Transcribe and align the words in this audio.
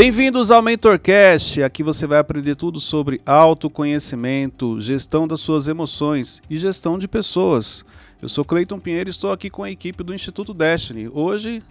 Bem-vindos 0.00 0.52
ao 0.52 0.62
MentorCast. 0.62 1.60
Aqui 1.60 1.82
você 1.82 2.06
vai 2.06 2.20
aprender 2.20 2.54
tudo 2.54 2.78
sobre 2.78 3.20
autoconhecimento, 3.26 4.80
gestão 4.80 5.26
das 5.26 5.40
suas 5.40 5.66
emoções 5.66 6.40
e 6.48 6.56
gestão 6.56 6.96
de 6.96 7.08
pessoas. 7.08 7.84
Eu 8.22 8.28
sou 8.28 8.44
Cleiton 8.44 8.78
Pinheiro 8.78 9.08
e 9.08 9.10
estou 9.10 9.32
aqui 9.32 9.50
com 9.50 9.64
a 9.64 9.70
equipe 9.72 10.04
do 10.04 10.14
Instituto 10.14 10.54
Destiny. 10.54 11.10
Hoje 11.12 11.64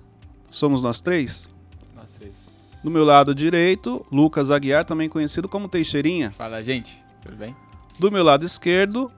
somos 0.51 0.83
nós 0.83 0.99
três. 0.99 1.49
Nós 1.95 2.15
três. 2.15 2.33
Do 2.83 2.91
meu 2.91 3.05
lado 3.05 3.33
direito, 3.33 4.05
Lucas 4.11 4.51
Aguiar, 4.51 4.83
também 4.83 5.07
conhecido 5.07 5.47
como 5.47 5.69
Teixeirinha. 5.69 6.31
Fala, 6.31 6.61
gente. 6.61 7.01
Tudo 7.23 7.37
bem? 7.37 7.55
Do 7.97 8.11
meu 8.11 8.25
lado 8.25 8.43
esquerdo, 8.43 9.09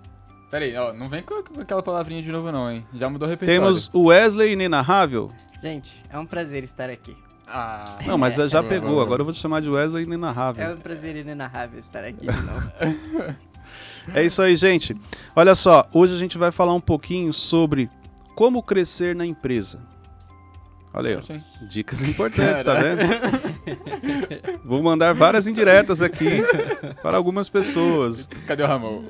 Pera 0.52 0.66
aí, 0.66 0.76
ó, 0.76 0.94
não 0.94 1.10
vem 1.10 1.24
com 1.24 1.34
aquela 1.60 1.82
palavrinha 1.82 2.22
de 2.22 2.32
novo 2.32 2.52
não, 2.52 2.72
hein? 2.72 2.86
Já 2.94 3.10
mudou 3.10 3.28
o 3.28 3.32
repertório. 3.32 3.60
temos 3.60 3.90
o 3.92 4.10
Wesley 4.10 4.52
Inenarrável. 4.52 5.32
Gente, 5.64 5.96
é 6.12 6.20
um 6.20 6.28
prazer 6.28 6.64
estar 6.64 6.92
aqui. 6.92 7.18
Ah, 7.52 7.98
Não, 8.06 8.18
mas 8.18 8.36
já 8.36 8.62
Boa, 8.62 8.64
pegou. 8.64 8.90
boa, 8.92 9.04
Agora 9.04 9.22
eu 9.22 9.26
vou 9.26 9.34
te 9.34 9.40
chamar 9.40 9.62
de 9.62 9.70
Wesley 9.70 10.04
Inenarrável. 10.04 10.64
É 10.64 10.74
um 10.74 10.78
prazer 10.78 11.16
inenarrável 11.16 11.80
estar 11.80 12.04
aqui 12.04 12.22
de 12.22 12.28
novo. 12.28 12.72
É 14.16 14.24
isso 14.26 14.42
aí, 14.42 14.56
gente. 14.56 14.96
Olha 15.36 15.54
só, 15.54 15.86
hoje 15.94 16.16
a 16.16 16.18
gente 16.18 16.36
vai 16.38 16.52
falar 16.52 16.74
um 16.74 16.82
pouquinho 16.82 17.32
sobre 17.32 17.88
como 18.34 18.64
crescer 18.64 19.16
na 19.16 19.24
empresa. 19.24 19.80
Olha 20.92 21.10
aí, 21.12 21.16
ó. 21.62 21.66
Dicas 21.68 22.02
importantes, 22.02 22.64
tá 22.64 22.74
vendo? 22.74 23.02
Vou 24.66 24.82
mandar 24.82 25.14
várias 25.14 25.46
indiretas 25.46 26.02
aqui 26.02 26.42
para 27.04 27.16
algumas 27.18 27.48
pessoas. 27.48 28.28
Cadê 28.48 28.64
o 28.64 28.68
Ramon? 28.68 29.04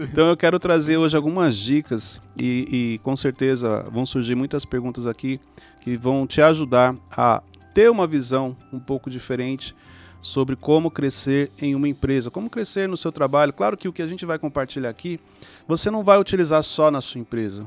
Então 0.00 0.28
eu 0.28 0.36
quero 0.36 0.58
trazer 0.58 0.96
hoje 0.96 1.14
algumas 1.14 1.54
dicas 1.56 2.22
e, 2.40 2.94
e 2.94 2.98
com 3.00 3.14
certeza 3.14 3.84
vão 3.92 4.06
surgir 4.06 4.34
muitas 4.34 4.64
perguntas 4.64 5.06
aqui 5.06 5.38
que 5.80 5.98
vão 5.98 6.26
te 6.26 6.40
ajudar 6.40 6.94
a 7.10 7.42
ter 7.80 7.90
uma 7.90 8.06
visão 8.06 8.54
um 8.70 8.78
pouco 8.78 9.08
diferente 9.08 9.74
sobre 10.20 10.54
como 10.54 10.90
crescer 10.90 11.50
em 11.58 11.74
uma 11.74 11.88
empresa, 11.88 12.30
como 12.30 12.50
crescer 12.50 12.86
no 12.86 12.94
seu 12.94 13.10
trabalho. 13.10 13.54
Claro 13.54 13.74
que 13.74 13.88
o 13.88 13.92
que 13.92 14.02
a 14.02 14.06
gente 14.06 14.26
vai 14.26 14.38
compartilhar 14.38 14.90
aqui, 14.90 15.18
você 15.66 15.90
não 15.90 16.04
vai 16.04 16.18
utilizar 16.18 16.62
só 16.62 16.90
na 16.90 17.00
sua 17.00 17.22
empresa. 17.22 17.66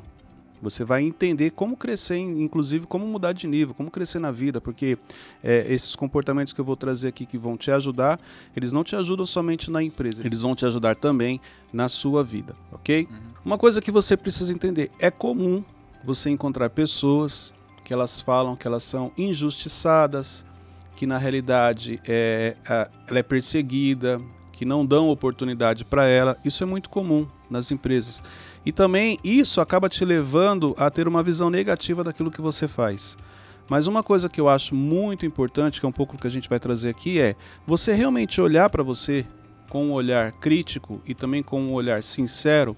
Você 0.62 0.84
vai 0.84 1.02
entender 1.02 1.50
como 1.50 1.76
crescer, 1.76 2.18
inclusive 2.18 2.86
como 2.86 3.08
mudar 3.08 3.34
de 3.34 3.48
nível, 3.48 3.74
como 3.74 3.90
crescer 3.90 4.20
na 4.20 4.30
vida, 4.30 4.62
porque 4.62 5.00
é, 5.44 5.66
esses 5.68 5.96
comportamentos 5.96 6.54
que 6.54 6.62
eu 6.62 6.66
vou 6.66 6.78
trazer 6.78 7.08
aqui 7.08 7.26
que 7.26 7.38
vão 7.38 7.58
te 7.58 7.72
ajudar, 7.72 8.20
eles 8.56 8.72
não 8.72 8.84
te 8.84 8.96
ajudam 8.96 9.26
somente 9.26 9.72
na 9.72 9.82
empresa, 9.82 10.22
eles 10.24 10.42
vão 10.42 10.54
te 10.56 10.64
ajudar 10.64 10.96
também 10.96 11.42
na 11.74 11.90
sua 11.90 12.24
vida, 12.24 12.56
ok? 12.72 13.08
Uma 13.44 13.58
coisa 13.58 13.82
que 13.82 13.90
você 13.90 14.16
precisa 14.16 14.54
entender: 14.54 14.92
é 15.00 15.10
comum 15.10 15.64
você 16.06 16.30
encontrar 16.30 16.70
pessoas 16.70 17.52
que 17.84 17.94
elas 17.94 18.22
falam 18.22 18.56
que 18.56 18.68
elas 18.68 18.84
são 18.84 19.12
injustiçadas, 19.18 20.46
que 20.96 21.06
na 21.06 21.18
realidade 21.18 22.00
é, 22.08 22.56
ela 22.66 23.20
é 23.20 23.24
perseguida, 23.24 24.22
que 24.52 24.66
não 24.66 24.86
dão 24.86 25.10
oportunidade 25.10 25.84
para 25.84 26.06
ela. 26.06 26.38
Isso 26.46 26.64
é 26.64 26.66
muito 26.66 26.90
comum 26.90 27.28
nas 27.50 27.72
empresas. 27.72 28.22
E 28.66 28.72
também 28.72 29.20
isso 29.24 29.60
acaba 29.60 29.90
te 29.90 30.06
levando 30.06 30.74
a 30.78 30.90
ter 30.90 31.08
uma 31.08 31.22
visão 31.22 31.50
negativa 31.50 32.04
daquilo 32.04 32.32
que 32.32 32.42
você 32.42 32.68
faz. 32.68 33.18
Mas 33.68 33.88
uma 33.88 34.04
coisa 34.04 34.30
que 34.30 34.40
eu 34.40 34.48
acho 34.48 34.76
muito 34.76 35.26
importante, 35.26 35.80
que 35.80 35.86
é 35.86 35.90
um 35.90 35.94
pouco 35.94 36.16
o 36.16 36.20
que 36.20 36.28
a 36.28 36.32
gente 36.32 36.50
vai 36.50 36.60
trazer 36.60 36.90
aqui, 36.90 37.20
é 37.20 37.36
você 37.66 37.94
realmente 37.94 38.40
olhar 38.40 38.70
para 38.70 38.84
você 38.84 39.26
com 39.70 39.88
um 39.88 39.92
olhar 39.92 40.32
crítico 40.34 41.02
e 41.06 41.16
também 41.16 41.42
com 41.42 41.60
um 41.60 41.74
olhar 41.74 42.04
sincero, 42.04 42.78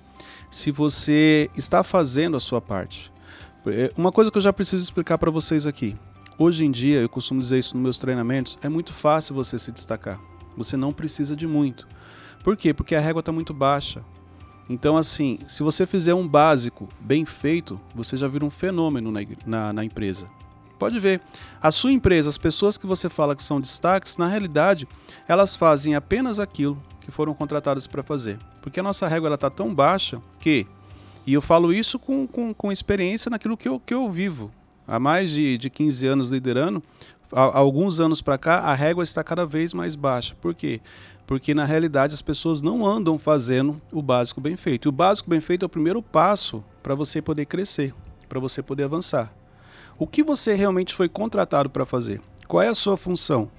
se 0.50 0.72
você 0.72 1.50
está 1.56 1.84
fazendo 1.84 2.38
a 2.38 2.40
sua 2.40 2.62
parte. 2.62 3.12
É, 3.68 3.92
Uma 3.98 4.12
coisa 4.12 4.30
que 4.30 4.38
eu 4.38 4.42
já 4.42 4.54
preciso 4.54 4.84
explicar 4.84 5.18
para 5.18 5.32
vocês 5.32 5.66
aqui. 5.66 5.96
Hoje 6.38 6.66
em 6.66 6.72
dia, 6.72 7.00
eu 7.02 7.10
costumo 7.10 7.40
dizer 7.40 7.60
isso 7.60 7.76
nos 7.76 7.84
meus 7.84 8.00
treinamentos, 8.00 8.58
é 8.62 8.70
muito 8.70 8.94
fácil 8.94 9.34
você 9.34 9.58
se 9.58 9.72
destacar. 9.72 10.20
Você 10.58 10.76
não 10.78 10.94
precisa 10.94 11.36
de 11.36 11.48
muito. 11.48 11.88
Por 12.44 12.56
quê? 12.56 12.74
Porque 12.74 12.94
a 12.94 13.00
régua 13.00 13.22
está 13.22 13.32
muito 13.32 13.54
baixa. 13.54 14.04
Então, 14.70 14.98
assim, 14.98 15.40
se 15.48 15.64
você 15.64 15.86
fizer 15.86 16.14
um 16.14 16.28
básico 16.28 16.90
bem 17.00 17.24
feito, 17.26 17.80
você 17.94 18.18
já 18.18 18.28
vira 18.28 18.46
um 18.46 18.50
fenômeno 18.50 19.12
na, 19.12 19.22
na, 19.46 19.74
na 19.74 19.86
empresa. 19.86 20.28
Pode 20.78 21.00
ver. 21.00 21.22
A 21.62 21.72
sua 21.72 21.92
empresa, 21.92 22.30
as 22.30 22.38
pessoas 22.38 22.78
que 22.78 22.86
você 22.86 23.10
fala 23.10 23.36
que 23.36 23.44
são 23.44 23.62
destaques, 23.62 24.18
na 24.18 24.28
realidade, 24.28 24.88
elas 25.28 25.56
fazem 25.56 25.96
apenas 25.96 26.40
aquilo 26.40 26.82
que 27.00 27.12
foram 27.12 27.34
contratadas 27.34 27.88
para 27.88 28.04
fazer. 28.04 28.40
Porque 28.62 28.80
a 28.80 28.84
nossa 28.84 29.08
régua 29.08 29.34
está 29.34 29.50
tão 29.50 29.74
baixa 29.74 30.22
que, 30.40 30.68
e 31.26 31.34
eu 31.34 31.42
falo 31.42 31.74
isso 31.74 31.98
com, 31.98 32.28
com, 32.28 32.54
com 32.54 32.72
experiência 32.72 33.30
naquilo 33.30 33.58
que 33.58 33.68
eu, 33.68 33.80
que 33.80 33.94
eu 33.94 34.10
vivo. 34.10 34.52
Há 34.88 35.00
mais 35.00 35.32
de, 35.32 35.58
de 35.58 35.70
15 35.70 36.06
anos 36.06 36.32
liderando, 36.32 36.84
há, 37.32 37.42
há 37.42 37.58
alguns 37.58 38.00
anos 38.00 38.22
para 38.22 38.38
cá, 38.38 38.60
a 38.60 38.76
régua 38.76 39.04
está 39.04 39.24
cada 39.24 39.46
vez 39.46 39.74
mais 39.74 39.96
baixa. 39.96 40.36
Por 40.40 40.54
quê? 40.54 40.80
Porque 41.26 41.56
na 41.56 41.66
realidade 41.66 42.14
as 42.14 42.22
pessoas 42.22 42.62
não 42.62 42.86
andam 42.86 43.18
fazendo 43.18 43.82
o 43.92 44.02
básico 44.02 44.40
bem 44.40 44.56
feito. 44.56 44.88
E 44.88 44.90
o 44.90 44.92
básico 44.92 45.30
bem 45.30 45.42
feito 45.42 45.64
é 45.64 45.66
o 45.66 45.70
primeiro 45.70 46.02
passo 46.02 46.64
para 46.84 46.94
você 46.94 47.22
poder 47.22 47.46
crescer, 47.46 47.94
para 48.30 48.40
você 48.40 48.62
poder 48.62 48.84
avançar. 48.84 49.34
O 49.98 50.06
que 50.06 50.22
você 50.22 50.54
realmente 50.54 50.94
foi 50.94 51.10
contratado 51.10 51.70
para 51.70 51.86
fazer? 51.86 52.22
Qual 52.48 52.62
é 52.62 52.68
a 52.68 52.76
sua 52.76 52.96
função? 52.96 53.50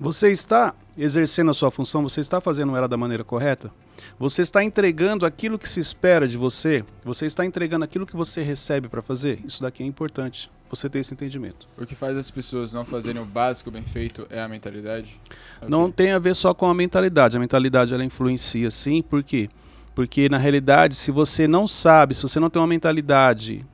Você 0.00 0.30
está 0.30 0.74
exercendo 0.96 1.50
a 1.50 1.54
sua 1.54 1.70
função? 1.70 2.02
Você 2.02 2.20
está 2.20 2.40
fazendo 2.40 2.74
ela 2.74 2.88
da 2.88 2.96
maneira 2.96 3.24
correta? 3.24 3.70
Você 4.18 4.42
está 4.42 4.62
entregando 4.62 5.26
aquilo 5.26 5.58
que 5.58 5.68
se 5.68 5.80
espera 5.80 6.26
de 6.26 6.36
você? 6.36 6.84
Você 7.04 7.26
está 7.26 7.44
entregando 7.44 7.84
aquilo 7.84 8.06
que 8.06 8.16
você 8.16 8.42
recebe 8.42 8.88
para 8.88 9.02
fazer? 9.02 9.40
Isso 9.46 9.62
daqui 9.62 9.82
é 9.82 9.86
importante. 9.86 10.50
Você 10.68 10.88
ter 10.88 10.98
esse 10.98 11.14
entendimento. 11.14 11.68
O 11.78 11.86
que 11.86 11.94
faz 11.94 12.16
as 12.16 12.30
pessoas 12.30 12.72
não 12.72 12.84
fazerem 12.84 13.22
o 13.22 13.24
básico 13.24 13.70
bem 13.70 13.84
feito 13.84 14.26
é 14.28 14.42
a 14.42 14.48
mentalidade? 14.48 15.20
É 15.60 15.66
o 15.66 15.70
Não 15.70 15.92
tem 15.92 16.12
a 16.12 16.18
ver 16.18 16.34
só 16.34 16.52
com 16.52 16.66
a 16.66 16.74
mentalidade. 16.74 17.36
A 17.36 17.40
mentalidade 17.40 17.94
ela 17.94 18.04
influencia 18.04 18.70
sim, 18.70 19.00
por 19.00 19.22
quê? 19.22 19.48
Porque 19.94 20.28
na 20.28 20.38
realidade, 20.38 20.94
se 20.94 21.10
você 21.10 21.46
não 21.46 21.68
sabe, 21.68 22.14
se 22.14 22.22
você 22.22 22.40
não 22.40 22.50
tem 22.50 22.60
uma 22.60 22.66
mentalidade, 22.66 23.64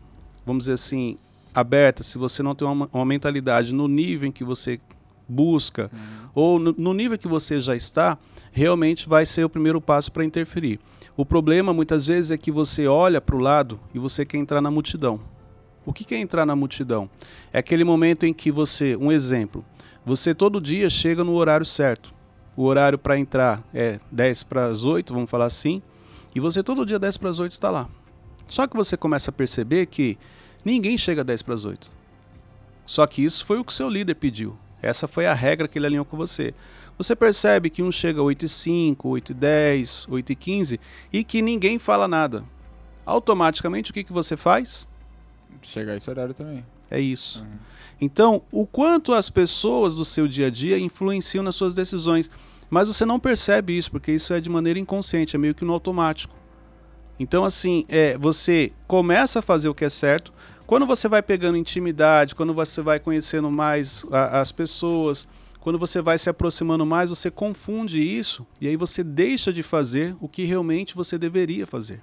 vamos 0.45 0.65
dizer 0.65 0.75
assim, 0.75 1.19
aberta, 1.55 2.03
se 2.03 2.19
você 2.19 2.43
não 2.43 2.55
tem 2.55 2.69
uma, 2.69 2.89
uma 2.93 3.07
mentalidade 3.07 3.75
no 3.75 3.89
nível 3.89 4.29
em 4.29 4.33
que 4.33 4.45
você 4.45 4.79
busca 5.29 5.91
ou 6.35 6.59
no, 6.59 6.75
no 6.77 6.95
nível 6.95 7.19
que 7.19 7.29
você 7.29 7.59
já 7.59 7.75
está, 7.75 8.19
realmente 8.53 9.09
vai 9.09 9.27
ser 9.27 9.45
o 9.45 9.49
primeiro 9.49 9.81
passo 9.81 10.13
para 10.13 10.25
interferir. 10.25 10.79
O 11.17 11.27
problema 11.27 11.73
muitas 11.73 12.07
vezes 12.07 12.31
é 12.31 12.39
que 12.39 12.53
você 12.53 12.87
olha 12.87 13.21
para 13.21 13.35
o 13.35 13.41
lado 13.41 13.81
e 13.93 13.99
você 13.99 14.25
quer 14.25 14.39
entrar 14.39 14.61
na 14.61 14.71
multidão. 14.71 15.21
O 15.85 15.93
que 15.93 16.15
é 16.15 16.19
entrar 16.19 16.47
na 16.47 16.55
multidão? 16.55 17.11
É 17.53 17.59
aquele 17.59 17.83
momento 17.83 18.25
em 18.25 18.33
que 18.33 18.53
você, 18.53 18.97
um 18.97 19.11
exemplo, 19.11 19.65
você 20.05 20.33
todo 20.35 20.61
dia 20.61 20.89
chega 20.89 21.25
no 21.25 21.35
horário 21.35 21.67
certo. 21.67 22.15
O 22.57 22.65
horário 22.65 22.99
para 22.99 23.19
entrar 23.19 23.65
é 23.75 23.99
10 24.11 24.43
para 24.45 24.67
as 24.67 24.85
8, 24.85 25.13
vamos 25.13 25.31
falar 25.31 25.47
assim, 25.47 25.83
e 26.35 26.41
você 26.41 26.63
todo 26.63 26.87
dia 26.87 26.99
10 26.99 27.17
para 27.17 27.31
as 27.31 27.39
8 27.39 27.51
está 27.51 27.71
lá. 27.71 27.89
Só 28.47 28.67
que 28.67 28.77
você 28.77 28.97
começa 28.97 29.31
a 29.31 29.33
perceber 29.33 29.87
que 29.87 30.19
ninguém 30.65 30.97
chega 30.99 31.25
10 31.25 31.43
para 31.43 31.55
as 31.55 31.65
8. 31.65 31.91
Só 32.87 33.07
que 33.07 33.25
isso 33.25 33.45
foi 33.45 33.59
o 33.59 33.65
que 33.65 33.73
seu 33.73 33.89
líder 33.89 34.15
pediu. 34.15 34.57
Essa 34.83 35.09
foi 35.09 35.27
a 35.27 35.35
regra 35.35 35.67
que 35.67 35.79
ele 35.79 35.87
alinhou 35.87 36.05
com 36.05 36.17
você. 36.17 36.53
Você 36.99 37.17
percebe 37.17 37.71
que 37.71 37.83
um 37.83 37.91
chega 37.91 38.23
8 38.23 38.45
e 38.45 38.49
5, 38.49 39.09
8 39.09 39.33
e 39.33 39.35
10, 39.35 40.07
8 40.09 40.31
e 40.33 40.37
15 40.37 40.81
e 41.13 41.25
que 41.25 41.43
ninguém 41.43 41.79
fala 41.79 42.07
nada. 42.07 42.45
Automaticamente 43.05 43.91
o 43.91 43.95
que, 43.95 44.05
que 44.05 44.13
você 44.13 44.37
faz? 44.37 44.89
Chegar 45.63 45.97
esse 45.97 46.09
horário 46.09 46.35
também. 46.35 46.65
É 46.91 47.01
isso. 47.01 47.43
Uhum. 47.43 47.59
Então, 48.01 48.43
o 48.51 48.67
quanto 48.67 49.13
as 49.13 49.31
pessoas 49.31 49.95
do 49.95 50.05
seu 50.05 50.29
dia 50.29 50.49
a 50.49 50.51
dia 50.51 50.79
influenciam 50.79 51.43
nas 51.43 51.55
suas 51.55 51.75
decisões. 51.75 52.31
Mas 52.69 52.89
você 52.89 53.05
não 53.05 53.21
percebe 53.21 53.77
isso, 53.77 53.91
porque 53.91 54.13
isso 54.13 54.33
é 54.33 54.41
de 54.41 54.49
maneira 54.49 54.79
inconsciente, 54.79 55.37
é 55.37 55.39
meio 55.39 55.55
que 55.55 55.65
no 55.65 55.73
automático. 55.73 56.35
Então, 57.19 57.45
assim, 57.45 57.85
é, 57.89 58.17
você 58.17 58.73
começa 58.87 59.39
a 59.39 59.43
fazer 59.43 59.69
o 59.69 59.75
que 59.75 59.85
é 59.85 59.89
certo. 59.89 60.33
Quando 60.67 60.87
você 60.87 61.07
vai 61.09 61.23
pegando 61.23 61.59
intimidade, 61.59 62.35
quando 62.35 62.55
você 62.55 62.81
vai 62.81 62.99
conhecendo 62.99 63.51
mais 63.51 64.07
a- 64.11 64.41
as 64.41 64.51
pessoas, 64.51 65.29
quando 65.63 65.79
você 65.79 66.03
vai 66.03 66.19
se 66.19 66.29
aproximando 66.29 66.85
mais, 66.85 67.09
você 67.09 67.31
confunde 67.31 68.01
isso 68.01 68.45
e 68.61 68.67
aí 68.67 68.77
você 68.77 69.05
deixa 69.05 69.53
de 69.53 69.63
fazer 69.63 70.17
o 70.21 70.29
que 70.29 70.43
realmente 70.43 70.97
você 70.97 71.17
deveria 71.17 71.69
fazer. 71.69 72.03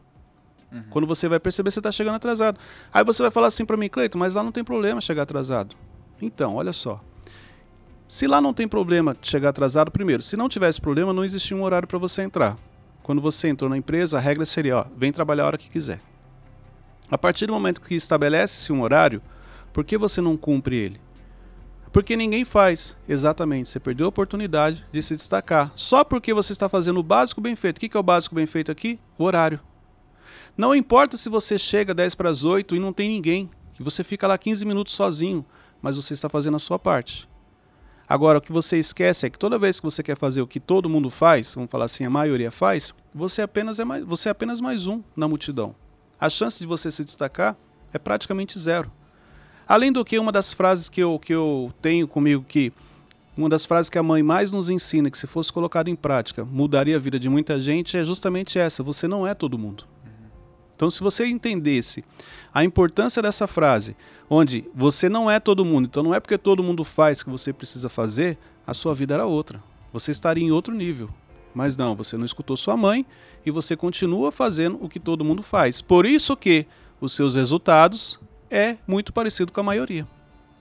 Uhum. 0.72 0.84
Quando 0.90 1.06
você 1.06 1.28
vai 1.28 1.42
perceber, 1.42 1.70
você 1.70 1.82
está 1.82 1.92
chegando 1.92 2.16
atrasado. 2.16 2.58
Aí 2.94 3.04
você 3.04 3.22
vai 3.22 3.30
falar 3.30 3.48
assim 3.48 3.66
para 3.66 3.76
mim, 3.76 3.90
Cleiton, 3.90 4.18
mas 4.18 4.36
lá 4.36 4.42
não 4.42 4.52
tem 4.54 4.64
problema 4.64 5.02
chegar 5.02 5.24
atrasado. 5.24 5.76
Então, 6.22 6.56
olha 6.56 6.72
só. 6.72 7.04
Se 8.08 8.28
lá 8.28 8.40
não 8.40 8.54
tem 8.54 8.66
problema 8.66 9.18
chegar 9.22 9.50
atrasado, 9.50 9.92
primeiro, 9.92 10.24
se 10.24 10.38
não 10.38 10.48
tivesse 10.48 10.80
problema, 10.80 11.12
não 11.12 11.26
existia 11.26 11.58
um 11.58 11.64
horário 11.64 11.88
para 11.88 12.00
você 12.00 12.22
entrar. 12.22 12.58
Quando 13.04 13.22
você 13.22 13.50
entrou 13.50 13.70
na 13.70 13.76
empresa, 13.76 14.20
a 14.20 14.22
regra 14.22 14.46
seria, 14.46 14.78
ó, 14.78 14.86
vem 14.96 15.12
trabalhar 15.12 15.44
a 15.44 15.48
hora 15.48 15.58
que 15.58 15.70
quiser. 15.70 16.00
A 17.12 17.18
partir 17.18 17.46
do 17.46 17.52
momento 17.52 17.82
que 17.82 17.94
estabelece-se 17.94 18.72
um 18.72 18.82
horário, 18.82 19.22
por 19.74 19.84
que 19.84 19.98
você 19.98 20.22
não 20.22 20.38
cumpre 20.38 20.78
ele? 20.78 21.09
Porque 21.92 22.16
ninguém 22.16 22.46
faz. 22.46 22.96
Exatamente. 23.08 23.70
Você 23.70 23.80
perdeu 23.80 24.06
a 24.06 24.10
oportunidade 24.10 24.86
de 24.92 25.02
se 25.02 25.16
destacar. 25.16 25.72
Só 25.76 26.04
porque 26.04 26.34
você 26.34 26.54
está 26.54 26.70
fazendo 26.70 27.00
o 27.00 27.04
básico 27.04 27.42
bem 27.42 27.56
feito. 27.56 27.78
O 27.78 27.80
que 27.82 27.98
é 27.98 28.00
o 28.00 28.04
básico 28.04 28.36
bem 28.36 28.46
feito 28.46 28.72
aqui? 28.72 29.00
O 29.18 29.24
horário. 29.24 29.60
Não 30.56 30.76
importa 30.76 31.18
se 31.18 31.30
você 31.30 31.58
chega 31.58 31.94
10 31.94 32.16
para 32.16 32.30
as 32.30 32.44
8 32.44 32.76
e 32.76 32.80
não 32.80 32.92
tem 32.92 33.10
ninguém, 33.10 33.50
que 33.74 33.82
você 33.82 34.04
fica 34.04 34.28
lá 34.28 34.38
15 34.38 34.66
minutos 34.66 34.94
sozinho, 34.94 35.46
mas 35.82 35.96
você 35.96 36.14
está 36.14 36.28
fazendo 36.28 36.56
a 36.56 36.60
sua 36.60 36.78
parte. 36.78 37.30
Agora, 38.08 38.40
o 38.40 38.42
que 38.42 38.52
você 38.52 38.78
esquece 38.78 39.26
é 39.26 39.30
que 39.30 39.40
toda 39.40 39.60
vez 39.60 39.80
que 39.80 39.86
você 39.86 40.04
quer 40.04 40.18
fazer 40.18 40.42
o 40.42 40.48
que 40.48 40.60
todo 40.60 40.90
mundo 40.90 41.10
faz, 41.10 41.54
vamos 41.54 41.70
falar 41.70 41.86
assim, 41.86 42.04
a 42.04 42.10
maioria 42.10 42.52
faz, 42.52 42.94
você 43.14 43.42
apenas 43.42 43.80
é 43.80 43.86
mais, 43.86 44.04
você 44.04 44.30
é 44.30 44.32
apenas 44.32 44.60
mais 44.60 44.88
um 44.88 45.02
na 45.16 45.28
multidão. 45.28 45.76
A 46.20 46.28
chance 46.28 46.60
de 46.60 46.66
você 46.66 46.92
se 46.92 47.06
destacar 47.06 47.56
é 47.94 47.98
praticamente 47.98 48.60
zero. 48.60 48.92
Além 49.70 49.92
do 49.92 50.04
que, 50.04 50.18
uma 50.18 50.32
das 50.32 50.52
frases 50.52 50.90
que 50.90 51.00
eu, 51.00 51.20
que 51.20 51.32
eu 51.32 51.72
tenho 51.80 52.08
comigo 52.08 52.44
que 52.48 52.74
uma 53.38 53.48
das 53.48 53.68
frases 53.68 53.88
que 53.88 54.00
a 54.00 54.04
mãe 54.04 54.24
mais 54.24 54.52
nos 54.52 54.68
ensina, 54.68 55.12
que 55.12 55.18
se 55.18 55.28
fosse 55.28 55.54
colocado 55.54 55.90
em 55.90 55.96
prática, 55.96 56.44
mudaria 56.44 56.96
a 56.96 57.00
vida 57.00 57.20
de 57.20 57.30
muita 57.30 57.62
gente, 57.62 57.96
é 57.96 58.04
justamente 58.04 58.58
essa: 58.58 58.82
você 58.82 59.08
não 59.08 59.28
é 59.28 59.36
todo 59.36 59.60
mundo. 59.60 59.84
Então, 60.76 60.90
se 60.90 61.02
você 61.02 61.28
entendesse 61.28 62.04
a 62.52 62.64
importância 62.64 63.22
dessa 63.22 63.46
frase, 63.46 63.96
onde 64.28 64.66
você 64.74 65.08
não 65.08 65.30
é 65.30 65.40
todo 65.40 65.64
mundo, 65.64 65.86
então 65.86 66.02
não 66.02 66.16
é 66.16 66.20
porque 66.20 66.38
todo 66.38 66.64
mundo 66.64 66.84
faz 66.84 67.22
que 67.22 67.30
você 67.30 67.54
precisa 67.54 67.90
fazer, 67.90 68.40
a 68.66 68.74
sua 68.74 68.96
vida 68.96 69.14
era 69.14 69.26
outra. 69.28 69.62
Você 69.94 70.10
estaria 70.10 70.44
em 70.44 70.52
outro 70.52 70.74
nível. 70.74 71.12
Mas 71.54 71.78
não, 71.78 71.96
você 71.96 72.18
não 72.18 72.26
escutou 72.26 72.58
sua 72.58 72.76
mãe 72.76 73.06
e 73.46 73.52
você 73.52 73.76
continua 73.76 74.32
fazendo 74.32 74.80
o 74.82 74.90
que 74.90 75.00
todo 75.00 75.26
mundo 75.26 75.44
faz. 75.44 75.80
Por 75.80 76.06
isso 76.06 76.36
que 76.36 76.66
os 77.02 77.12
seus 77.14 77.36
resultados 77.36 78.20
é 78.50 78.78
muito 78.88 79.14
parecido 79.14 79.52
com 79.52 79.60
a 79.60 79.64
maioria. 79.64 80.08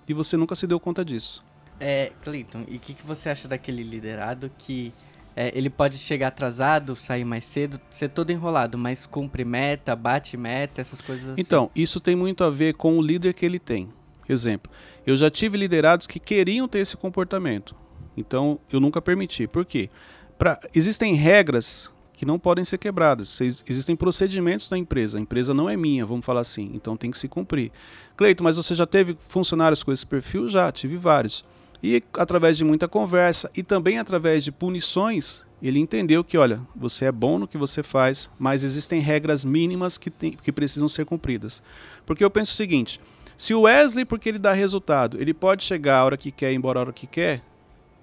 E 0.09 0.15
você 0.15 0.37
nunca 0.37 0.55
se 0.55 0.67
deu 0.67 0.81
conta 0.81 1.05
disso. 1.05 1.45
É, 1.81 2.13
Cleiton, 2.23 2.65
e 2.67 2.77
o 2.77 2.81
que, 2.81 2.95
que 2.95 3.07
você 3.07 3.29
acha 3.29 3.47
daquele 3.47 3.83
liderado 3.83 4.51
que 4.59 4.93
é, 5.37 5.53
ele 5.55 5.71
pode 5.71 5.99
chegar 5.99 6.29
atrasado, 6.29 6.97
sair 6.97 7.25
mais 7.25 7.45
cedo, 7.45 7.81
ser 7.91 8.09
todo 8.09 8.33
enrolado, 8.33 8.77
mas 8.77 9.07
cumpre 9.07 9.45
meta, 9.45 9.95
bate 9.95 10.37
meta, 10.37 10.81
essas 10.81 11.01
coisas 11.01 11.29
assim. 11.29 11.41
Então, 11.41 11.71
isso 11.77 12.01
tem 12.01 12.17
muito 12.17 12.43
a 12.43 12.51
ver 12.51 12.75
com 12.75 12.99
o 12.99 13.03
líder 13.03 13.33
que 13.35 13.47
ele 13.47 13.61
tem. 13.61 13.89
Exemplo, 14.29 14.71
eu 15.07 15.17
já 15.17 15.31
tive 15.31 15.57
liderados 15.57 16.07
que 16.07 16.19
queriam 16.19 16.67
ter 16.67 16.81
esse 16.81 16.97
comportamento. 16.97 17.75
Então, 18.17 18.59
eu 18.71 18.81
nunca 18.81 19.01
permiti. 19.01 19.47
Por 19.47 19.65
quê? 19.65 19.89
Pra, 20.37 20.59
existem 20.75 21.15
regras 21.15 21.89
que 22.19 22.27
não 22.27 22.37
podem 22.37 22.65
ser 22.65 22.79
quebradas. 22.79 23.41
Existem 23.41 23.95
procedimentos 23.95 24.69
da 24.69 24.77
empresa. 24.77 25.19
A 25.19 25.21
empresa 25.21 25.55
não 25.55 25.71
é 25.71 25.77
minha, 25.77 26.05
vamos 26.05 26.27
falar 26.27 26.41
assim. 26.41 26.69
Então 26.75 26.97
tem 26.97 27.13
que 27.13 27.17
se 27.17 27.29
cumprir. 27.29 27.71
Cleito, 28.17 28.43
mas 28.43 28.57
você 28.57 28.75
já 28.75 28.85
teve 28.85 29.17
funcionários 29.29 29.85
com 29.85 29.93
esse 29.93 30.05
perfil? 30.05 30.49
Já, 30.49 30.73
tive 30.73 30.97
vários. 30.97 31.45
E 31.81 32.03
através 32.15 32.57
de 32.57 32.65
muita 32.65 32.89
conversa 32.89 33.49
e 33.57 33.63
também 33.63 34.01
através 34.01 34.43
de 34.43 34.51
punições, 34.51 35.45
ele 35.63 35.79
entendeu 35.79 36.25
que, 36.25 36.37
olha, 36.37 36.61
você 36.75 37.05
é 37.05 37.13
bom 37.13 37.39
no 37.39 37.47
que 37.47 37.57
você 37.57 37.85
faz, 37.85 38.29
mas 38.37 38.65
existem 38.65 39.01
regras 39.01 39.45
mínimas 39.45 39.97
que, 39.97 40.11
tem, 40.11 40.33
que 40.33 40.51
precisam 40.51 40.89
ser 40.89 41.07
cumpridas. 41.07 41.63
Porque 42.05 42.25
eu 42.25 42.31
penso 42.31 42.51
o 42.51 42.57
seguinte: 42.57 43.01
se 43.37 43.55
o 43.55 43.61
Wesley, 43.61 44.05
porque 44.05 44.29
ele 44.29 44.41
dá 44.41 44.53
resultado, 44.53 45.21
ele 45.21 45.33
pode 45.33 45.63
chegar 45.63 45.99
a 45.99 46.05
hora 46.05 46.17
que 46.17 46.33
quer, 46.33 46.53
embora 46.53 46.81
a 46.81 46.83
hora 46.83 46.93
que 46.93 47.07
quer, 47.07 47.45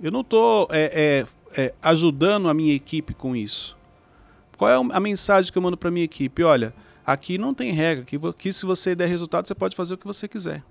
eu 0.02 0.10
não 0.10 0.22
estou 0.22 0.70
é, 0.72 1.26
é, 1.58 1.62
é, 1.62 1.74
ajudando 1.84 2.48
a 2.48 2.54
minha 2.54 2.74
equipe 2.74 3.14
com 3.14 3.36
isso. 3.36 3.75
Qual 4.58 4.70
é 4.70 4.96
a 4.96 5.00
mensagem 5.00 5.52
que 5.52 5.58
eu 5.58 5.62
mando 5.62 5.78
para 5.78 5.92
minha 5.92 6.06
equipe? 6.06 6.44
Olha, 6.44 6.74
aqui 7.06 7.38
não 7.38 7.54
tem 7.54 7.72
regra, 7.72 8.06
que, 8.38 8.54
se 8.54 8.66
você 8.66 8.96
der 8.96 9.08
resultado, 9.08 9.48
você 9.48 9.56
pode 9.56 9.76
fazer 9.76 9.94
o 9.94 9.98
que 9.98 10.08
você 10.08 10.28
quiser. 10.28 10.64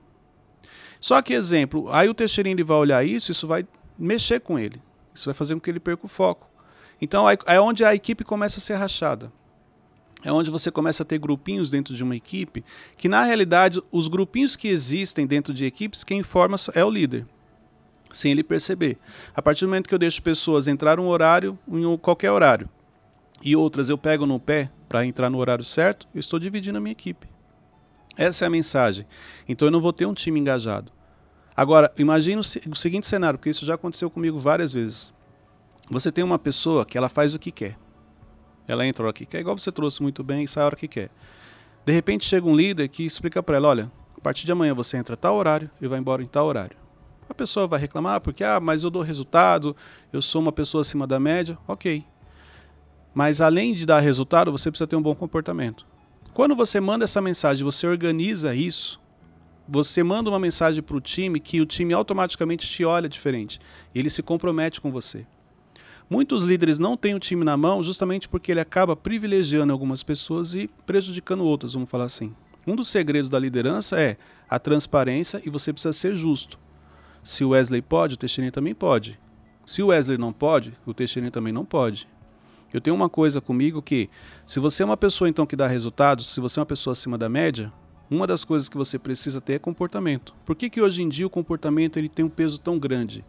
Só 1.00 1.20
que, 1.20 1.34
exemplo, 1.34 1.88
aí 1.92 2.08
o 2.08 2.14
Teixeirinho 2.14 2.54
ele 2.54 2.64
vai 2.64 2.78
olhar 2.78 3.04
isso, 3.04 3.30
isso 3.30 3.46
vai 3.46 3.66
mexer 3.98 4.40
com 4.40 4.58
ele. 4.58 4.80
Isso 5.14 5.26
vai 5.26 5.34
fazer 5.34 5.54
com 5.54 5.60
que 5.60 5.70
ele 5.70 5.78
perca 5.78 6.06
o 6.06 6.08
foco. 6.08 6.48
Então 7.00 7.26
é 7.28 7.60
onde 7.60 7.84
a 7.84 7.94
equipe 7.94 8.24
começa 8.24 8.58
a 8.58 8.62
ser 8.62 8.74
rachada. 8.74 9.30
É 10.24 10.32
onde 10.32 10.50
você 10.50 10.70
começa 10.70 11.02
a 11.02 11.06
ter 11.06 11.18
grupinhos 11.18 11.70
dentro 11.70 11.94
de 11.94 12.02
uma 12.02 12.16
equipe, 12.16 12.64
que 12.96 13.10
na 13.10 13.24
realidade 13.24 13.82
os 13.92 14.08
grupinhos 14.08 14.56
que 14.56 14.68
existem 14.68 15.26
dentro 15.26 15.52
de 15.52 15.66
equipes, 15.66 16.02
quem 16.02 16.22
forma 16.22 16.56
é 16.72 16.82
o 16.82 16.88
líder, 16.88 17.26
sem 18.10 18.32
ele 18.32 18.42
perceber. 18.42 18.96
A 19.36 19.42
partir 19.42 19.66
do 19.66 19.68
momento 19.68 19.86
que 19.86 19.94
eu 19.94 19.98
deixo 19.98 20.22
pessoas 20.22 20.66
entrar 20.66 20.98
um 20.98 21.08
horário, 21.08 21.58
em 21.68 21.98
qualquer 21.98 22.30
horário, 22.30 22.70
e 23.44 23.54
outras 23.54 23.90
eu 23.90 23.98
pego 23.98 24.24
no 24.24 24.40
pé 24.40 24.70
para 24.88 25.04
entrar 25.04 25.28
no 25.28 25.38
horário 25.38 25.64
certo, 25.64 26.08
eu 26.14 26.18
estou 26.18 26.38
dividindo 26.38 26.78
a 26.78 26.80
minha 26.80 26.92
equipe. 26.92 27.28
Essa 28.16 28.44
é 28.44 28.46
a 28.46 28.50
mensagem. 28.50 29.06
Então 29.46 29.68
eu 29.68 29.72
não 29.72 29.82
vou 29.82 29.92
ter 29.92 30.06
um 30.06 30.14
time 30.14 30.40
engajado. 30.40 30.90
Agora, 31.54 31.92
imagine 31.98 32.40
o 32.40 32.74
seguinte 32.74 33.06
cenário, 33.06 33.38
porque 33.38 33.50
isso 33.50 33.66
já 33.66 33.74
aconteceu 33.74 34.08
comigo 34.08 34.38
várias 34.38 34.72
vezes. 34.72 35.12
Você 35.90 36.10
tem 36.10 36.24
uma 36.24 36.38
pessoa 36.38 36.86
que 36.86 36.96
ela 36.96 37.08
faz 37.08 37.34
o 37.34 37.38
que 37.38 37.52
quer. 37.52 37.76
Ela 38.66 38.86
entra 38.86 39.04
a 39.04 39.06
hora 39.06 39.12
que 39.12 39.26
quer, 39.26 39.40
igual 39.40 39.58
você 39.58 39.70
trouxe 39.70 40.02
muito 40.02 40.24
bem, 40.24 40.44
e 40.44 40.48
sai 40.48 40.62
a 40.62 40.66
hora 40.66 40.76
que 40.76 40.88
quer. 40.88 41.10
De 41.84 41.92
repente 41.92 42.24
chega 42.24 42.46
um 42.46 42.56
líder 42.56 42.88
que 42.88 43.04
explica 43.04 43.42
para 43.42 43.56
ela, 43.56 43.68
olha, 43.68 43.92
a 44.16 44.20
partir 44.20 44.46
de 44.46 44.52
amanhã 44.52 44.72
você 44.74 44.96
entra 44.96 45.14
a 45.14 45.18
tal 45.18 45.36
horário 45.36 45.70
e 45.80 45.86
vai 45.86 45.98
embora 45.98 46.22
em 46.22 46.26
tal 46.26 46.46
horário. 46.46 46.76
A 47.28 47.34
pessoa 47.34 47.66
vai 47.66 47.78
reclamar 47.78 48.22
porque, 48.22 48.42
ah, 48.42 48.58
mas 48.58 48.82
eu 48.82 48.90
dou 48.90 49.02
resultado, 49.02 49.76
eu 50.12 50.22
sou 50.22 50.40
uma 50.40 50.52
pessoa 50.52 50.80
acima 50.80 51.06
da 51.06 51.20
média. 51.20 51.58
Ok. 51.68 52.04
Mas 53.14 53.40
além 53.40 53.72
de 53.72 53.86
dar 53.86 54.00
resultado, 54.00 54.50
você 54.50 54.70
precisa 54.70 54.88
ter 54.88 54.96
um 54.96 55.02
bom 55.02 55.14
comportamento. 55.14 55.86
Quando 56.32 56.56
você 56.56 56.80
manda 56.80 57.04
essa 57.04 57.20
mensagem, 57.20 57.64
você 57.64 57.86
organiza 57.86 58.54
isso, 58.54 59.00
você 59.68 60.02
manda 60.02 60.28
uma 60.28 60.38
mensagem 60.38 60.82
para 60.82 60.96
o 60.96 61.00
time 61.00 61.38
que 61.38 61.60
o 61.60 61.66
time 61.66 61.94
automaticamente 61.94 62.68
te 62.68 62.84
olha 62.84 63.08
diferente. 63.08 63.60
Ele 63.94 64.10
se 64.10 64.22
compromete 64.22 64.80
com 64.80 64.90
você. 64.90 65.24
Muitos 66.10 66.44
líderes 66.44 66.78
não 66.78 66.96
têm 66.96 67.14
o 67.14 67.20
time 67.20 67.44
na 67.44 67.56
mão 67.56 67.82
justamente 67.82 68.28
porque 68.28 68.52
ele 68.52 68.60
acaba 68.60 68.94
privilegiando 68.94 69.72
algumas 69.72 70.02
pessoas 70.02 70.54
e 70.54 70.68
prejudicando 70.84 71.44
outras, 71.44 71.72
vamos 71.72 71.88
falar 71.88 72.04
assim. 72.04 72.34
Um 72.66 72.76
dos 72.76 72.88
segredos 72.88 73.30
da 73.30 73.38
liderança 73.38 73.98
é 73.98 74.16
a 74.48 74.58
transparência 74.58 75.40
e 75.44 75.50
você 75.50 75.72
precisa 75.72 75.92
ser 75.92 76.14
justo. 76.14 76.58
Se 77.22 77.42
o 77.42 77.50
Wesley 77.50 77.80
pode, 77.80 78.14
o 78.14 78.18
Teixeirinha 78.18 78.52
também 78.52 78.74
pode. 78.74 79.18
Se 79.64 79.82
o 79.82 79.86
Wesley 79.86 80.18
não 80.18 80.32
pode, 80.32 80.74
o 80.84 80.92
Teixeirinha 80.92 81.30
também 81.30 81.52
não 81.52 81.64
pode. 81.64 82.06
Eu 82.74 82.80
tenho 82.80 82.96
uma 82.96 83.08
coisa 83.08 83.40
comigo 83.40 83.80
que, 83.80 84.10
se 84.44 84.58
você 84.58 84.82
é 84.82 84.86
uma 84.86 84.96
pessoa 84.96 85.28
então 85.28 85.46
que 85.46 85.54
dá 85.54 85.68
resultados, 85.68 86.26
se 86.26 86.40
você 86.40 86.58
é 86.58 86.60
uma 86.60 86.66
pessoa 86.66 86.90
acima 86.90 87.16
da 87.16 87.28
média, 87.28 87.72
uma 88.10 88.26
das 88.26 88.44
coisas 88.44 88.68
que 88.68 88.76
você 88.76 88.98
precisa 88.98 89.40
ter 89.40 89.52
é 89.54 89.58
comportamento. 89.60 90.34
Por 90.44 90.56
que, 90.56 90.68
que 90.68 90.80
hoje 90.80 91.00
em 91.00 91.08
dia 91.08 91.24
o 91.24 91.30
comportamento 91.30 92.00
ele 92.00 92.08
tem 92.08 92.24
um 92.24 92.28
peso 92.28 92.58
tão 92.58 92.76
grande? 92.76 93.24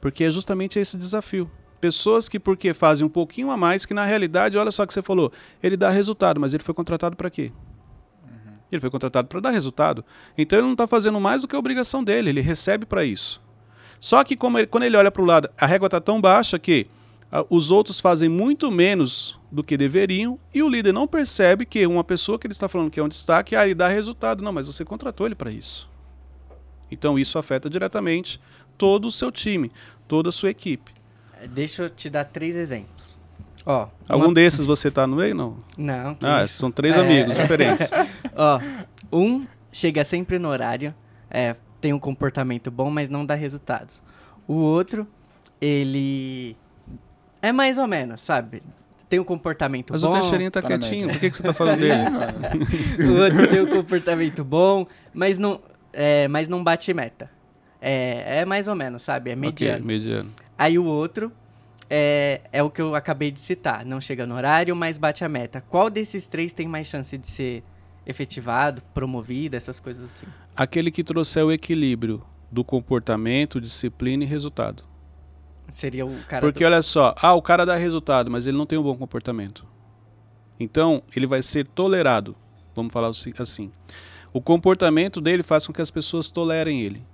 Porque 0.00 0.22
é 0.22 0.30
justamente 0.30 0.78
esse 0.78 0.96
desafio. 0.96 1.50
Pessoas 1.80 2.28
que 2.28 2.38
porque 2.38 2.72
fazem 2.72 3.04
um 3.04 3.10
pouquinho 3.10 3.50
a 3.50 3.56
mais, 3.56 3.84
que 3.84 3.92
na 3.92 4.04
realidade, 4.04 4.56
olha 4.56 4.70
só 4.70 4.86
que 4.86 4.92
você 4.92 5.02
falou, 5.02 5.32
ele 5.60 5.76
dá 5.76 5.90
resultado, 5.90 6.38
mas 6.38 6.54
ele 6.54 6.62
foi 6.62 6.72
contratado 6.72 7.16
para 7.16 7.28
quê? 7.28 7.50
Uhum. 8.22 8.52
Ele 8.70 8.80
foi 8.80 8.90
contratado 8.90 9.26
para 9.26 9.40
dar 9.40 9.50
resultado. 9.50 10.04
Então 10.38 10.56
ele 10.56 10.66
não 10.66 10.74
está 10.74 10.86
fazendo 10.86 11.18
mais 11.18 11.42
do 11.42 11.48
que 11.48 11.56
a 11.56 11.58
obrigação 11.58 12.04
dele, 12.04 12.30
ele 12.30 12.40
recebe 12.40 12.86
para 12.86 13.04
isso. 13.04 13.42
Só 13.98 14.22
que 14.22 14.38
ele, 14.56 14.66
quando 14.68 14.84
ele 14.84 14.96
olha 14.96 15.10
para 15.10 15.22
o 15.22 15.24
lado, 15.24 15.50
a 15.58 15.66
régua 15.66 15.88
está 15.88 16.00
tão 16.00 16.20
baixa 16.20 16.60
que 16.60 16.86
os 17.50 17.70
outros 17.70 17.98
fazem 17.98 18.28
muito 18.28 18.70
menos 18.70 19.38
do 19.50 19.64
que 19.64 19.76
deveriam 19.76 20.38
e 20.52 20.62
o 20.62 20.68
líder 20.68 20.92
não 20.92 21.06
percebe 21.06 21.66
que 21.66 21.86
uma 21.86 22.04
pessoa 22.04 22.38
que 22.38 22.46
ele 22.46 22.52
está 22.52 22.68
falando 22.68 22.90
que 22.90 23.00
é 23.00 23.02
um 23.02 23.08
destaque, 23.08 23.56
aí 23.56 23.74
dá 23.74 23.88
resultado. 23.88 24.42
Não, 24.42 24.52
mas 24.52 24.66
você 24.66 24.84
contratou 24.84 25.26
ele 25.26 25.34
para 25.34 25.50
isso. 25.50 25.88
Então 26.90 27.18
isso 27.18 27.38
afeta 27.38 27.68
diretamente 27.68 28.40
todo 28.78 29.06
o 29.06 29.10
seu 29.10 29.32
time, 29.32 29.72
toda 30.06 30.28
a 30.28 30.32
sua 30.32 30.50
equipe. 30.50 30.92
É, 31.40 31.48
deixa 31.48 31.82
eu 31.82 31.90
te 31.90 32.08
dar 32.08 32.24
três 32.24 32.54
exemplos. 32.54 33.18
Ó, 33.66 33.88
Algum 34.08 34.26
uma... 34.26 34.34
desses 34.34 34.64
você 34.64 34.88
está 34.88 35.06
no 35.06 35.16
meio, 35.16 35.34
não? 35.34 35.56
Não. 35.76 36.16
ah, 36.22 36.44
isso? 36.44 36.58
são 36.58 36.70
três 36.70 36.96
é... 36.96 37.00
amigos 37.00 37.34
diferentes. 37.34 37.90
Ó, 38.36 38.60
um 39.12 39.46
chega 39.72 40.04
sempre 40.04 40.38
no 40.38 40.48
horário, 40.48 40.94
é, 41.30 41.56
tem 41.80 41.92
um 41.92 41.98
comportamento 41.98 42.70
bom, 42.70 42.90
mas 42.90 43.08
não 43.08 43.24
dá 43.26 43.34
resultados. 43.34 44.00
O 44.46 44.54
outro, 44.54 45.06
ele 45.60 46.56
é 47.44 47.52
mais 47.52 47.78
ou 47.78 47.86
menos, 47.86 48.20
sabe? 48.20 48.62
Tem 49.08 49.20
um 49.20 49.24
comportamento 49.24 49.92
Mas 49.92 50.02
bom. 50.02 50.08
Mas 50.08 50.18
o 50.18 50.20
Teixeirinho 50.20 50.50
tá 50.50 50.62
quietinho, 50.62 51.08
por 51.08 51.20
que, 51.20 51.30
que 51.30 51.36
você 51.36 51.42
tá 51.42 51.52
falando 51.52 51.80
dele? 51.80 52.02
o 53.06 53.22
outro 53.22 53.48
tem 53.48 53.60
um 53.60 53.66
comportamento 53.66 54.42
bom, 54.42 54.86
mas 55.12 55.36
não, 55.36 55.60
é, 55.92 56.26
mas 56.28 56.48
não 56.48 56.64
bate 56.64 56.92
meta. 56.94 57.30
É, 57.80 58.40
é 58.40 58.44
mais 58.44 58.66
ou 58.66 58.74
menos, 58.74 59.02
sabe? 59.02 59.30
É 59.30 59.36
mediano. 59.36 59.84
Okay, 59.84 59.86
mediano. 59.86 60.32
Aí 60.56 60.78
o 60.78 60.84
outro 60.84 61.30
é, 61.90 62.40
é 62.50 62.62
o 62.62 62.70
que 62.70 62.80
eu 62.80 62.94
acabei 62.94 63.30
de 63.30 63.40
citar. 63.40 63.84
Não 63.84 64.00
chega 64.00 64.26
no 64.26 64.34
horário, 64.34 64.74
mas 64.74 64.96
bate 64.96 65.22
a 65.22 65.28
meta. 65.28 65.62
Qual 65.68 65.90
desses 65.90 66.26
três 66.26 66.52
tem 66.52 66.66
mais 66.66 66.86
chance 66.86 67.16
de 67.18 67.26
ser 67.26 67.62
efetivado, 68.06 68.82
promovido, 68.94 69.54
essas 69.54 69.78
coisas 69.78 70.04
assim? 70.04 70.26
Aquele 70.56 70.90
que 70.90 71.04
trouxer 71.04 71.44
o 71.44 71.52
equilíbrio 71.52 72.22
do 72.50 72.64
comportamento, 72.64 73.60
disciplina 73.60 74.24
e 74.24 74.26
resultado. 74.26 74.82
Seria 75.70 76.06
o 76.06 76.16
cara. 76.24 76.40
Porque 76.40 76.64
do... 76.64 76.66
olha 76.66 76.82
só, 76.82 77.14
ah, 77.20 77.34
o 77.34 77.42
cara 77.42 77.64
dá 77.64 77.76
resultado, 77.76 78.30
mas 78.30 78.46
ele 78.46 78.56
não 78.56 78.66
tem 78.66 78.78
um 78.78 78.82
bom 78.82 78.96
comportamento. 78.96 79.66
Então, 80.58 81.02
ele 81.14 81.26
vai 81.26 81.42
ser 81.42 81.66
tolerado. 81.66 82.36
Vamos 82.74 82.92
falar 82.92 83.10
assim. 83.38 83.72
O 84.32 84.40
comportamento 84.40 85.20
dele 85.20 85.42
faz 85.42 85.66
com 85.66 85.72
que 85.72 85.82
as 85.82 85.90
pessoas 85.90 86.30
tolerem 86.30 86.80
ele. 86.80 87.04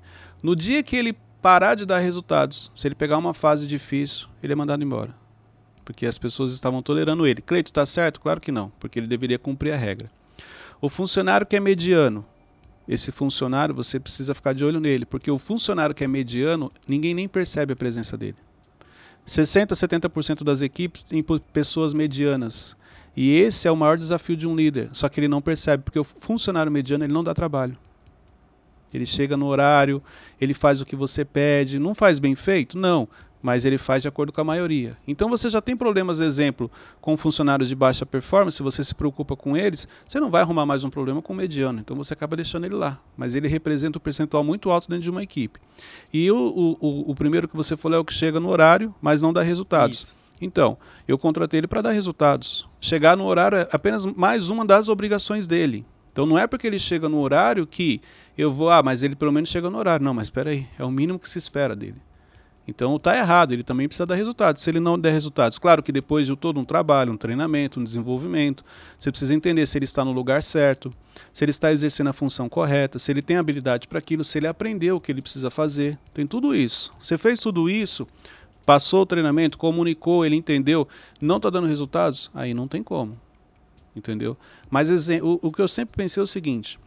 No 0.43 0.57
dia 0.57 0.83
que 0.83 0.97
ele 0.97 1.17
parar 1.41 1.75
de 1.75 1.87
dar 1.87 1.99
resultados, 1.99 2.71
se 2.75 2.87
ele 2.87 2.95
pegar 2.95 3.19
uma 3.19 3.35
fase 3.35 3.67
difícil, 3.67 4.29
ele 4.43 4.53
é 4.53 4.57
mandado 4.57 4.83
embora. 4.83 5.15
Porque 5.85 6.07
as 6.07 6.19
pessoas 6.19 6.53
estavam 6.53 6.83
tolerando 6.83 7.27
ele. 7.27 7.41
Cleito, 7.41 7.73
tá 7.73 7.85
certo? 7.85 8.21
Claro 8.21 8.41
que 8.41 8.53
não, 8.53 8.71
porque 8.79 8.99
ele 8.99 9.07
deveria 9.07 9.39
cumprir 9.39 9.73
a 9.73 9.77
regra. 9.77 10.09
O 10.81 10.89
funcionário 10.89 11.47
que 11.47 11.57
é 11.57 11.61
mediano, 11.61 12.25
esse 12.91 13.13
funcionário, 13.13 13.73
você 13.73 14.01
precisa 14.01 14.35
ficar 14.35 14.53
de 14.53 14.65
olho 14.65 14.81
nele, 14.81 15.07
porque 15.07 15.31
o 15.31 15.39
funcionário 15.39 15.95
que 15.95 16.03
é 16.03 16.09
mediano, 16.09 16.73
ninguém 16.89 17.15
nem 17.15 17.29
percebe 17.29 17.73
a 17.73 17.77
presença 17.77 18.17
dele. 18.17 18.35
60, 19.25 19.77
70% 19.77 20.43
das 20.43 20.61
equipes 20.61 21.05
têm 21.05 21.25
pessoas 21.53 21.95
medianas. 21.95 22.77
E 23.17 23.37
esse 23.37 23.69
é 23.69 23.71
o 23.71 23.77
maior 23.77 23.97
desafio 23.97 24.37
de 24.37 24.45
um 24.45 24.57
líder, 24.57 24.89
só 24.93 25.09
que 25.09 25.21
ele 25.21 25.29
não 25.29 25.41
percebe, 25.41 25.85
porque 25.85 26.01
o 26.01 26.05
funcionário 26.05 26.73
mediano 26.73 27.05
ele 27.05 27.13
não 27.13 27.23
dá 27.23 27.33
trabalho. 27.33 27.79
Ele 28.93 29.07
chega 29.07 29.37
no 29.37 29.47
horário, 29.47 30.03
ele 30.41 30.53
faz 30.53 30.81
o 30.81 30.85
que 30.85 30.97
você 30.97 31.25
pede, 31.25 31.79
não 31.79 31.95
faz 31.95 32.19
bem 32.19 32.35
feito? 32.35 32.77
Não, 32.77 33.09
mas 33.43 33.65
ele 33.65 33.79
faz 33.79 34.03
de 34.03 34.09
acordo 34.09 34.33
com 34.33 34.41
a 34.41 34.45
maioria. 34.45 34.97
Então 35.07 35.29
você 35.29 35.49
já 35.49 35.61
tem 35.61 35.77
problemas, 35.77 36.21
exemplo, 36.21 36.71
com 37.01 37.17
funcionários 37.17 37.69
de 37.69 37.75
baixa 37.75 38.05
performance, 38.05 38.57
se 38.57 38.63
você 38.63 38.85
se 38.85 38.95
preocupa 38.95 39.37
com 39.37 39.57
eles, 39.57 39.89
você 40.07 40.21
não 40.21 40.31
vai 40.31 40.43
arrumar 40.43 40.67
mais 40.67 40.85
um 40.85 40.91
problema 40.91 41.23
com 41.23 41.33
o 41.33 41.37
mediano, 41.37 41.81
então 41.81 41.97
você 41.97 42.15
acaba 42.15 42.37
deixando 42.37 42.67
ele 42.67 42.75
lá. 42.75 42.99
Mas 43.17 43.35
ele 43.35 43.49
representa 43.49 43.99
um 43.99 44.01
percentual 44.01 44.45
muito 44.45 44.71
alto 44.71 44.89
dentro 44.89 45.05
de 45.05 45.11
uma 45.11 45.23
equipe. 45.23 45.59
E 46.13 46.31
o, 46.31 46.37
o, 46.81 47.11
o 47.11 47.15
primeiro 47.15 47.49
que 47.49 47.57
você 47.57 47.77
falou 47.77 47.99
é 47.99 48.01
o 48.01 48.05
que 48.05 48.15
chega 48.15 48.39
no 48.41 48.49
horário, 48.49 48.95
mas 49.01 49.23
não 49.23 49.33
dá 49.33 49.43
resultados. 49.43 50.03
Isso. 50.03 50.21
Então, 50.41 50.79
eu 51.07 51.19
contratei 51.19 51.61
ele 51.61 51.67
para 51.67 51.83
dar 51.83 51.93
resultados. 51.93 52.67
Chegar 52.81 53.17
no 53.17 53.25
horário 53.25 53.59
é 53.59 53.69
apenas 53.71 54.07
mais 54.07 54.49
uma 54.49 54.65
das 54.65 54.89
obrigações 54.89 55.47
dele. 55.47 55.85
Então 56.13 56.27
não 56.27 56.39
é 56.39 56.47
porque 56.47 56.67
ele 56.67 56.79
chega 56.79 57.09
no 57.09 57.21
horário 57.21 57.67
que 57.67 58.01
eu 58.37 58.53
vou, 58.53 58.71
ah, 58.71 58.83
mas 58.83 59.03
ele 59.03 59.15
pelo 59.15 59.33
menos 59.33 59.49
chega 59.49 59.71
no 59.71 59.79
horário. 59.79 60.05
Não, 60.05 60.15
mas 60.15 60.27
espera 60.27 60.51
aí, 60.51 60.67
é 60.79 60.85
o 60.85 60.91
mínimo 60.91 61.19
que 61.19 61.29
se 61.29 61.39
espera 61.39 61.77
dele. 61.77 62.01
Então 62.67 62.95
está 62.97 63.17
errado, 63.17 63.53
ele 63.53 63.63
também 63.63 63.89
precisa 63.89 64.07
dar 64.07 64.15
resultados. 64.15 64.63
Se 64.63 64.71
ele 64.71 64.81
não 64.81 64.99
der 64.99 65.13
resultados, 65.13 65.59
claro 65.59 65.83
que 65.83 65.91
depois 65.91 66.27
de 66.27 66.37
todo 66.37 66.61
um 66.61 66.65
trabalho, 66.65 67.13
um 67.13 67.17
treinamento, 67.17 67.81
um 67.81 67.85
desenvolvimento, 67.85 68.65
você 68.99 69.11
precisa 69.11 69.35
entender 69.35 69.67
se 69.67 69.77
ele 69.79 69.85
está 69.85 70.05
no 70.05 70.13
lugar 70.13 70.43
certo, 70.43 70.93
se 71.33 71.45
ele 71.45 71.51
está 71.51 71.73
exercendo 71.73 72.09
a 72.09 72.13
função 72.13 72.49
correta, 72.49 72.99
se 72.99 73.11
ele 73.11 73.23
tem 73.23 73.37
habilidade 73.37 73.89
para 73.89 73.99
aquilo, 73.99 74.23
se 74.23 74.39
ele 74.39 74.47
aprendeu 74.47 74.97
o 74.97 75.01
que 75.01 75.11
ele 75.11 75.23
precisa 75.23 75.51
fazer. 75.51 75.99
Tem 76.15 76.27
tudo 76.27 76.55
isso. 76.55 76.93
Você 77.01 77.19
fez 77.19 77.41
tudo 77.41 77.69
isso, 77.69 78.07
passou 78.65 79.03
o 79.03 79.07
treinamento, 79.07 79.59
comunicou, 79.59 80.25
ele 80.25 80.37
entendeu, 80.37 80.87
não 81.21 81.39
está 81.39 81.51
dando 81.51 81.67
resultados, 81.67 82.31
aí 82.35 82.55
não 82.55 82.69
tem 82.69 82.83
como. 82.83 83.19
Entendeu? 83.97 84.37
Mas 84.71 84.91
o, 85.21 85.41
o 85.43 85.51
que 85.51 85.61
eu 85.61 85.67
sempre 85.67 85.97
pensei 85.97 86.21
é 86.21 86.25
o 86.25 86.27
seguinte: 86.27 86.79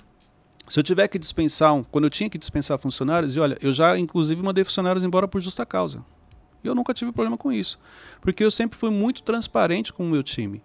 se 0.67 0.79
eu 0.79 0.83
tiver 0.83 1.07
que 1.07 1.19
dispensar, 1.19 1.73
um, 1.73 1.83
quando 1.83 2.05
eu 2.05 2.09
tinha 2.09 2.29
que 2.29 2.37
dispensar 2.37 2.77
funcionários, 2.79 3.35
e 3.35 3.39
olha, 3.39 3.57
eu 3.61 3.73
já 3.73 3.97
inclusive 3.97 4.41
mandei 4.41 4.63
funcionários 4.63 5.03
embora 5.03 5.27
por 5.27 5.41
justa 5.41 5.65
causa. 5.65 6.03
E 6.63 6.67
eu 6.67 6.73
nunca 6.73 6.93
tive 6.93 7.11
problema 7.11 7.37
com 7.37 7.51
isso. 7.51 7.77
Porque 8.21 8.43
eu 8.43 8.49
sempre 8.49 8.77
fui 8.77 8.89
muito 8.89 9.21
transparente 9.21 9.91
com 9.91 10.05
o 10.05 10.09
meu 10.09 10.23
time. 10.23 10.61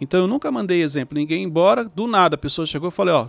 Então 0.00 0.20
eu 0.20 0.26
nunca 0.26 0.50
mandei 0.50 0.82
exemplo, 0.82 1.16
ninguém 1.16 1.44
embora, 1.44 1.84
do 1.84 2.06
nada 2.06 2.34
a 2.34 2.38
pessoa 2.38 2.66
chegou 2.66 2.88
e 2.88 2.92
falei, 2.92 3.14
ó, 3.14 3.28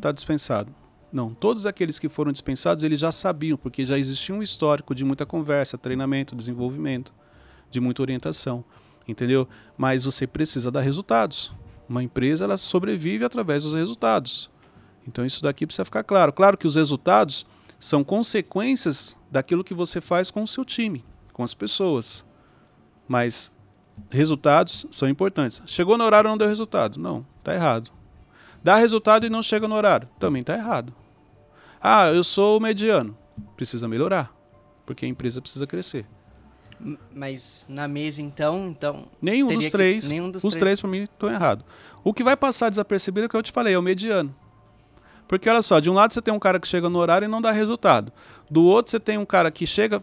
tá 0.00 0.12
dispensado. 0.12 0.72
Não, 1.12 1.34
todos 1.34 1.66
aqueles 1.66 1.98
que 1.98 2.08
foram 2.08 2.30
dispensados, 2.30 2.84
eles 2.84 3.00
já 3.00 3.10
sabiam, 3.10 3.58
porque 3.58 3.84
já 3.84 3.98
existia 3.98 4.34
um 4.34 4.42
histórico 4.42 4.94
de 4.94 5.04
muita 5.04 5.26
conversa, 5.26 5.76
treinamento, 5.76 6.36
desenvolvimento, 6.36 7.12
de 7.68 7.80
muita 7.80 8.00
orientação, 8.02 8.64
entendeu? 9.08 9.48
Mas 9.76 10.04
você 10.04 10.26
precisa 10.26 10.70
dar 10.70 10.82
resultados. 10.82 11.52
Uma 11.88 12.02
empresa 12.02 12.44
ela 12.44 12.56
sobrevive 12.56 13.24
através 13.24 13.64
dos 13.64 13.74
resultados. 13.74 14.48
Então 15.06 15.24
isso 15.24 15.42
daqui 15.42 15.66
precisa 15.66 15.84
ficar 15.84 16.04
claro. 16.04 16.32
Claro 16.32 16.56
que 16.56 16.66
os 16.66 16.76
resultados 16.76 17.46
são 17.78 18.04
consequências 18.04 19.16
daquilo 19.30 19.64
que 19.64 19.74
você 19.74 20.00
faz 20.00 20.30
com 20.30 20.42
o 20.42 20.48
seu 20.48 20.64
time, 20.64 21.04
com 21.32 21.42
as 21.42 21.54
pessoas. 21.54 22.24
Mas 23.08 23.50
resultados 24.10 24.86
são 24.90 25.08
importantes. 25.08 25.62
Chegou 25.66 25.96
no 25.96 26.04
horário 26.04 26.28
e 26.28 26.30
não 26.30 26.38
deu 26.38 26.48
resultado? 26.48 27.00
Não, 27.00 27.26
está 27.38 27.54
errado. 27.54 27.90
Dá 28.62 28.76
resultado 28.76 29.26
e 29.26 29.30
não 29.30 29.42
chega 29.42 29.66
no 29.66 29.74
horário? 29.74 30.08
Também 30.18 30.42
está 30.42 30.54
errado. 30.54 30.94
Ah, 31.80 32.08
eu 32.08 32.22
sou 32.22 32.60
mediano. 32.60 33.16
Precisa 33.56 33.88
melhorar, 33.88 34.34
porque 34.84 35.06
a 35.06 35.08
empresa 35.08 35.40
precisa 35.40 35.66
crescer. 35.66 36.06
Mas 37.14 37.64
na 37.68 37.86
mesa, 37.88 38.22
então, 38.22 38.68
então. 38.68 39.06
Nenhum 39.20 39.48
dos 39.48 39.70
três. 39.70 40.04
Que, 40.04 40.10
nenhum 40.10 40.30
dos 40.30 40.42
os 40.42 40.52
três, 40.54 40.60
três 40.60 40.80
para 40.80 40.90
mim, 40.90 41.02
estão 41.02 41.30
errados. 41.30 41.64
O 42.02 42.12
que 42.14 42.24
vai 42.24 42.36
passar 42.36 42.70
desapercebido 42.70 43.24
é 43.24 43.26
o 43.26 43.30
que 43.30 43.36
eu 43.36 43.42
te 43.42 43.52
falei, 43.52 43.74
é 43.74 43.78
o 43.78 43.82
mediano. 43.82 44.34
Porque 45.30 45.48
olha 45.48 45.62
só, 45.62 45.78
de 45.78 45.88
um 45.88 45.94
lado 45.94 46.12
você 46.12 46.20
tem 46.20 46.34
um 46.34 46.40
cara 46.40 46.58
que 46.58 46.66
chega 46.66 46.88
no 46.88 46.98
horário 46.98 47.24
e 47.24 47.28
não 47.28 47.40
dá 47.40 47.52
resultado. 47.52 48.12
Do 48.50 48.64
outro 48.64 48.90
você 48.90 48.98
tem 48.98 49.16
um 49.16 49.24
cara 49.24 49.48
que 49.48 49.64
chega 49.64 50.02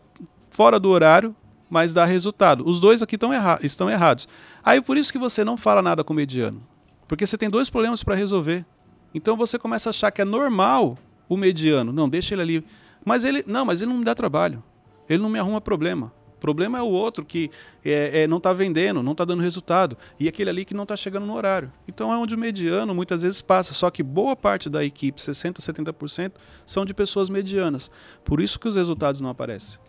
fora 0.50 0.79
do 0.79 0.88
horário, 0.88 1.36
mas 1.69 1.93
dá 1.93 2.05
resultado. 2.05 2.65
Os 2.65 2.79
dois 2.79 3.01
aqui 3.01 3.17
erra 3.34 3.60
estão 3.62 3.89
errados. 3.89 4.25
Aí 4.63 4.79
por 4.79 4.96
isso 4.96 5.12
que 5.12 5.19
você 5.19 5.43
não 5.43 5.57
fala 5.57 5.81
nada 5.81 6.01
com 6.01 6.13
o 6.13 6.15
mediano. 6.15 6.65
Porque 7.10 7.27
você 7.27 7.38
tem 7.38 7.50
dois 7.50 7.69
problemas 7.69 8.01
para 8.01 8.15
resolver. 8.15 8.65
Então 9.13 9.36
você 9.36 9.60
começa 9.60 9.89
a 9.89 9.91
achar 9.91 10.12
que 10.12 10.22
é 10.22 10.25
normal 10.25 10.98
o 11.27 11.36
mediano. 11.36 11.91
Não, 11.91 12.07
deixa 12.07 12.34
ele 12.34 12.41
ali. 12.41 12.65
Mas 13.03 13.25
ele. 13.25 13.43
Não, 13.46 13.65
mas 13.65 13.81
ele 13.81 13.91
não 13.91 13.98
me 13.98 14.05
dá 14.05 14.15
trabalho. 14.15 14.63
Ele 15.10 15.22
não 15.22 15.29
me 15.29 15.39
arruma 15.39 15.60
problema. 15.60 16.13
O 16.38 16.39
problema 16.39 16.77
é 16.77 16.82
o 16.82 16.88
outro 16.88 17.25
que 17.25 17.50
é, 17.84 18.22
é, 18.22 18.27
não 18.27 18.38
está 18.38 18.53
vendendo, 18.53 19.01
não 19.01 19.13
está 19.13 19.25
dando 19.25 19.41
resultado. 19.41 19.98
E 20.20 20.27
aquele 20.27 20.51
ali 20.51 20.65
que 20.65 20.75
não 20.75 20.84
está 20.84 20.96
chegando 20.96 21.25
no 21.25 21.34
horário. 21.34 21.72
Então 21.88 22.13
é 22.13 22.17
onde 22.17 22.36
o 22.36 22.38
mediano 22.38 22.94
muitas 22.94 23.24
vezes 23.24 23.41
passa. 23.41 23.74
Só 23.74 23.89
que 23.89 24.03
boa 24.03 24.36
parte 24.36 24.70
da 24.70 24.86
equipe, 24.86 25.20
60%, 25.20 25.56
70%, 25.58 26.34
são 26.63 26.86
de 26.86 26.94
pessoas 26.94 27.27
medianas. 27.27 27.89
Por 28.24 28.39
isso 28.39 28.60
que 28.60 28.67
os 28.67 28.75
resultados 28.75 29.20
não 29.20 29.32
aparecem. 29.32 29.79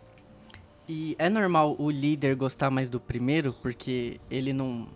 E 0.88 1.14
é 1.18 1.28
normal 1.28 1.76
o 1.78 1.90
líder 1.90 2.34
gostar 2.34 2.70
mais 2.70 2.88
do 2.88 2.98
primeiro, 2.98 3.54
porque 3.60 4.18
ele 4.30 4.54
não. 4.54 4.88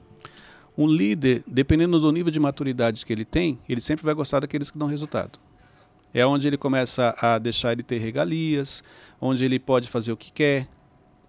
Um 0.76 0.86
líder, 0.86 1.44
dependendo 1.46 2.00
do 2.00 2.10
nível 2.10 2.32
de 2.32 2.40
maturidade 2.40 3.04
que 3.04 3.12
ele 3.12 3.26
tem, 3.26 3.58
ele 3.68 3.80
sempre 3.80 4.06
vai 4.06 4.14
gostar 4.14 4.40
daqueles 4.40 4.70
que 4.70 4.78
dão 4.78 4.88
resultado. 4.88 5.38
É 6.14 6.24
onde 6.24 6.46
ele 6.46 6.56
começa 6.56 7.14
a 7.20 7.38
deixar 7.38 7.72
ele 7.72 7.82
ter 7.82 7.98
regalias, 7.98 8.82
onde 9.20 9.44
ele 9.44 9.58
pode 9.58 9.86
fazer 9.86 10.12
o 10.12 10.16
que 10.16 10.32
quer, 10.32 10.66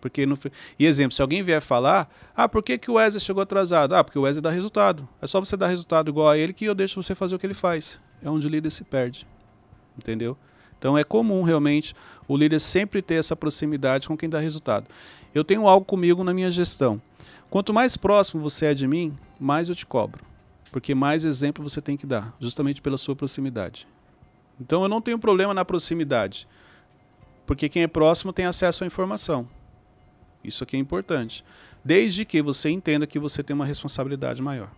porque 0.04 0.26
no... 0.26 0.38
E 0.78 0.86
exemplo, 0.86 1.16
se 1.16 1.22
alguém 1.22 1.42
vier 1.42 1.62
falar, 1.62 2.14
ah, 2.36 2.50
por 2.50 2.62
que, 2.62 2.78
que 2.78 2.92
o 2.92 2.96
Wesley 2.96 3.22
chegou 3.22 3.42
atrasado? 3.42 3.96
Ah, 3.96 4.04
porque 4.04 4.20
o 4.20 4.24
Wesley 4.24 4.42
dá 4.42 4.50
resultado. 4.50 5.08
É 5.22 5.26
só 5.26 5.40
você 5.40 5.56
dar 5.56 5.68
resultado 5.68 6.10
igual 6.10 6.28
a 6.28 6.38
ele 6.38 6.52
que 6.52 6.66
eu 6.66 6.76
deixo 6.76 7.02
você 7.02 7.16
fazer 7.16 7.34
o 7.34 7.40
que 7.40 7.46
ele 7.46 7.54
faz. 7.54 8.02
É 8.22 8.30
onde 8.30 8.46
o 8.46 8.50
líder 8.50 8.70
se 8.70 8.84
perde. 8.84 9.26
Entendeu? 9.98 10.38
Então 10.78 10.98
é 10.98 11.06
comum 11.06 11.42
realmente 11.44 11.96
o 12.28 12.36
líder 12.36 12.60
sempre 12.60 13.02
ter 13.02 13.14
essa 13.14 13.34
proximidade 13.34 14.06
com 14.06 14.18
quem 14.18 14.28
dá 14.28 14.40
resultado. 14.40 14.88
Eu 15.34 15.42
tenho 15.42 15.70
algo 15.70 15.86
comigo 15.86 16.22
na 16.22 16.34
minha 16.34 16.52
gestão. 16.52 17.02
Quanto 17.50 17.74
mais 17.74 17.96
próximo 17.96 18.42
você 18.42 18.66
é 18.66 18.74
de 18.74 18.86
mim, 18.86 19.18
mais 19.40 19.70
eu 19.70 19.76
te 19.76 19.86
cobro. 19.86 20.26
Porque 20.70 20.94
mais 20.94 21.24
exemplo 21.24 21.64
você 21.64 21.80
tem 21.80 21.96
que 21.96 22.06
dar, 22.06 22.36
justamente 22.42 22.82
pela 22.82 22.98
sua 22.98 23.16
proximidade. 23.16 23.88
Então 24.60 24.84
eu 24.84 24.90
não 24.90 25.00
tenho 25.00 25.18
problema 25.18 25.54
na 25.54 25.64
proximidade. 25.64 26.46
Porque 27.46 27.70
quem 27.70 27.84
é 27.84 27.88
próximo 27.88 28.34
tem 28.34 28.44
acesso 28.44 28.84
à 28.84 28.88
informação. 28.88 29.48
Isso 30.44 30.64
aqui 30.64 30.76
é 30.76 30.80
importante. 30.80 31.44
Desde 31.84 32.26
que 32.26 32.42
você 32.42 32.70
entenda 32.70 33.08
que 33.08 33.20
você 33.20 33.44
tem 33.44 33.54
uma 33.54 33.66
responsabilidade 33.66 34.42
maior. 34.42 34.70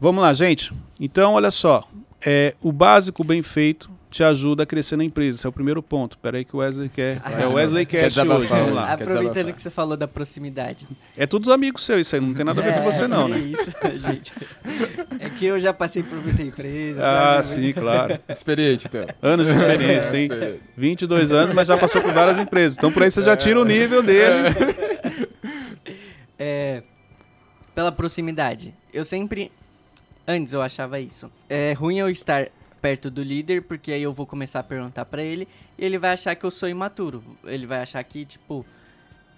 Vamos 0.00 0.22
lá, 0.22 0.32
gente. 0.32 0.72
Então, 1.00 1.34
olha 1.34 1.50
só. 1.50 1.88
É, 2.24 2.54
o 2.60 2.70
básico 2.70 3.24
bem 3.24 3.42
feito 3.42 3.90
te 4.12 4.22
ajuda 4.22 4.62
a 4.62 4.66
crescer 4.66 4.96
na 4.96 5.02
empresa. 5.02 5.38
Esse 5.38 5.46
é 5.46 5.48
o 5.48 5.52
primeiro 5.52 5.82
ponto. 5.82 6.12
Espera 6.16 6.36
aí 6.36 6.44
que 6.44 6.54
o 6.54 6.58
Wesley 6.58 6.88
quer. 6.88 7.20
Ah, 7.24 7.32
é 7.40 7.46
o 7.46 7.54
Wesley 7.54 7.86
quer 7.86 8.04
hoje. 8.04 8.46
Vamos 8.46 8.74
lá. 8.74 8.92
Aproveitando 8.92 9.52
que 9.54 9.62
você 9.62 9.70
falou 9.70 9.96
da 9.96 10.06
proximidade. 10.06 10.86
É 11.16 11.26
todos 11.26 11.48
amigos 11.48 11.84
seus 11.84 12.02
isso 12.02 12.14
aí. 12.14 12.20
Não 12.20 12.34
tem 12.34 12.44
nada 12.44 12.60
a 12.60 12.64
ver 12.64 12.70
é, 12.70 12.72
com 12.74 12.84
você, 12.84 13.08
não, 13.08 13.26
né? 13.26 13.38
É 13.38 13.40
isso, 13.40 13.72
gente. 13.98 14.32
É 15.18 15.30
que 15.30 15.46
eu 15.46 15.58
já 15.58 15.72
passei 15.72 16.02
por 16.02 16.22
muita 16.22 16.42
empresa. 16.42 17.00
Ah, 17.02 17.36
né? 17.36 17.42
sim, 17.42 17.72
claro. 17.72 18.18
Experiente, 18.28 18.86
então. 18.86 19.06
Anos 19.22 19.46
de 19.46 19.52
experiência. 19.52 20.10
Tem 20.10 20.28
22 20.76 21.32
anos, 21.32 21.54
mas 21.54 21.68
já 21.68 21.78
passou 21.78 22.02
por 22.02 22.12
várias 22.12 22.38
empresas. 22.38 22.76
Então, 22.76 22.92
por 22.92 23.02
aí 23.02 23.10
você 23.10 23.22
já 23.22 23.34
tira 23.34 23.58
o 23.58 23.64
nível 23.64 24.02
dele. 24.02 24.48
É, 26.38 26.82
pela 27.74 27.90
proximidade. 27.90 28.74
Eu 28.92 29.04
sempre... 29.04 29.50
Antes 30.26 30.52
eu 30.52 30.62
achava 30.62 31.00
isso. 31.00 31.30
É 31.48 31.72
ruim 31.72 31.98
eu 31.98 32.08
estar 32.08 32.48
perto 32.80 33.10
do 33.10 33.22
líder, 33.22 33.62
porque 33.62 33.92
aí 33.92 34.02
eu 34.02 34.12
vou 34.12 34.26
começar 34.26 34.60
a 34.60 34.62
perguntar 34.62 35.04
para 35.04 35.22
ele 35.22 35.46
e 35.78 35.84
ele 35.84 35.98
vai 35.98 36.12
achar 36.12 36.34
que 36.34 36.44
eu 36.44 36.50
sou 36.50 36.68
imaturo. 36.68 37.22
Ele 37.44 37.66
vai 37.66 37.80
achar 37.80 38.02
que, 38.02 38.24
tipo, 38.24 38.66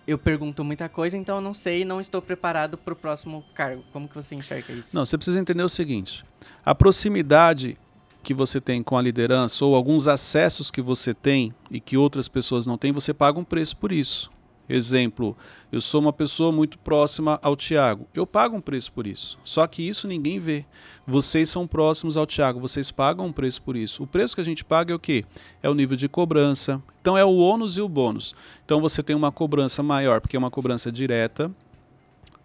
eu 0.06 0.18
pergunto 0.18 0.64
muita 0.64 0.88
coisa, 0.88 1.16
então 1.16 1.36
eu 1.36 1.42
não 1.42 1.54
sei 1.54 1.82
e 1.82 1.84
não 1.84 2.00
estou 2.00 2.20
preparado 2.20 2.76
para 2.76 2.92
o 2.92 2.96
próximo 2.96 3.44
cargo. 3.54 3.84
Como 3.92 4.08
que 4.08 4.14
você 4.14 4.34
enxerga 4.34 4.72
isso? 4.72 4.90
Não, 4.94 5.04
você 5.04 5.16
precisa 5.16 5.38
entender 5.38 5.62
o 5.62 5.68
seguinte: 5.68 6.24
a 6.64 6.74
proximidade 6.74 7.78
que 8.22 8.32
você 8.32 8.60
tem 8.60 8.82
com 8.82 8.96
a 8.96 9.02
liderança 9.02 9.64
ou 9.64 9.74
alguns 9.74 10.08
acessos 10.08 10.70
que 10.70 10.80
você 10.80 11.12
tem 11.12 11.54
e 11.70 11.78
que 11.78 11.96
outras 11.96 12.26
pessoas 12.26 12.66
não 12.66 12.78
têm, 12.78 12.90
você 12.90 13.12
paga 13.12 13.38
um 13.38 13.44
preço 13.44 13.76
por 13.76 13.92
isso. 13.92 14.30
Exemplo, 14.68 15.36
eu 15.70 15.80
sou 15.80 16.00
uma 16.00 16.12
pessoa 16.12 16.50
muito 16.50 16.78
próxima 16.78 17.38
ao 17.42 17.54
Tiago. 17.54 18.06
Eu 18.14 18.26
pago 18.26 18.56
um 18.56 18.60
preço 18.60 18.90
por 18.92 19.06
isso. 19.06 19.38
Só 19.44 19.66
que 19.66 19.86
isso 19.86 20.08
ninguém 20.08 20.38
vê. 20.38 20.64
Vocês 21.06 21.50
são 21.50 21.66
próximos 21.66 22.16
ao 22.16 22.26
Tiago, 22.26 22.60
vocês 22.60 22.90
pagam 22.90 23.26
um 23.26 23.32
preço 23.32 23.60
por 23.60 23.76
isso. 23.76 24.02
O 24.02 24.06
preço 24.06 24.34
que 24.34 24.40
a 24.40 24.44
gente 24.44 24.64
paga 24.64 24.92
é 24.92 24.96
o 24.96 24.98
quê? 24.98 25.24
É 25.62 25.68
o 25.68 25.74
nível 25.74 25.96
de 25.96 26.08
cobrança. 26.08 26.82
Então 27.00 27.18
é 27.18 27.24
o 27.24 27.36
ônus 27.36 27.76
e 27.76 27.82
o 27.82 27.88
bônus. 27.88 28.34
Então 28.64 28.80
você 28.80 29.02
tem 29.02 29.14
uma 29.14 29.30
cobrança 29.30 29.82
maior, 29.82 30.20
porque 30.20 30.36
é 30.36 30.38
uma 30.38 30.50
cobrança 30.50 30.90
direta. 30.90 31.50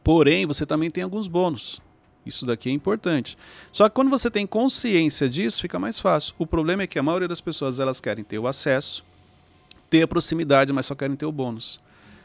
Porém, 0.04 0.46
você 0.46 0.66
também 0.66 0.90
tem 0.90 1.04
alguns 1.04 1.28
bônus. 1.28 1.82
Isso 2.26 2.46
daqui 2.46 2.70
é 2.70 2.74
importante. 2.74 3.38
Só 3.72 3.88
que 3.88 3.96
quando 3.96 4.10
você 4.10 4.30
tem 4.30 4.46
consciência 4.46 5.30
disso, 5.30 5.62
fica 5.62 5.80
mais 5.80 6.00
fácil. 6.00 6.36
O 6.38 6.46
problema 6.46 6.84
é 6.84 6.88
que 6.88 7.00
a 7.00 7.04
maioria 7.04 7.28
das 7.28 7.40
pessoas 7.40 7.80
elas 7.80 8.02
querem 8.02 8.26
ter 8.26 8.40
o 8.40 8.48
acesso, 8.48 9.06
ter 9.90 10.04
a 10.04 10.08
proximidade, 10.08 10.74
mas 10.74 10.86
só 10.86 10.96
querem 10.96 11.16
ter 11.16 11.26
o 11.26 11.32
bônus. 11.32 11.82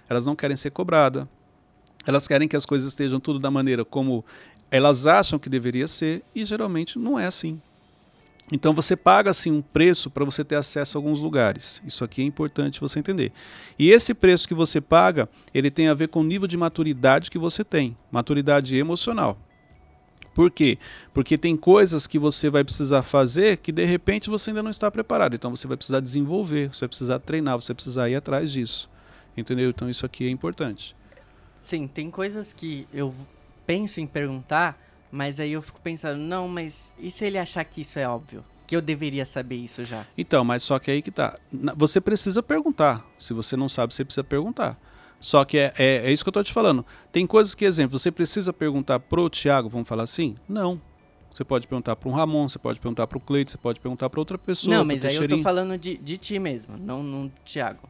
Elas 0.08 0.26
não 0.26 0.36
querem 0.36 0.56
ser 0.56 0.70
cobradas. 0.70 1.26
Elas 2.06 2.28
querem 2.28 2.46
que 2.46 2.56
as 2.56 2.66
coisas 2.66 2.88
estejam 2.88 3.18
tudo 3.18 3.38
da 3.38 3.50
maneira 3.50 3.84
como 3.84 4.24
elas 4.70 5.06
acham 5.06 5.38
que 5.38 5.48
deveria 5.48 5.86
ser 5.86 6.22
e 6.34 6.44
geralmente 6.44 6.98
não 6.98 7.18
é 7.18 7.26
assim. 7.26 7.60
Então 8.52 8.74
você 8.74 8.94
paga 8.94 9.30
assim 9.30 9.50
um 9.50 9.62
preço 9.62 10.10
para 10.10 10.24
você 10.24 10.44
ter 10.44 10.56
acesso 10.56 10.96
a 10.96 11.00
alguns 11.00 11.20
lugares. 11.20 11.80
Isso 11.86 12.04
aqui 12.04 12.20
é 12.20 12.24
importante 12.24 12.80
você 12.80 12.98
entender. 12.98 13.32
E 13.78 13.90
esse 13.90 14.12
preço 14.12 14.46
que 14.46 14.54
você 14.54 14.80
paga, 14.80 15.28
ele 15.54 15.70
tem 15.70 15.88
a 15.88 15.94
ver 15.94 16.08
com 16.08 16.20
o 16.20 16.24
nível 16.24 16.46
de 16.46 16.56
maturidade 16.56 17.30
que 17.30 17.38
você 17.38 17.64
tem, 17.64 17.96
maturidade 18.10 18.76
emocional. 18.76 19.38
Por 20.34 20.50
quê? 20.50 20.78
Porque 21.14 21.38
tem 21.38 21.56
coisas 21.56 22.06
que 22.06 22.18
você 22.18 22.50
vai 22.50 22.64
precisar 22.64 23.02
fazer 23.02 23.58
que 23.58 23.70
de 23.70 23.84
repente 23.84 24.28
você 24.28 24.50
ainda 24.50 24.62
não 24.62 24.70
está 24.70 24.90
preparado. 24.90 25.34
Então 25.34 25.54
você 25.54 25.66
vai 25.66 25.76
precisar 25.76 26.00
desenvolver, 26.00 26.74
você 26.74 26.80
vai 26.80 26.88
precisar 26.88 27.20
treinar, 27.20 27.58
você 27.58 27.68
vai 27.68 27.76
precisar 27.76 28.10
ir 28.10 28.16
atrás 28.16 28.50
disso. 28.52 28.90
Entendeu? 29.36 29.70
Então 29.70 29.88
isso 29.88 30.06
aqui 30.06 30.26
é 30.26 30.30
importante. 30.30 30.94
Sim, 31.58 31.86
tem 31.86 32.10
coisas 32.10 32.52
que 32.52 32.86
eu 32.92 33.14
penso 33.66 34.00
em 34.00 34.06
perguntar, 34.06 34.78
mas 35.10 35.40
aí 35.40 35.52
eu 35.52 35.62
fico 35.62 35.80
pensando, 35.80 36.18
não, 36.18 36.46
mas 36.48 36.94
e 36.98 37.10
se 37.10 37.24
ele 37.24 37.38
achar 37.38 37.64
que 37.64 37.80
isso 37.80 37.98
é 37.98 38.08
óbvio? 38.08 38.44
Que 38.66 38.76
eu 38.76 38.82
deveria 38.82 39.24
saber 39.26 39.56
isso 39.56 39.84
já. 39.84 40.06
Então, 40.16 40.44
mas 40.44 40.62
só 40.62 40.78
que 40.78 40.90
aí 40.90 41.02
que 41.02 41.10
tá. 41.10 41.34
Você 41.76 42.00
precisa 42.00 42.42
perguntar. 42.42 43.06
Se 43.18 43.34
você 43.34 43.56
não 43.56 43.68
sabe, 43.68 43.92
você 43.92 44.04
precisa 44.04 44.24
perguntar. 44.24 44.78
Só 45.20 45.44
que 45.44 45.56
é, 45.56 45.72
é, 45.78 45.96
é 46.06 46.12
isso 46.12 46.22
que 46.22 46.28
eu 46.28 46.32
tô 46.32 46.42
te 46.42 46.52
falando. 46.52 46.84
Tem 47.10 47.26
coisas 47.26 47.54
que, 47.54 47.64
exemplo, 47.64 47.98
você 47.98 48.10
precisa 48.10 48.52
perguntar 48.52 49.00
pro 49.00 49.28
Tiago, 49.30 49.68
vamos 49.68 49.88
falar 49.88 50.02
assim? 50.02 50.34
Não. 50.48 50.80
Você 51.32 51.44
pode 51.44 51.66
perguntar 51.66 51.96
para 51.96 52.08
um 52.08 52.12
Ramon, 52.12 52.48
você 52.48 52.58
pode 52.58 52.78
perguntar 52.78 53.06
para 53.06 53.18
o 53.18 53.20
Cleide, 53.20 53.50
você 53.50 53.58
pode 53.58 53.80
perguntar 53.80 54.08
para 54.08 54.20
outra 54.20 54.38
pessoa. 54.38 54.76
Não, 54.76 54.84
mas 54.84 55.04
aí 55.04 55.16
eu 55.16 55.28
tô 55.28 55.38
falando 55.38 55.76
de, 55.76 55.96
de 55.96 56.16
ti 56.16 56.38
mesmo, 56.38 56.76
não 56.76 57.02
no 57.02 57.32
Tiago. 57.44 57.88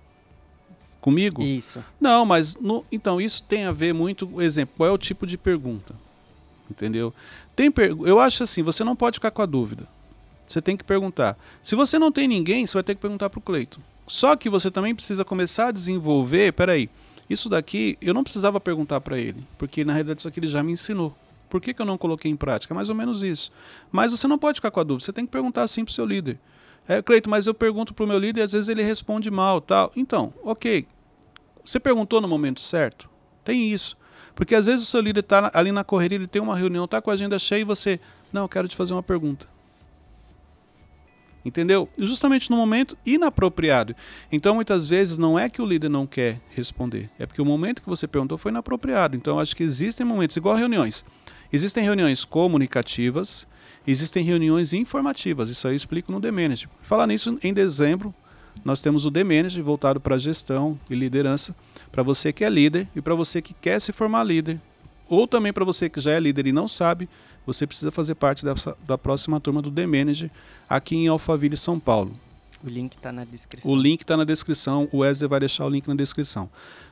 Comigo? 1.04 1.42
Isso. 1.42 1.84
Não, 2.00 2.24
mas 2.24 2.56
no, 2.56 2.82
então 2.90 3.20
isso 3.20 3.42
tem 3.42 3.64
a 3.64 3.72
ver 3.72 3.92
muito, 3.92 4.40
exemplo, 4.40 4.74
qual 4.78 4.88
é 4.88 4.92
o 4.92 4.96
tipo 4.96 5.26
de 5.26 5.36
pergunta? 5.36 5.94
entendeu? 6.70 7.12
Tem 7.54 7.70
eu 8.06 8.18
acho 8.18 8.42
assim, 8.42 8.62
você 8.62 8.82
não 8.82 8.96
pode 8.96 9.16
ficar 9.16 9.30
com 9.30 9.42
a 9.42 9.46
dúvida. 9.46 9.86
Você 10.48 10.62
tem 10.62 10.78
que 10.78 10.82
perguntar. 10.82 11.36
Se 11.62 11.76
você 11.76 11.98
não 11.98 12.10
tem 12.10 12.26
ninguém, 12.26 12.66
você 12.66 12.72
vai 12.72 12.82
ter 12.82 12.94
que 12.94 13.02
perguntar 13.02 13.28
para 13.28 13.38
o 13.38 13.42
Cleito. 13.42 13.82
Só 14.06 14.34
que 14.34 14.48
você 14.48 14.70
também 14.70 14.94
precisa 14.94 15.26
começar 15.26 15.66
a 15.66 15.72
desenvolver. 15.72 16.54
Peraí, 16.54 16.88
isso 17.28 17.50
daqui 17.50 17.98
eu 18.00 18.14
não 18.14 18.24
precisava 18.24 18.58
perguntar 18.58 19.02
para 19.02 19.18
ele, 19.18 19.46
porque 19.58 19.84
na 19.84 19.92
realidade 19.92 20.20
isso 20.20 20.28
aqui 20.28 20.40
ele 20.40 20.48
já 20.48 20.62
me 20.62 20.72
ensinou. 20.72 21.14
Por 21.50 21.60
que, 21.60 21.74
que 21.74 21.82
eu 21.82 21.86
não 21.86 21.98
coloquei 21.98 22.30
em 22.30 22.36
prática? 22.36 22.72
É 22.72 22.76
mais 22.76 22.88
ou 22.88 22.94
menos 22.94 23.22
isso. 23.22 23.52
Mas 23.92 24.10
você 24.10 24.26
não 24.26 24.38
pode 24.38 24.56
ficar 24.56 24.70
com 24.70 24.80
a 24.80 24.84
dúvida. 24.84 25.04
Você 25.04 25.12
tem 25.12 25.26
que 25.26 25.32
perguntar 25.32 25.62
assim 25.62 25.84
para 25.84 25.92
o 25.92 25.94
seu 25.94 26.04
líder. 26.04 26.38
É, 26.86 27.00
Cleito, 27.00 27.30
mas 27.30 27.46
eu 27.46 27.54
pergunto 27.54 27.94
para 27.94 28.04
o 28.04 28.08
meu 28.08 28.18
líder 28.18 28.40
e 28.40 28.44
às 28.44 28.52
vezes 28.52 28.68
ele 28.68 28.82
responde 28.82 29.30
mal, 29.30 29.60
tal. 29.60 29.90
Então, 29.96 30.34
ok. 30.42 30.86
Você 31.64 31.80
perguntou 31.80 32.20
no 32.20 32.28
momento 32.28 32.60
certo? 32.60 33.08
Tem 33.42 33.72
isso. 33.72 33.96
Porque 34.34 34.54
às 34.54 34.66
vezes 34.66 34.86
o 34.86 34.90
seu 34.90 35.00
líder 35.00 35.20
está 35.20 35.50
ali 35.54 35.72
na 35.72 35.84
correria, 35.84 36.18
ele 36.18 36.26
tem 36.26 36.42
uma 36.42 36.56
reunião, 36.56 36.84
está 36.84 37.00
com 37.00 37.10
a 37.10 37.14
agenda 37.14 37.38
cheia 37.38 37.60
e 37.60 37.64
você, 37.64 38.00
não, 38.32 38.42
eu 38.42 38.48
quero 38.48 38.68
te 38.68 38.76
fazer 38.76 38.92
uma 38.92 39.02
pergunta. 39.02 39.48
Entendeu? 41.44 41.88
Justamente 41.98 42.50
no 42.50 42.56
momento 42.56 42.96
inapropriado. 43.04 43.94
Então, 44.32 44.54
muitas 44.54 44.86
vezes, 44.86 45.18
não 45.18 45.38
é 45.38 45.48
que 45.48 45.60
o 45.60 45.66
líder 45.66 45.90
não 45.90 46.06
quer 46.06 46.40
responder, 46.50 47.10
é 47.18 47.26
porque 47.26 47.42
o 47.42 47.44
momento 47.44 47.82
que 47.82 47.88
você 47.88 48.08
perguntou 48.08 48.38
foi 48.38 48.50
inapropriado. 48.50 49.14
Então, 49.14 49.38
acho 49.38 49.54
que 49.54 49.62
existem 49.62 50.06
momentos, 50.06 50.36
igual 50.36 50.56
reuniões. 50.56 51.04
Existem 51.52 51.84
reuniões 51.84 52.24
comunicativas, 52.24 53.46
existem 53.86 54.24
reuniões 54.24 54.72
informativas. 54.72 55.50
Isso 55.50 55.68
aí 55.68 55.74
eu 55.74 55.76
explico 55.76 56.10
no 56.10 56.20
The 56.20 56.30
Manage. 56.30 56.68
Falar 56.80 57.06
nisso, 57.06 57.38
em 57.42 57.52
dezembro, 57.52 58.14
nós 58.62 58.80
temos 58.80 59.06
o 59.06 59.10
The 59.10 59.24
Manage 59.24 59.60
voltado 59.62 60.00
para 60.00 60.18
gestão 60.18 60.78
e 60.90 60.94
liderança, 60.94 61.54
para 61.90 62.02
você 62.02 62.32
que 62.32 62.44
é 62.44 62.50
líder 62.50 62.88
e 62.94 63.00
para 63.00 63.14
você 63.14 63.40
que 63.40 63.54
quer 63.54 63.80
se 63.80 63.92
formar 63.92 64.24
líder, 64.24 64.60
ou 65.08 65.26
também 65.26 65.52
para 65.52 65.64
você 65.64 65.88
que 65.88 66.00
já 66.00 66.12
é 66.12 66.20
líder 66.20 66.46
e 66.46 66.52
não 66.52 66.68
sabe, 66.68 67.08
você 67.46 67.66
precisa 67.66 67.90
fazer 67.90 68.14
parte 68.14 68.44
dessa, 68.44 68.76
da 68.86 68.96
próxima 68.96 69.38
turma 69.40 69.60
do 69.60 69.70
The 69.70 69.86
Manager 69.86 70.30
aqui 70.68 70.96
em 70.96 71.08
Alphaville, 71.08 71.56
São 71.56 71.78
Paulo. 71.78 72.12
O 72.64 72.68
link 72.68 72.96
está 72.96 73.12
na 73.12 73.24
descrição. 73.24 73.70
O 73.70 73.76
link 73.76 74.00
está 74.00 74.16
na 74.16 74.24
descrição, 74.24 74.88
o 74.90 74.98
Wesley 74.98 75.28
vai 75.28 75.40
deixar 75.40 75.66
o 75.66 75.68
link 75.68 75.86
na 75.86 75.94
descrição. 75.94 76.48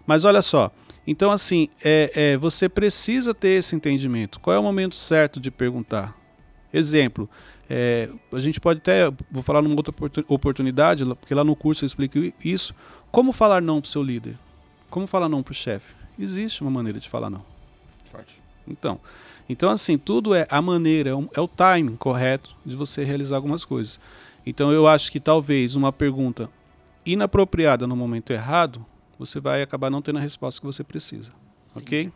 Mas 0.06 0.24
olha 0.24 0.42
só, 0.42 0.70
então 1.06 1.30
assim, 1.30 1.68
é, 1.82 2.12
é, 2.14 2.36
você 2.36 2.68
precisa 2.68 3.32
ter 3.32 3.58
esse 3.58 3.74
entendimento. 3.74 4.38
Qual 4.38 4.54
é 4.54 4.58
o 4.58 4.62
momento 4.62 4.94
certo 4.94 5.40
de 5.40 5.50
perguntar? 5.50 6.14
Exemplo, 6.72 7.28
é, 7.68 8.08
a 8.32 8.38
gente 8.38 8.60
pode 8.60 8.78
até, 8.78 9.10
vou 9.30 9.42
falar 9.42 9.62
numa 9.62 9.74
outra 9.74 9.94
oportunidade, 10.28 11.04
porque 11.04 11.34
lá 11.34 11.44
no 11.44 11.54
curso 11.54 11.84
eu 11.84 11.86
explico 11.86 12.18
isso. 12.44 12.74
Como 13.10 13.32
falar 13.32 13.60
não 13.60 13.80
para 13.80 13.88
o 13.88 13.90
seu 13.90 14.02
líder? 14.02 14.38
Como 14.88 15.06
falar 15.06 15.28
não 15.28 15.42
para 15.42 15.52
o 15.52 15.54
chefe? 15.54 15.94
Existe 16.18 16.62
uma 16.62 16.70
maneira 16.70 16.98
de 16.98 17.08
falar 17.08 17.30
não. 17.30 17.44
Forte. 18.10 18.40
Então, 18.66 19.00
então 19.48 19.70
assim, 19.70 19.98
tudo 19.98 20.34
é 20.34 20.46
a 20.50 20.62
maneira, 20.62 21.10
é, 21.10 21.28
é 21.34 21.40
o 21.40 21.48
timing 21.48 21.96
correto 21.96 22.54
de 22.64 22.76
você 22.76 23.04
realizar 23.04 23.36
algumas 23.36 23.64
coisas. 23.64 24.00
Então 24.44 24.72
eu 24.72 24.86
acho 24.88 25.10
que 25.10 25.20
talvez 25.20 25.74
uma 25.74 25.92
pergunta 25.92 26.50
inapropriada 27.04 27.86
no 27.86 27.96
momento 27.96 28.32
errado, 28.32 28.84
você 29.18 29.40
vai 29.40 29.62
acabar 29.62 29.90
não 29.90 30.02
tendo 30.02 30.18
a 30.18 30.22
resposta 30.22 30.60
que 30.60 30.66
você 30.66 30.84
precisa. 30.84 31.32
Ok? 31.74 32.12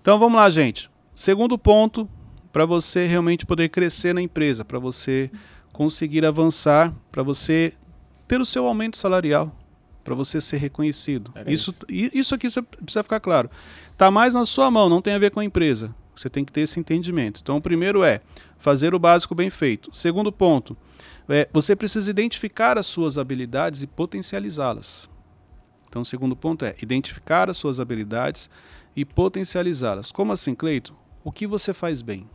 Então 0.00 0.18
vamos 0.18 0.36
lá, 0.36 0.48
gente. 0.50 0.90
Segundo 1.14 1.58
ponto, 1.58 2.08
para 2.52 2.66
você 2.66 3.06
realmente 3.06 3.46
poder 3.46 3.68
crescer 3.68 4.14
na 4.14 4.22
empresa, 4.22 4.64
para 4.64 4.78
você 4.78 5.30
conseguir 5.72 6.24
avançar, 6.24 6.92
para 7.10 7.22
você 7.22 7.72
ter 8.26 8.40
o 8.40 8.44
seu 8.44 8.66
aumento 8.66 8.96
salarial, 8.96 9.54
para 10.04 10.14
você 10.14 10.40
ser 10.40 10.58
reconhecido. 10.58 11.32
isso, 11.46 11.74
isso, 11.88 12.18
isso 12.18 12.34
aqui 12.34 12.48
precisa 12.82 13.02
ficar 13.02 13.20
claro. 13.20 13.50
Está 13.92 14.10
mais 14.10 14.34
na 14.34 14.44
sua 14.44 14.70
mão, 14.70 14.88
não 14.88 15.02
tem 15.02 15.14
a 15.14 15.18
ver 15.18 15.30
com 15.30 15.40
a 15.40 15.44
empresa. 15.44 15.94
Você 16.16 16.28
tem 16.28 16.44
que 16.44 16.52
ter 16.52 16.62
esse 16.62 16.78
entendimento. 16.78 17.40
Então, 17.42 17.56
o 17.56 17.62
primeiro 17.62 18.02
é 18.02 18.20
fazer 18.58 18.94
o 18.94 18.98
básico 18.98 19.34
bem 19.34 19.48
feito. 19.48 19.90
Segundo 19.92 20.30
ponto, 20.30 20.76
é, 21.28 21.48
você 21.52 21.74
precisa 21.74 22.10
identificar 22.10 22.76
as 22.76 22.86
suas 22.86 23.16
habilidades 23.16 23.82
e 23.82 23.86
potencializá-las. 23.86 25.08
Então, 25.88 26.02
o 26.02 26.04
segundo 26.04 26.36
ponto 26.36 26.64
é 26.64 26.74
identificar 26.82 27.48
as 27.48 27.56
suas 27.56 27.80
habilidades 27.80 28.50
e 28.94 29.04
potencializá-las. 29.04 30.12
Como 30.12 30.32
assim, 30.32 30.54
Cleito? 30.54 30.94
O 31.24 31.32
que 31.32 31.46
você 31.46 31.72
faz 31.72 32.02
bem? 32.02 32.28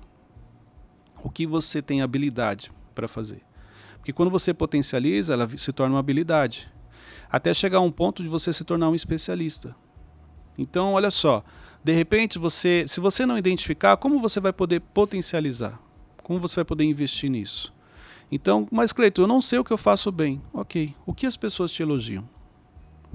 O 1.25 1.29
que 1.31 1.47
você 1.47 1.81
tem 1.81 2.03
habilidade 2.03 2.71
para 2.93 3.07
fazer. 3.07 3.41
Porque 3.97 4.13
quando 4.13 4.29
você 4.29 4.53
potencializa, 4.53 5.33
ela 5.33 5.49
se 5.57 5.73
torna 5.73 5.95
uma 5.95 5.99
habilidade. 5.99 6.71
Até 7.27 7.51
chegar 7.51 7.79
a 7.79 7.81
um 7.81 7.89
ponto 7.89 8.21
de 8.21 8.29
você 8.29 8.53
se 8.53 8.63
tornar 8.63 8.89
um 8.89 8.95
especialista. 8.95 9.75
Então, 10.55 10.93
olha 10.93 11.09
só, 11.09 11.43
de 11.83 11.91
repente 11.93 12.37
você, 12.37 12.85
se 12.87 12.99
você 12.99 13.25
não 13.25 13.39
identificar, 13.39 13.97
como 13.97 14.21
você 14.21 14.39
vai 14.39 14.53
poder 14.53 14.79
potencializar? 14.81 15.81
Como 16.21 16.39
você 16.39 16.57
vai 16.57 16.65
poder 16.65 16.83
investir 16.83 17.31
nisso? 17.31 17.73
Então, 18.31 18.67
mas 18.71 18.93
Cleiton, 18.93 19.23
eu 19.23 19.27
não 19.27 19.41
sei 19.41 19.57
o 19.57 19.63
que 19.63 19.73
eu 19.73 19.79
faço 19.79 20.11
bem. 20.11 20.39
OK. 20.53 20.93
O 21.07 21.13
que 21.13 21.25
as 21.25 21.35
pessoas 21.35 21.71
te 21.71 21.81
elogiam? 21.81 22.29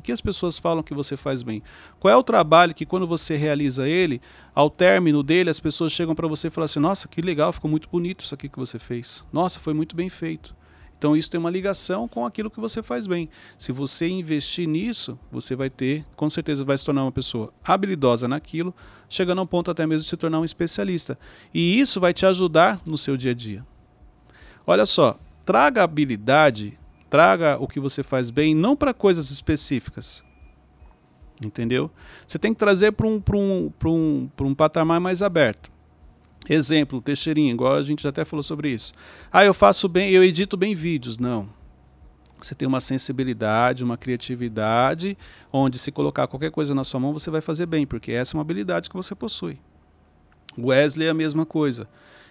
O 0.00 0.02
que 0.02 0.12
as 0.12 0.20
pessoas 0.22 0.56
falam 0.56 0.82
que 0.82 0.94
você 0.94 1.14
faz 1.14 1.42
bem? 1.42 1.62
Qual 1.98 2.10
é 2.10 2.16
o 2.16 2.22
trabalho 2.22 2.74
que 2.74 2.86
quando 2.86 3.06
você 3.06 3.36
realiza 3.36 3.86
ele, 3.86 4.18
ao 4.54 4.70
término 4.70 5.22
dele, 5.22 5.50
as 5.50 5.60
pessoas 5.60 5.92
chegam 5.92 6.14
para 6.14 6.26
você 6.26 6.48
e 6.48 6.50
falam 6.50 6.64
assim: 6.64 6.80
"Nossa, 6.80 7.06
que 7.06 7.20
legal, 7.20 7.52
ficou 7.52 7.70
muito 7.70 7.86
bonito 7.86 8.24
isso 8.24 8.34
aqui 8.34 8.48
que 8.48 8.58
você 8.58 8.78
fez. 8.78 9.22
Nossa, 9.30 9.60
foi 9.60 9.74
muito 9.74 9.94
bem 9.94 10.08
feito". 10.08 10.56
Então 10.96 11.14
isso 11.14 11.30
tem 11.30 11.38
uma 11.38 11.50
ligação 11.50 12.08
com 12.08 12.24
aquilo 12.24 12.50
que 12.50 12.58
você 12.58 12.82
faz 12.82 13.06
bem. 13.06 13.28
Se 13.58 13.72
você 13.72 14.08
investir 14.08 14.66
nisso, 14.66 15.18
você 15.30 15.54
vai 15.54 15.68
ter, 15.68 16.02
com 16.16 16.30
certeza 16.30 16.64
vai 16.64 16.78
se 16.78 16.84
tornar 16.86 17.04
uma 17.04 17.12
pessoa 17.12 17.52
habilidosa 17.62 18.26
naquilo, 18.26 18.74
chegando 19.06 19.40
ao 19.40 19.46
ponto 19.46 19.70
até 19.70 19.86
mesmo 19.86 20.04
de 20.04 20.08
se 20.08 20.16
tornar 20.16 20.40
um 20.40 20.46
especialista. 20.46 21.18
E 21.52 21.78
isso 21.78 22.00
vai 22.00 22.14
te 22.14 22.24
ajudar 22.24 22.80
no 22.86 22.96
seu 22.96 23.18
dia 23.18 23.32
a 23.32 23.34
dia. 23.34 23.66
Olha 24.66 24.86
só, 24.86 25.18
traga 25.44 25.82
habilidade 25.82 26.79
Traga 27.10 27.58
o 27.60 27.66
que 27.66 27.80
você 27.80 28.04
faz 28.04 28.30
bem, 28.30 28.54
não 28.54 28.76
para 28.76 28.94
coisas 28.94 29.30
específicas. 29.30 30.22
Entendeu? 31.42 31.90
Você 32.26 32.38
tem 32.38 32.54
que 32.54 32.60
trazer 32.60 32.92
para 32.92 33.06
um, 33.06 33.20
um, 33.34 33.72
um, 33.84 34.30
um 34.40 34.54
patamar 34.54 35.00
mais 35.00 35.20
aberto. 35.20 35.70
Exemplo, 36.48 37.00
Teixeirinha, 37.00 37.52
igual 37.52 37.74
a 37.74 37.82
gente 37.82 38.02
já 38.02 38.10
até 38.10 38.24
falou 38.24 38.42
sobre 38.42 38.70
isso. 38.70 38.92
Ah, 39.32 39.44
eu 39.44 39.52
faço 39.52 39.88
bem, 39.88 40.10
eu 40.10 40.22
edito 40.22 40.56
bem 40.56 40.74
vídeos. 40.74 41.18
Não. 41.18 41.48
Você 42.40 42.54
tem 42.54 42.66
uma 42.66 42.80
sensibilidade, 42.80 43.84
uma 43.84 43.98
criatividade, 43.98 45.18
onde 45.52 45.78
se 45.78 45.92
colocar 45.92 46.26
qualquer 46.26 46.50
coisa 46.50 46.74
na 46.74 46.84
sua 46.84 47.00
mão, 47.00 47.12
você 47.12 47.30
vai 47.30 47.40
fazer 47.40 47.66
bem, 47.66 47.86
porque 47.86 48.12
essa 48.12 48.34
é 48.34 48.38
uma 48.38 48.42
habilidade 48.42 48.88
que 48.88 48.96
você 48.96 49.14
possui. 49.14 49.58
Wesley 50.58 51.06
é 51.06 51.10
a 51.10 51.14
mesma 51.14 51.44
coisa. 51.44 51.88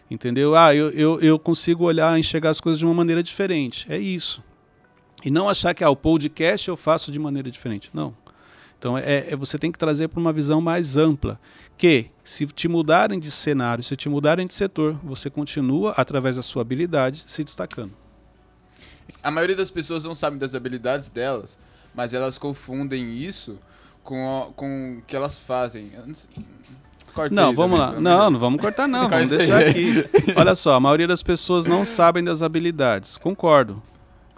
Entendeu? 0.09 0.55
Ah, 0.55 0.73
eu, 0.73 0.89
eu, 0.91 1.19
eu 1.21 1.37
consigo 1.37 1.83
olhar, 1.83 2.17
enxergar 2.17 2.49
as 2.49 2.59
coisas 2.59 2.79
de 2.79 2.85
uma 2.85 2.93
maneira 2.93 3.21
diferente. 3.21 3.85
É 3.87 3.99
isso. 3.99 4.43
E 5.23 5.29
não 5.29 5.49
achar 5.49 5.73
que 5.73 5.83
ah, 5.83 5.89
o 5.89 5.95
podcast 5.95 6.67
eu 6.69 6.77
faço 6.77 7.11
de 7.11 7.19
maneira 7.19 7.49
diferente. 7.51 7.89
Não. 7.93 8.13
Então 8.77 8.97
é, 8.97 9.25
é- 9.31 9.35
você 9.35 9.57
tem 9.57 9.71
que 9.71 9.77
trazer 9.77 10.07
para 10.07 10.19
uma 10.19 10.31
visão 10.31 10.61
mais 10.61 10.95
ampla. 10.97 11.39
Que 11.77 12.07
se 12.23 12.45
te 12.47 12.67
mudarem 12.67 13.19
de 13.19 13.31
cenário, 13.31 13.83
se 13.83 13.95
te 13.95 14.09
mudarem 14.09 14.45
de 14.45 14.53
setor, 14.53 14.97
você 15.03 15.29
continua, 15.29 15.93
através 15.95 16.35
da 16.35 16.41
sua 16.41 16.61
habilidade, 16.61 17.23
se 17.27 17.43
destacando. 17.43 17.91
A 19.23 19.31
maioria 19.31 19.55
das 19.55 19.71
pessoas 19.71 20.03
não 20.03 20.13
sabe 20.15 20.37
das 20.37 20.55
habilidades 20.55 21.09
delas, 21.09 21.57
mas 21.95 22.13
elas 22.13 22.37
confundem 22.37 23.17
isso 23.17 23.57
com, 24.03 24.43
a- 24.49 24.53
com 24.53 24.97
o 24.99 25.01
que 25.05 25.15
elas 25.15 25.39
fazem. 25.39 25.91
Corta 27.13 27.33
Não, 27.33 27.49
aí, 27.49 27.55
vamos 27.55 27.79
lá. 27.79 27.91
Não, 27.93 28.29
não 28.31 28.39
vamos 28.39 28.61
cortar, 28.61 28.87
não. 28.87 29.07
Vamos 29.09 29.29
deixar 29.29 29.61
aqui. 29.67 30.05
Olha 30.35 30.55
só, 30.55 30.73
a 30.75 30.79
maioria 30.79 31.07
das 31.07 31.23
pessoas 31.23 31.65
não 31.65 31.83
sabem 31.83 32.23
das 32.23 32.41
habilidades. 32.41 33.17
Concordo. 33.17 33.81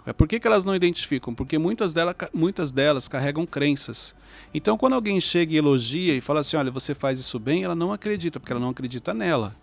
É 0.04 0.12
por 0.12 0.26
que, 0.26 0.40
que 0.40 0.46
elas 0.46 0.64
não 0.64 0.74
identificam? 0.74 1.34
Porque 1.34 1.58
muitas, 1.58 1.92
dela, 1.92 2.14
muitas 2.34 2.72
delas 2.72 3.06
carregam 3.06 3.46
crenças. 3.46 4.14
Então, 4.52 4.76
quando 4.76 4.94
alguém 4.94 5.20
chega 5.20 5.54
e 5.54 5.56
elogia 5.56 6.14
e 6.14 6.20
fala 6.20 6.40
assim: 6.40 6.56
olha, 6.56 6.70
você 6.70 6.94
faz 6.94 7.20
isso 7.20 7.38
bem, 7.38 7.64
ela 7.64 7.74
não 7.74 7.92
acredita, 7.92 8.40
porque 8.40 8.52
ela 8.52 8.60
não 8.60 8.70
acredita 8.70 9.14
nela. 9.14 9.54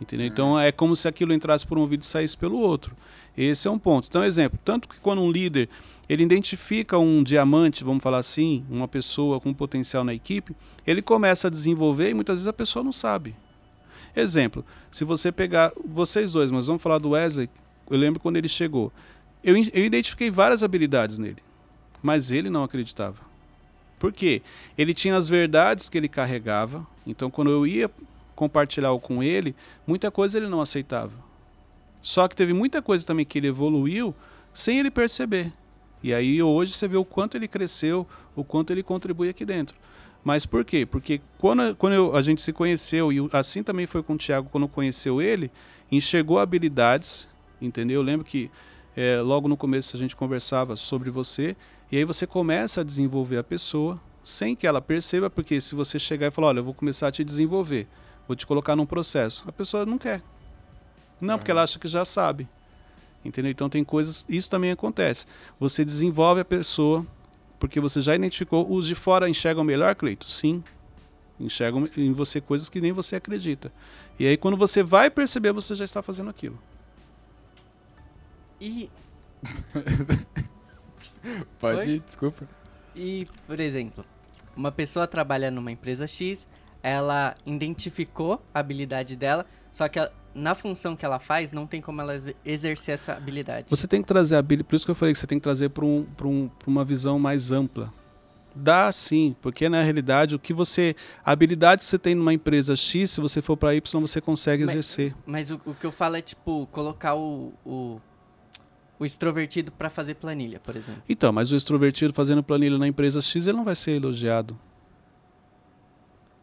Entendeu? 0.00 0.26
Então, 0.26 0.58
é 0.58 0.72
como 0.72 0.96
se 0.96 1.06
aquilo 1.06 1.32
entrasse 1.32 1.66
por 1.66 1.76
um 1.76 1.82
ouvido 1.82 2.02
e 2.02 2.06
saísse 2.06 2.36
pelo 2.36 2.58
outro. 2.58 2.96
Esse 3.36 3.68
é 3.68 3.70
um 3.70 3.78
ponto. 3.78 4.08
Então, 4.08 4.24
exemplo: 4.24 4.58
tanto 4.64 4.88
que 4.88 4.98
quando 5.00 5.20
um 5.20 5.30
líder 5.30 5.68
ele 6.08 6.22
identifica 6.22 6.98
um 6.98 7.22
diamante, 7.22 7.84
vamos 7.84 8.02
falar 8.02 8.18
assim, 8.18 8.64
uma 8.68 8.88
pessoa 8.88 9.40
com 9.40 9.54
potencial 9.54 10.04
na 10.04 10.12
equipe, 10.12 10.54
ele 10.86 11.00
começa 11.00 11.48
a 11.48 11.50
desenvolver 11.50 12.10
e 12.10 12.14
muitas 12.14 12.36
vezes 12.36 12.48
a 12.48 12.52
pessoa 12.52 12.82
não 12.82 12.92
sabe. 12.92 13.34
Exemplo, 14.14 14.64
se 14.90 15.04
você 15.04 15.32
pegar 15.32 15.72
vocês 15.86 16.32
dois, 16.32 16.50
mas 16.50 16.66
vamos 16.66 16.82
falar 16.82 16.98
do 16.98 17.10
Wesley, 17.10 17.48
eu 17.88 17.96
lembro 17.96 18.20
quando 18.20 18.36
ele 18.36 18.48
chegou. 18.48 18.92
Eu, 19.42 19.56
eu 19.56 19.84
identifiquei 19.84 20.30
várias 20.30 20.62
habilidades 20.62 21.18
nele, 21.18 21.38
mas 22.02 22.30
ele 22.30 22.48
não 22.48 22.62
acreditava. 22.64 23.20
Por 23.98 24.12
quê? 24.12 24.42
Ele 24.76 24.92
tinha 24.94 25.16
as 25.16 25.28
verdades 25.28 25.88
que 25.88 25.96
ele 25.98 26.08
carregava, 26.08 26.86
então 27.06 27.30
quando 27.30 27.50
eu 27.50 27.66
ia 27.66 27.90
compartilhar 28.34 28.96
com 28.98 29.22
ele, 29.22 29.54
muita 29.86 30.10
coisa 30.10 30.38
ele 30.38 30.48
não 30.48 30.60
aceitava. 30.60 31.12
Só 32.00 32.26
que 32.26 32.34
teve 32.34 32.52
muita 32.52 32.82
coisa 32.82 33.06
também 33.06 33.24
que 33.24 33.38
ele 33.38 33.46
evoluiu 33.46 34.14
sem 34.52 34.78
ele 34.78 34.90
perceber. 34.90 35.52
E 36.02 36.12
aí 36.12 36.42
hoje 36.42 36.72
você 36.72 36.88
vê 36.88 36.96
o 36.96 37.04
quanto 37.04 37.36
ele 37.36 37.46
cresceu, 37.46 38.06
o 38.34 38.42
quanto 38.42 38.72
ele 38.72 38.82
contribui 38.82 39.28
aqui 39.28 39.44
dentro. 39.44 39.76
Mas 40.24 40.44
por 40.44 40.64
quê? 40.64 40.84
Porque 40.84 41.20
quando, 41.38 41.74
quando 41.76 41.92
eu- 41.92 42.16
a 42.16 42.22
gente 42.22 42.42
se 42.42 42.52
conheceu, 42.52 43.12
e 43.12 43.18
assim 43.32 43.62
também 43.62 43.86
foi 43.86 44.02
com 44.02 44.14
o 44.14 44.18
Thiago 44.18 44.48
quando 44.50 44.66
conheceu 44.66 45.22
ele, 45.22 45.50
enxergou 45.90 46.38
habilidades, 46.40 47.28
entendeu? 47.60 48.00
Eu 48.00 48.04
lembro 48.04 48.24
que 48.24 48.50
eh, 48.96 49.20
logo 49.20 49.48
no 49.48 49.56
começo 49.56 49.96
a 49.96 49.98
gente 49.98 50.16
conversava 50.16 50.76
sobre 50.76 51.10
você, 51.10 51.56
e 51.90 51.96
aí 51.96 52.04
você 52.04 52.26
começa 52.26 52.80
a 52.80 52.84
desenvolver 52.84 53.38
a 53.38 53.44
pessoa 53.44 54.00
sem 54.24 54.54
que 54.54 54.66
ela 54.66 54.80
perceba, 54.80 55.28
porque 55.28 55.60
se 55.60 55.74
você 55.74 55.98
chegar 55.98 56.28
e 56.28 56.30
falar, 56.30 56.48
olha, 56.48 56.60
eu 56.60 56.64
vou 56.64 56.74
começar 56.74 57.08
a 57.08 57.12
te 57.12 57.24
desenvolver, 57.24 57.88
vou 58.26 58.36
te 58.36 58.46
colocar 58.46 58.76
num 58.76 58.86
processo, 58.86 59.44
a 59.46 59.52
pessoa 59.52 59.84
não 59.84 59.98
quer. 59.98 60.22
Não, 61.20 61.38
porque 61.38 61.50
ela 61.50 61.62
acha 61.62 61.78
que 61.78 61.88
já 61.88 62.04
sabe. 62.04 62.48
Entendeu? 63.24 63.50
Então 63.50 63.68
tem 63.68 63.84
coisas, 63.84 64.26
isso 64.28 64.50
também 64.50 64.72
acontece. 64.72 65.26
Você 65.60 65.84
desenvolve 65.84 66.40
a 66.40 66.44
pessoa 66.44 67.06
porque 67.58 67.78
você 67.78 68.00
já 68.00 68.16
identificou, 68.16 68.68
os 68.68 68.88
de 68.88 68.94
fora 68.96 69.28
enxergam 69.28 69.62
melhor, 69.62 69.94
Cleito? 69.94 70.28
Sim. 70.28 70.64
Enxergam 71.38 71.88
em 71.96 72.12
você 72.12 72.40
coisas 72.40 72.68
que 72.68 72.80
nem 72.80 72.90
você 72.90 73.14
acredita. 73.14 73.72
E 74.18 74.26
aí 74.26 74.36
quando 74.36 74.56
você 74.56 74.82
vai 74.82 75.08
perceber, 75.08 75.52
você 75.52 75.76
já 75.76 75.84
está 75.84 76.02
fazendo 76.02 76.28
aquilo. 76.28 76.58
E, 78.62 78.88
Pode 81.58 81.90
ir, 81.90 82.00
desculpa. 82.00 82.46
e, 82.94 83.26
por 83.46 83.58
exemplo, 83.60 84.04
uma 84.56 84.70
pessoa 84.72 85.06
trabalha 85.06 85.50
numa 85.50 85.70
empresa 85.72 86.06
X, 86.06 86.46
ela 86.82 87.34
identificou 87.46 88.40
a 88.54 88.60
habilidade 88.60 89.16
dela, 89.16 89.44
só 89.72 89.88
que 89.88 89.98
ela- 89.98 90.12
na 90.34 90.54
função 90.54 90.94
que 90.96 91.04
ela 91.04 91.18
faz, 91.18 91.50
não 91.52 91.66
tem 91.66 91.80
como 91.80 92.00
ela 92.00 92.14
exer- 92.14 92.36
exercer 92.44 92.94
essa 92.94 93.12
habilidade. 93.14 93.66
Você 93.68 93.86
tem 93.86 94.00
que 94.00 94.08
trazer 94.08 94.36
a 94.36 94.38
habilidade, 94.38 94.68
por 94.68 94.76
isso 94.76 94.84
que 94.84 94.90
eu 94.90 94.94
falei 94.94 95.12
que 95.12 95.18
você 95.18 95.26
tem 95.26 95.38
que 95.38 95.42
trazer 95.42 95.68
para 95.70 95.84
um, 95.84 96.04
pra 96.16 96.26
um, 96.28 96.50
uma 96.66 96.84
visão 96.84 97.18
mais 97.18 97.50
ampla. 97.52 97.92
Dá 98.54 98.90
sim, 98.92 99.34
porque 99.40 99.66
na 99.68 99.82
realidade 99.82 100.34
o 100.34 100.38
que 100.38 100.52
você. 100.52 100.94
A 101.24 101.32
habilidade 101.32 101.80
que 101.80 101.86
você 101.86 101.98
tem 101.98 102.14
numa 102.14 102.34
empresa 102.34 102.76
X, 102.76 103.10
se 103.12 103.20
você 103.20 103.40
for 103.40 103.56
para 103.56 103.74
Y, 103.74 104.00
você 104.00 104.20
consegue 104.20 104.62
Mas- 104.64 104.70
exercer. 104.74 105.14
Mas 105.24 105.50
o, 105.50 105.58
o 105.64 105.74
que 105.74 105.86
eu 105.86 105.92
falo 105.92 106.16
é, 106.16 106.20
tipo, 106.22 106.66
colocar 106.70 107.14
o, 107.14 107.54
o, 107.64 107.98
o 109.02 109.06
extrovertido 109.06 109.72
pra 109.72 109.90
fazer 109.90 110.14
planilha, 110.14 110.60
por 110.60 110.76
exemplo. 110.76 111.02
Então, 111.08 111.32
mas 111.32 111.50
o 111.50 111.56
extrovertido 111.56 112.14
fazendo 112.14 112.42
planilha 112.42 112.78
na 112.78 112.86
empresa 112.86 113.20
X, 113.20 113.48
ele 113.48 113.56
não 113.56 113.64
vai 113.64 113.74
ser 113.74 113.96
elogiado. 113.96 114.56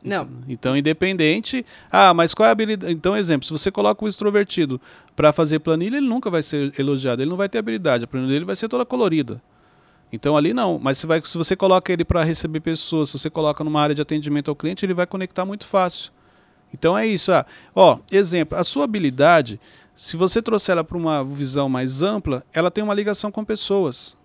Não, 0.04 0.28
Então, 0.48 0.78
independente. 0.78 1.66
Ah, 1.92 2.14
mas 2.14 2.34
qual 2.34 2.46
é 2.46 2.50
a 2.50 2.52
habilidade? 2.52 2.94
Então, 2.94 3.16
exemplo, 3.18 3.46
se 3.46 3.52
você 3.52 3.70
coloca 3.72 4.04
o 4.04 4.08
extrovertido 4.08 4.80
para 5.16 5.34
fazer 5.34 5.60
planilha, 5.60 5.98
ele 5.98 6.08
nunca 6.08 6.30
vai 6.30 6.42
ser 6.44 6.74
elogiado, 6.78 7.22
ele 7.22 7.30
não 7.30 7.38
vai 7.38 7.50
ter 7.50 7.58
habilidade, 7.58 8.04
a 8.04 8.08
planilha 8.08 8.34
dele 8.34 8.46
vai 8.46 8.56
ser 8.56 8.68
toda 8.68 8.86
colorida. 8.86 9.42
Então, 10.12 10.36
ali 10.36 10.54
não. 10.54 10.80
Mas 10.80 10.98
se, 10.98 11.08
vai, 11.08 11.22
se 11.24 11.38
você 11.38 11.56
coloca 11.56 11.92
ele 11.94 12.04
para 12.04 12.24
receber 12.24 12.60
pessoas, 12.60 13.10
se 13.10 13.20
você 13.20 13.30
coloca 13.30 13.64
numa 13.64 13.82
área 13.82 13.96
de 13.96 14.02
atendimento 14.02 14.50
ao 14.50 14.56
cliente, 14.56 14.86
ele 14.86 14.94
vai 14.94 15.06
conectar 15.06 15.46
muito 15.46 15.66
fácil. 15.66 16.12
Então, 16.74 16.98
é 16.98 17.06
isso. 17.06 17.32
Ah, 17.32 17.46
ó, 17.76 18.00
exemplo, 18.12 18.58
a 18.58 18.64
sua 18.64 18.86
habilidade, 18.86 19.60
se 20.00 20.16
você 20.16 20.42
trouxer 20.42 20.72
ela 20.72 20.84
para 20.84 20.96
uma 20.98 21.26
visão 21.26 21.68
mais 21.68 22.02
ampla, 22.02 22.42
ela 22.54 22.72
tem 22.72 22.82
uma 22.82 22.94
ligação 22.94 23.30
com 23.30 23.44
pessoas. 23.44 24.16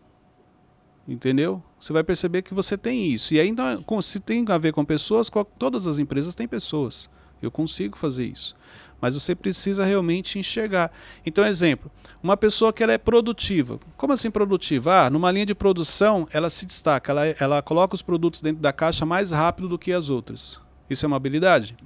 Entendeu? 1.07 1.61
Você 1.81 1.93
vai 1.93 2.05
perceber 2.05 2.43
que 2.43 2.55
você 2.55 2.79
tem 2.79 3.09
isso. 3.09 3.35
E 3.35 3.41
ainda, 3.41 3.81
se 4.01 4.21
tem 4.21 4.45
a 4.51 4.57
ver 4.57 4.73
com 4.73 4.85
pessoas, 4.85 5.29
todas 5.59 5.89
as 5.89 5.99
empresas 5.99 6.37
têm 6.37 6.47
pessoas. 6.47 7.11
Eu 7.43 7.51
consigo 7.51 7.99
fazer 7.99 8.25
isso. 8.25 8.55
Mas 9.01 9.15
você 9.15 9.35
precisa 9.35 9.85
realmente 9.85 10.39
enxergar. 10.39 10.93
Então, 11.27 11.45
exemplo, 11.45 11.91
uma 12.23 12.37
pessoa 12.37 12.73
que 12.73 12.81
ela 12.81 12.93
é 12.93 12.99
produtiva. 12.99 13.77
Como 13.97 14.13
assim 14.13 14.31
produtiva? 14.31 15.07
Ah, 15.07 15.11
numa 15.11 15.33
linha 15.33 15.47
de 15.47 15.57
produção, 15.57 16.29
ela 16.33 16.51
se 16.51 16.67
destaca, 16.67 17.11
ela, 17.11 17.27
ela 17.27 17.63
coloca 17.63 17.97
os 17.97 18.01
produtos 18.01 18.41
dentro 18.41 18.63
da 18.63 18.73
caixa 18.73 19.05
mais 19.05 19.33
rápido 19.33 19.69
do 19.69 19.77
que 19.77 19.93
as 19.93 20.09
outras. 20.09 20.61
Isso 20.89 21.05
é 21.05 21.09
uma 21.09 21.17
habilidade? 21.17 21.77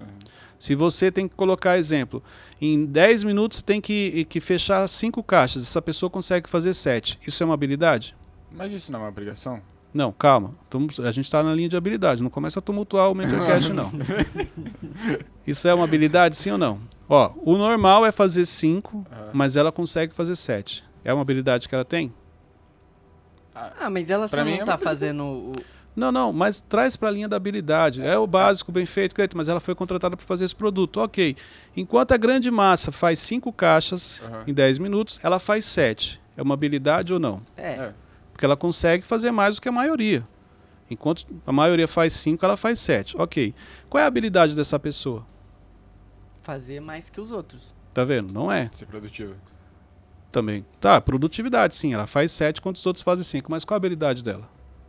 Se 0.58 0.74
você 0.74 1.10
tem 1.12 1.28
que 1.28 1.34
colocar 1.34 1.78
exemplo, 1.78 2.22
em 2.60 2.84
10 2.84 3.24
minutos 3.24 3.58
você 3.58 3.64
tem 3.64 3.80
que, 3.80 4.24
que 4.24 4.40
fechar 4.40 4.86
cinco 4.88 5.22
caixas, 5.22 5.62
essa 5.62 5.80
pessoa 5.80 6.10
consegue 6.10 6.48
fazer 6.48 6.74
7. 6.74 7.18
Isso 7.26 7.42
é 7.42 7.46
uma 7.46 7.54
habilidade? 7.54 8.16
Mas 8.50 8.72
isso 8.72 8.90
não 8.90 9.00
é 9.00 9.02
uma 9.02 9.08
obrigação? 9.08 9.60
Não, 9.94 10.12
calma. 10.12 10.54
A 11.02 11.10
gente 11.10 11.24
está 11.24 11.42
na 11.42 11.54
linha 11.54 11.68
de 11.68 11.76
habilidade. 11.76 12.22
Não 12.22 12.28
começa 12.30 12.58
a 12.58 12.62
tumultuar 12.62 13.10
o 13.10 13.14
Mentorcast, 13.16 13.72
não. 13.72 13.90
Isso 15.46 15.66
é 15.66 15.72
uma 15.74 15.84
habilidade, 15.84 16.36
sim 16.36 16.50
ou 16.50 16.58
não? 16.58 16.80
Ó, 17.08 17.32
o 17.42 17.56
normal 17.56 18.04
é 18.04 18.12
fazer 18.12 18.44
5, 18.44 19.06
Ah. 19.10 19.30
mas 19.32 19.56
ela 19.56 19.72
consegue 19.72 20.12
fazer 20.12 20.36
7. 20.36 20.84
É 21.04 21.12
uma 21.12 21.22
habilidade 21.22 21.68
que 21.68 21.74
ela 21.74 21.84
tem? 21.84 22.12
Ah, 23.54 23.88
mas 23.90 24.08
ela 24.10 24.28
só 24.28 24.36
Pra 24.36 24.44
não 24.44 24.52
é 24.52 24.58
tá 24.58 24.72
uma 24.72 24.78
fazendo 24.78 25.24
o... 25.24 25.52
Não, 25.98 26.12
não, 26.12 26.32
mas 26.32 26.60
traz 26.60 26.96
para 26.96 27.08
a 27.08 27.10
linha 27.10 27.28
da 27.28 27.36
habilidade. 27.36 28.00
É 28.00 28.16
o 28.16 28.26
básico, 28.26 28.70
bem 28.72 28.86
feito, 28.86 29.14
mas 29.36 29.48
ela 29.48 29.60
foi 29.60 29.74
contratada 29.74 30.16
para 30.16 30.24
fazer 30.24 30.44
esse 30.44 30.54
produto. 30.54 31.00
Ok. 31.00 31.36
Enquanto 31.76 32.12
a 32.12 32.16
grande 32.16 32.50
massa 32.50 32.92
faz 32.92 33.18
5 33.18 33.52
caixas 33.52 34.20
Aham. 34.24 34.44
em 34.46 34.54
10 34.54 34.78
minutos, 34.78 35.18
ela 35.22 35.38
faz 35.38 35.64
7. 35.64 36.20
É 36.36 36.42
uma 36.42 36.54
habilidade 36.54 37.12
ou 37.12 37.18
não? 37.18 37.40
É, 37.56 37.70
É. 37.72 37.94
Porque 38.32 38.44
ela 38.44 38.56
consegue 38.56 39.04
fazer 39.04 39.32
mais 39.32 39.56
do 39.56 39.60
que 39.60 39.68
a 39.68 39.72
maioria. 39.72 40.24
Enquanto 40.88 41.26
a 41.44 41.50
maioria 41.50 41.88
faz 41.88 42.12
5, 42.12 42.44
ela 42.44 42.56
faz 42.56 42.78
7. 42.78 43.16
Ok. 43.18 43.52
Qual 43.90 44.00
é 44.00 44.04
a 44.04 44.06
habilidade 44.06 44.54
dessa 44.54 44.78
pessoa? 44.78 45.26
fazer 46.48 46.80
mais 46.80 47.10
que 47.10 47.20
os 47.20 47.30
outros. 47.30 47.74
Tá 47.92 48.04
vendo? 48.04 48.32
Não 48.32 48.50
é. 48.50 48.70
Ser 48.72 48.86
produtivo. 48.86 49.34
Também. 50.32 50.64
Tá, 50.80 50.98
produtividade, 50.98 51.76
sim. 51.76 51.92
Ela 51.92 52.06
faz 52.06 52.32
7 52.32 52.58
enquanto 52.60 52.76
os 52.76 52.86
outros 52.86 53.02
fazem 53.02 53.22
5. 53.22 53.50
Mas 53.50 53.66
qual 53.66 53.74
a 53.74 53.76
habilidade 53.76 54.24
dela? 54.24 54.48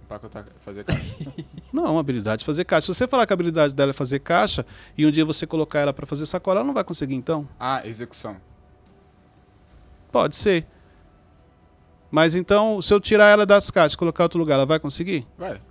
Empacotar, 0.09 0.43
fazer 0.65 0.83
caixa. 0.83 1.03
Não, 1.71 1.95
a 1.95 1.99
habilidade 1.99 2.39
de 2.39 2.45
fazer 2.45 2.65
caixa. 2.65 2.87
Se 2.91 2.97
você 2.97 3.07
falar 3.07 3.27
que 3.27 3.33
a 3.33 3.35
habilidade 3.35 3.75
dela 3.75 3.91
é 3.91 3.93
fazer 3.93 4.17
caixa 4.17 4.65
e 4.97 5.05
um 5.05 5.11
dia 5.11 5.23
você 5.23 5.45
colocar 5.45 5.79
ela 5.79 5.93
para 5.93 6.07
fazer 6.07 6.25
sacola, 6.25 6.61
ela 6.61 6.67
não 6.67 6.73
vai 6.73 6.83
conseguir 6.83 7.13
então. 7.13 7.47
ah, 7.59 7.85
execução. 7.85 8.37
Pode 10.11 10.35
ser. 10.35 10.65
Mas 12.09 12.33
então, 12.33 12.81
se 12.81 12.91
eu 12.91 12.99
tirar 12.99 13.27
ela 13.27 13.45
das 13.45 13.69
caixas 13.69 13.93
e 13.93 13.97
colocar 13.97 14.23
em 14.23 14.25
outro 14.25 14.39
lugar, 14.39 14.55
ela 14.55 14.65
vai 14.65 14.79
conseguir? 14.79 15.27
Vai. 15.37 15.61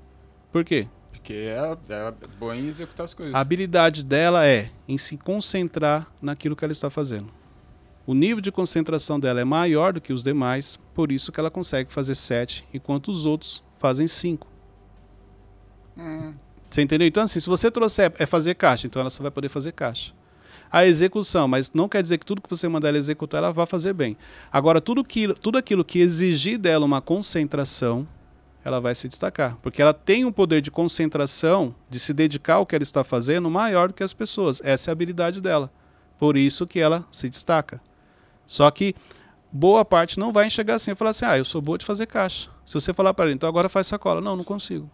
Por 0.53 0.65
quê? 0.65 0.87
Porque 1.11 1.33
ela, 1.33 1.77
ela 1.89 2.17
é 2.23 2.27
boa 2.39 2.55
em 2.55 2.69
executar 2.69 3.07
as 3.07 3.15
coisas. 3.15 3.35
A 3.35 3.41
habilidade 3.41 4.05
dela 4.05 4.47
é 4.47 4.71
em 4.87 4.97
se 4.97 5.17
concentrar 5.17 6.07
naquilo 6.23 6.55
que 6.55 6.65
ela 6.65 6.71
está 6.71 6.89
fazendo. 6.89 7.29
O 8.07 8.15
nível 8.15 8.41
de 8.41 8.53
concentração 8.53 9.19
dela 9.19 9.41
é 9.41 9.45
maior 9.45 9.93
do 9.93 10.01
que 10.01 10.13
os 10.13 10.23
demais, 10.23 10.79
por 10.95 11.11
isso 11.11 11.33
que 11.33 11.41
ela 11.41 11.51
consegue 11.51 11.93
fazer 11.93 12.15
7, 12.15 12.65
enquanto 12.73 13.09
os 13.09 13.27
outros 13.27 13.67
fazem 13.79 14.07
5. 14.07 14.47
Hum, 15.97 16.35
Você 16.71 16.83
entendeu? 16.83 17.07
Então, 17.09 17.23
assim, 17.23 17.41
se 17.41 17.49
você 17.49 17.71
trouxer 17.71 18.13
é 18.19 18.27
fazer 18.27 18.55
caixa, 18.55 18.87
então 18.87 19.01
ela 19.01 19.11
só 19.11 19.23
vai 19.23 19.31
poder 19.31 19.49
fazer 19.49 19.73
caixa. 19.73 20.13
A 20.71 20.85
execução, 20.85 21.49
mas 21.49 21.73
não 21.73 21.89
quer 21.89 22.03
dizer 22.03 22.19
que 22.19 22.27
tudo 22.27 22.43
que 22.43 22.51
você 22.51 22.69
mandar 22.69 22.89
ela 22.89 22.99
executar, 22.99 23.39
ela 23.39 23.53
vai 23.53 23.65
fazer 23.65 23.95
bem. 23.95 24.17
Agora, 24.53 24.81
tudo, 24.83 25.03
que, 25.03 25.33
tudo 25.35 25.57
aquilo 25.57 25.83
que 25.83 25.99
exigir 25.99 26.59
dela 26.59 26.85
uma 26.85 27.01
concentração, 27.01 28.07
ela 28.63 28.79
vai 28.79 28.95
se 28.95 29.09
destacar. 29.09 29.57
Porque 29.63 29.81
ela 29.81 29.95
tem 29.95 30.27
um 30.27 30.33
poder 30.33 30.61
de 30.61 30.71
concentração, 30.71 31.75
de 31.89 31.99
se 31.99 32.13
dedicar 32.13 32.57
ao 32.57 32.67
que 32.67 32.75
ela 32.75 32.83
está 32.83 33.03
fazendo, 33.03 33.49
maior 33.49 33.89
do 33.89 33.95
que 33.95 34.03
as 34.03 34.13
pessoas. 34.13 34.61
Essa 34.63 34.91
é 34.91 34.93
a 34.93 34.93
habilidade 34.93 35.41
dela. 35.41 35.73
Por 36.19 36.37
isso 36.37 36.67
que 36.67 36.79
ela 36.79 37.07
se 37.11 37.31
destaca. 37.31 37.81
Só 38.47 38.71
que 38.71 38.95
boa 39.53 39.85
parte 39.85 40.19
não 40.19 40.33
vai 40.33 40.47
enxergar 40.47 40.75
assim. 40.75 40.95
Falar 40.95 41.11
assim, 41.11 41.25
ah, 41.25 41.39
eu 41.39 41.45
sou 41.45 41.61
boa 41.61 41.79
de 41.79 41.85
fazer 41.85 42.07
caixa. 42.07 42.51
Se 42.65 42.75
você 42.75 42.93
falar 42.93 43.15
para 43.15 43.27
ela, 43.27 43.35
então 43.35 43.49
agora 43.49 43.69
faz 43.69 43.87
sacola. 43.87 44.21
Não, 44.21 44.37
não 44.37 44.45
consigo. 44.45 44.91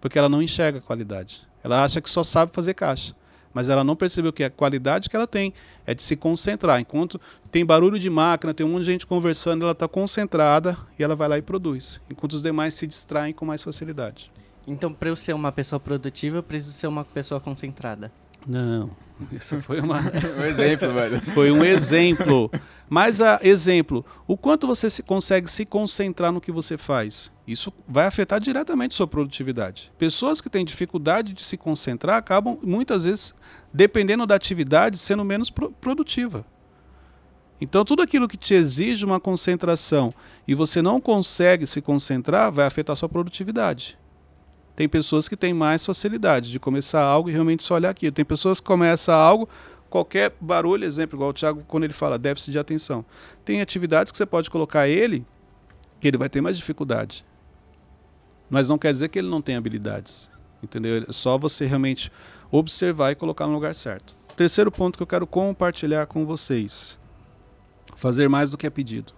Porque 0.00 0.18
ela 0.18 0.28
não 0.28 0.42
enxerga 0.42 0.78
a 0.78 0.82
qualidade. 0.82 1.46
Ela 1.62 1.82
acha 1.82 2.00
que 2.00 2.08
só 2.08 2.22
sabe 2.22 2.52
fazer 2.54 2.74
caixa. 2.74 3.14
Mas 3.52 3.70
ela 3.70 3.82
não 3.82 3.96
percebeu 3.96 4.32
que 4.32 4.44
a 4.44 4.50
qualidade 4.50 5.08
que 5.08 5.16
ela 5.16 5.26
tem 5.26 5.54
é 5.86 5.94
de 5.94 6.02
se 6.02 6.14
concentrar. 6.14 6.78
Enquanto 6.78 7.18
tem 7.50 7.64
barulho 7.64 7.98
de 7.98 8.10
máquina, 8.10 8.52
tem 8.52 8.66
um 8.66 8.68
monte 8.68 8.80
de 8.80 8.92
gente 8.92 9.06
conversando, 9.06 9.62
ela 9.62 9.72
está 9.72 9.88
concentrada 9.88 10.76
e 10.98 11.02
ela 11.02 11.16
vai 11.16 11.26
lá 11.26 11.38
e 11.38 11.42
produz. 11.42 11.98
Enquanto 12.10 12.34
os 12.34 12.42
demais 12.42 12.74
se 12.74 12.86
distraem 12.86 13.32
com 13.32 13.46
mais 13.46 13.62
facilidade. 13.62 14.30
Então, 14.66 14.92
para 14.92 15.08
eu 15.08 15.16
ser 15.16 15.32
uma 15.32 15.50
pessoa 15.50 15.80
produtiva, 15.80 16.36
eu 16.36 16.42
preciso 16.42 16.72
ser 16.72 16.86
uma 16.86 17.04
pessoa 17.04 17.40
concentrada. 17.40 18.12
Não. 18.46 18.90
Isso 19.32 19.60
foi 19.62 19.80
uma... 19.80 19.98
um 20.38 20.44
exemplo, 20.44 20.92
velho. 20.92 21.20
Foi 21.32 21.50
um 21.50 21.64
exemplo. 21.64 22.50
Mas, 22.88 23.20
a 23.20 23.40
exemplo, 23.42 24.04
o 24.26 24.36
quanto 24.36 24.66
você 24.66 24.88
se 24.88 25.02
consegue 25.02 25.50
se 25.50 25.64
concentrar 25.64 26.30
no 26.30 26.40
que 26.40 26.52
você 26.52 26.76
faz? 26.76 27.32
Isso 27.46 27.72
vai 27.88 28.06
afetar 28.06 28.40
diretamente 28.40 28.94
sua 28.94 29.06
produtividade. 29.06 29.90
Pessoas 29.98 30.40
que 30.40 30.50
têm 30.50 30.64
dificuldade 30.64 31.32
de 31.32 31.42
se 31.42 31.56
concentrar 31.56 32.16
acabam, 32.16 32.58
muitas 32.62 33.04
vezes, 33.04 33.34
dependendo 33.72 34.26
da 34.26 34.34
atividade, 34.34 34.98
sendo 34.98 35.24
menos 35.24 35.50
pro 35.50 35.70
produtiva. 35.72 36.44
Então, 37.60 37.84
tudo 37.84 38.02
aquilo 38.02 38.28
que 38.28 38.36
te 38.36 38.52
exige 38.52 39.04
uma 39.04 39.18
concentração 39.18 40.12
e 40.46 40.54
você 40.54 40.82
não 40.82 41.00
consegue 41.00 41.66
se 41.66 41.80
concentrar, 41.80 42.52
vai 42.52 42.66
afetar 42.66 42.94
sua 42.94 43.08
produtividade. 43.08 43.98
Tem 44.76 44.86
pessoas 44.86 45.26
que 45.26 45.36
têm 45.36 45.54
mais 45.54 45.86
facilidade 45.86 46.52
de 46.52 46.60
começar 46.60 47.02
algo 47.02 47.30
e 47.30 47.32
realmente 47.32 47.64
só 47.64 47.74
olhar 47.74 47.88
aquilo. 47.88 48.12
Tem 48.12 48.26
pessoas 48.26 48.60
que 48.60 48.66
começam 48.66 49.14
algo, 49.14 49.48
qualquer 49.88 50.34
barulho, 50.38 50.84
exemplo, 50.84 51.16
igual 51.16 51.30
o 51.30 51.32
Thiago, 51.32 51.64
quando 51.66 51.84
ele 51.84 51.94
fala 51.94 52.18
déficit 52.18 52.52
de 52.52 52.58
atenção. 52.58 53.02
Tem 53.42 53.62
atividades 53.62 54.12
que 54.12 54.18
você 54.18 54.26
pode 54.26 54.50
colocar 54.50 54.86
ele, 54.86 55.24
que 55.98 56.06
ele 56.06 56.18
vai 56.18 56.28
ter 56.28 56.42
mais 56.42 56.58
dificuldade. 56.58 57.24
Mas 58.50 58.68
não 58.68 58.76
quer 58.76 58.92
dizer 58.92 59.08
que 59.08 59.18
ele 59.18 59.28
não 59.28 59.40
tem 59.40 59.56
habilidades. 59.56 60.30
Entendeu? 60.62 61.06
É 61.08 61.12
só 61.12 61.38
você 61.38 61.64
realmente 61.64 62.12
observar 62.50 63.12
e 63.12 63.14
colocar 63.14 63.46
no 63.46 63.54
lugar 63.54 63.74
certo. 63.74 64.14
Terceiro 64.36 64.70
ponto 64.70 64.98
que 64.98 65.02
eu 65.02 65.06
quero 65.06 65.26
compartilhar 65.26 66.06
com 66.06 66.26
vocês: 66.26 66.98
fazer 67.96 68.28
mais 68.28 68.50
do 68.50 68.58
que 68.58 68.66
é 68.66 68.70
pedido. 68.70 69.15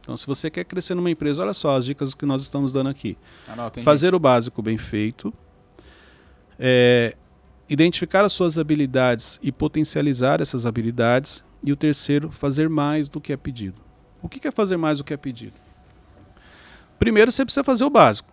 Então, 0.00 0.16
se 0.16 0.26
você 0.26 0.50
quer 0.50 0.64
crescer 0.64 0.94
numa 0.94 1.10
empresa, 1.10 1.42
olha 1.42 1.52
só 1.52 1.76
as 1.76 1.84
dicas 1.84 2.14
que 2.14 2.24
nós 2.26 2.42
estamos 2.42 2.72
dando 2.72 2.88
aqui. 2.88 3.16
fazer 3.84 4.14
o 4.14 4.18
básico 4.18 4.62
bem 4.62 4.78
feito, 4.78 5.32
é, 6.58 7.16
identificar 7.68 8.24
as 8.24 8.32
suas 8.32 8.58
habilidades 8.58 9.38
e 9.42 9.52
potencializar 9.52 10.40
essas 10.40 10.66
habilidades. 10.66 11.44
E 11.62 11.72
o 11.72 11.76
terceiro, 11.76 12.30
fazer 12.32 12.68
mais 12.70 13.08
do 13.08 13.20
que 13.20 13.32
é 13.32 13.36
pedido. 13.36 13.80
O 14.22 14.28
que 14.28 14.46
é 14.48 14.50
fazer 14.50 14.76
mais 14.76 14.98
do 14.98 15.04
que 15.04 15.12
é 15.12 15.16
pedido? 15.16 15.52
Primeiro, 16.98 17.30
você 17.30 17.44
precisa 17.44 17.64
fazer 17.64 17.84
o 17.84 17.90
básico. 17.90 18.28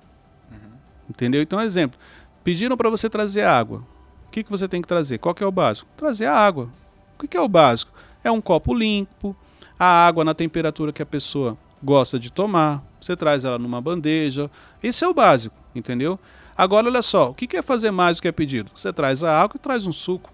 Uhum. 0.52 0.78
Entendeu? 1.10 1.42
Então, 1.42 1.62
exemplo: 1.62 2.00
pediram 2.44 2.78
para 2.78 2.90
você 2.90 3.10
trazer 3.10 3.44
água. 3.44 3.86
O 4.28 4.30
que, 4.32 4.44
que 4.44 4.50
você 4.50 4.68
tem 4.68 4.82
que 4.82 4.88
trazer? 4.88 5.18
Qual 5.18 5.36
que 5.36 5.44
é 5.44 5.48
o 5.48 5.52
básico? 5.52 5.88
Trazer 5.96 6.26
a 6.26 6.34
água. 6.34 6.70
O 7.16 7.22
que, 7.22 7.28
que 7.28 7.38
é 7.38 7.42
o 7.42 7.48
básico? 7.48 7.92
É 8.24 8.30
um 8.32 8.42
copo 8.42 8.74
limpo, 8.74 9.36
a 9.80 10.08
água 10.08 10.24
na 10.24 10.34
temperatura 10.34 10.92
que 10.92 11.02
a 11.02 11.06
pessoa 11.06 11.58
gosta 11.82 12.20
de 12.20 12.32
tomar. 12.32 12.84
Você 13.00 13.16
traz 13.16 13.46
ela 13.46 13.60
numa 13.60 13.82
bandeja. 13.82 14.50
Esse 14.82 15.04
é 15.04 15.08
o 15.08 15.14
básico, 15.14 15.56
entendeu? 15.76 16.20
Agora, 16.58 16.88
olha 16.88 17.02
só: 17.02 17.30
o 17.30 17.34
que, 17.34 17.56
é 17.58 17.62
fazer 17.62 17.92
mais 17.92 18.18
do 18.18 18.22
que 18.22 18.28
é 18.28 18.32
pedido? 18.32 18.72
Você 18.76 18.92
traz 18.92 19.24
a 19.24 19.42
água 19.42 19.58
e 19.58 19.60
traz 19.60 19.86
um 19.86 19.92
suco, 19.92 20.32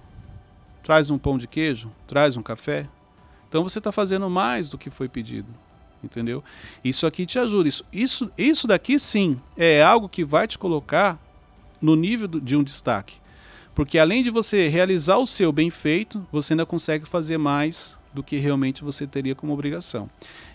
traz 0.82 1.10
um 1.10 1.18
pão 1.18 1.38
de 1.38 1.48
queijo, 1.48 1.92
traz 2.08 2.38
um 2.38 2.44
café. 2.44 2.88
Então 3.50 3.64
você 3.64 3.78
está 3.78 3.92
fazendo 3.92 4.30
mais 4.30 4.68
do 4.68 4.78
que 4.78 4.90
foi 4.90 5.08
pedido 5.08 5.48
entendeu? 6.04 6.44
Isso 6.84 7.08
aqui 7.08 7.26
te 7.26 7.40
ajuda. 7.40 7.70
Isso, 7.70 7.86
isso, 7.92 8.32
isso 8.38 8.68
daqui 8.68 9.00
sim 9.00 9.40
é 9.56 9.82
algo 9.82 10.10
que 10.10 10.26
vai 10.26 10.48
te 10.48 10.58
colocar 10.58 11.18
no 11.82 11.96
nível 11.96 12.28
de 12.28 12.56
um 12.56 12.64
destaque. 12.64 13.16
Porque 13.74 13.98
além 13.98 14.22
de 14.22 14.30
você 14.30 14.68
realizar 14.68 15.18
o 15.18 15.26
seu 15.26 15.52
bem 15.52 15.70
feito, 15.70 16.26
você 16.32 16.54
ainda 16.54 16.66
consegue 16.66 17.08
fazer 17.08 17.38
mais 17.38 17.98
do 18.14 18.24
que 18.24 18.38
realmente 18.38 18.84
você 18.84 19.08
teria 19.08 19.36
como 19.36 19.54
obrigação. 19.54 20.10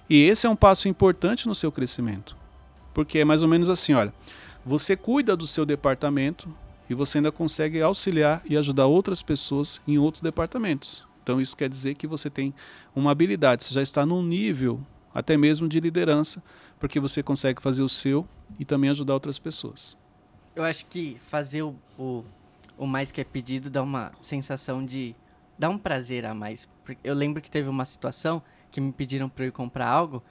E 0.08 0.24
esse 0.24 0.46
é 0.46 0.50
um 0.50 0.56
passo 0.56 0.88
importante 0.88 1.46
no 1.46 1.54
seu 1.54 1.72
crescimento. 1.72 2.36
Porque 2.94 3.18
é 3.18 3.24
mais 3.24 3.42
ou 3.42 3.48
menos 3.48 3.68
assim, 3.68 3.94
olha, 3.94 4.12
você 4.64 4.96
cuida 4.96 5.36
do 5.36 5.46
seu 5.46 5.64
departamento 5.64 6.48
e 6.88 6.94
você 6.94 7.18
ainda 7.18 7.32
consegue 7.32 7.80
auxiliar 7.82 8.42
e 8.44 8.56
ajudar 8.56 8.86
outras 8.86 9.22
pessoas 9.22 9.80
em 9.86 9.98
outros 9.98 10.22
departamentos. 10.22 11.06
Então 11.22 11.40
isso 11.40 11.56
quer 11.56 11.68
dizer 11.68 11.94
que 11.94 12.06
você 12.06 12.30
tem 12.30 12.54
uma 12.94 13.10
habilidade, 13.10 13.64
você 13.64 13.74
já 13.74 13.82
está 13.82 14.06
num 14.06 14.22
nível 14.22 14.80
até 15.14 15.36
mesmo 15.36 15.68
de 15.68 15.80
liderança, 15.80 16.42
porque 16.78 17.00
você 17.00 17.22
consegue 17.22 17.60
fazer 17.60 17.82
o 17.82 17.88
seu 17.88 18.26
e 18.58 18.64
também 18.64 18.88
ajudar 18.90 19.14
outras 19.14 19.38
pessoas. 19.38 19.96
Eu 20.54 20.64
acho 20.64 20.86
que 20.86 21.16
fazer 21.26 21.62
o, 21.62 21.74
o, 21.98 22.24
o 22.76 22.86
mais 22.86 23.12
que 23.12 23.20
é 23.20 23.24
pedido 23.24 23.68
dá 23.68 23.82
uma 23.82 24.12
sensação 24.20 24.84
de. 24.84 25.14
Dá 25.58 25.68
um 25.68 25.78
prazer 25.78 26.24
a 26.24 26.32
mais. 26.32 26.68
Eu 27.02 27.14
lembro 27.14 27.42
que 27.42 27.50
teve 27.50 27.68
uma 27.68 27.84
situação 27.84 28.42
que 28.70 28.80
me 28.80 28.92
pediram 28.92 29.28
para 29.28 29.44
eu 29.44 29.48
ir 29.48 29.52
comprar 29.52 29.88
algo, 29.88 30.22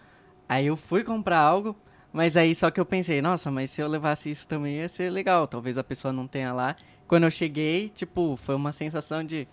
aí 0.47 0.67
eu 0.67 0.77
fui 0.77 1.03
comprar 1.03 1.39
algo, 1.39 1.75
mas 2.13 2.37
aí 2.37 2.55
só 2.55 2.71
que 2.71 2.79
eu 2.79 2.85
pensei, 2.85 3.21
nossa, 3.21 3.51
mas 3.51 3.71
se 3.71 3.81
eu 3.81 3.87
levasse 3.87 4.29
isso 4.29 4.47
também 4.47 4.77
ia 4.77 4.87
ser 4.87 5.09
legal, 5.11 5.47
talvez 5.47 5.77
a 5.77 5.83
pessoa 5.83 6.13
não 6.13 6.27
tenha 6.27 6.53
lá. 6.53 6.75
Quando 7.07 7.23
eu 7.23 7.31
cheguei, 7.31 7.89
tipo, 7.89 8.37
foi 8.41 8.55
uma 8.55 8.73
sensação 8.73 9.23
de. 9.23 9.47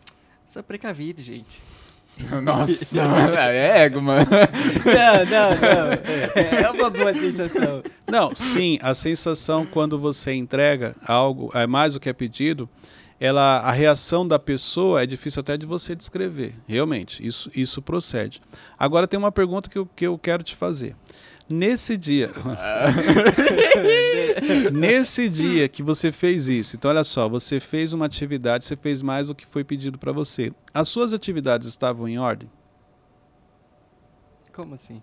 Sou 0.46 0.62
precavido, 0.62 1.22
gente. 1.22 1.62
Nossa, 2.42 3.00
é 3.50 3.84
ego, 3.84 4.00
mano. 4.00 4.26
Não, 4.30 5.24
não, 5.24 5.50
não. 5.50 6.58
É 6.58 6.70
uma 6.70 6.90
boa 6.90 7.12
sensação. 7.12 7.82
Não, 8.06 8.34
sim, 8.34 8.78
a 8.80 8.94
sensação 8.94 9.66
quando 9.66 9.98
você 9.98 10.32
entrega 10.32 10.94
algo, 11.04 11.50
é 11.54 11.66
mais 11.66 11.94
do 11.94 12.00
que 12.00 12.08
é 12.08 12.12
pedido, 12.12 12.68
ela, 13.18 13.58
a 13.58 13.70
reação 13.70 14.26
da 14.26 14.38
pessoa 14.38 15.02
é 15.02 15.06
difícil 15.06 15.40
até 15.40 15.56
de 15.56 15.66
você 15.66 15.94
descrever. 15.94 16.54
Realmente, 16.66 17.24
isso, 17.26 17.50
isso 17.54 17.80
procede. 17.80 18.40
Agora 18.78 19.06
tem 19.06 19.18
uma 19.18 19.32
pergunta 19.32 19.70
que 19.70 19.78
eu, 19.78 19.86
que 19.86 20.06
eu 20.06 20.18
quero 20.18 20.42
te 20.42 20.56
fazer. 20.56 20.96
Nesse 21.48 21.96
dia. 21.96 22.30
nesse 24.72 25.28
dia 25.28 25.68
que 25.68 25.82
você 25.82 26.10
fez 26.10 26.48
isso, 26.48 26.76
então 26.76 26.90
olha 26.90 27.04
só, 27.04 27.28
você 27.28 27.60
fez 27.60 27.92
uma 27.92 28.06
atividade, 28.06 28.64
você 28.64 28.76
fez 28.76 29.02
mais 29.02 29.28
do 29.28 29.34
que 29.34 29.46
foi 29.46 29.62
pedido 29.62 29.98
para 29.98 30.10
você. 30.10 30.52
As 30.72 30.88
suas 30.88 31.12
atividades 31.12 31.68
estavam 31.68 32.08
em 32.08 32.18
ordem? 32.18 32.50
Como 34.52 34.74
assim? 34.74 35.02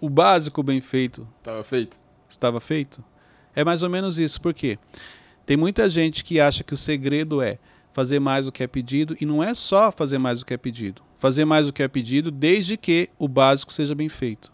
O 0.00 0.08
básico 0.08 0.62
bem 0.62 0.80
feito. 0.80 1.26
Estava 1.38 1.64
feito. 1.64 2.00
Estava 2.28 2.60
feito? 2.60 3.04
É 3.54 3.64
mais 3.64 3.82
ou 3.82 3.90
menos 3.90 4.18
isso, 4.18 4.40
por 4.40 4.52
quê? 4.52 4.78
Tem 5.46 5.56
muita 5.56 5.88
gente 5.90 6.24
que 6.24 6.40
acha 6.40 6.64
que 6.64 6.74
o 6.74 6.76
segredo 6.76 7.42
é 7.42 7.58
fazer 7.92 8.18
mais 8.18 8.46
do 8.46 8.52
que 8.52 8.62
é 8.62 8.66
pedido, 8.66 9.16
e 9.20 9.24
não 9.24 9.42
é 9.42 9.54
só 9.54 9.92
fazer 9.92 10.18
mais 10.18 10.40
do 10.40 10.46
que 10.46 10.52
é 10.52 10.56
pedido. 10.56 11.00
Fazer 11.16 11.44
mais 11.44 11.66
do 11.66 11.72
que 11.72 11.82
é 11.82 11.88
pedido 11.88 12.30
desde 12.30 12.76
que 12.76 13.08
o 13.18 13.28
básico 13.28 13.72
seja 13.72 13.94
bem 13.94 14.08
feito. 14.08 14.52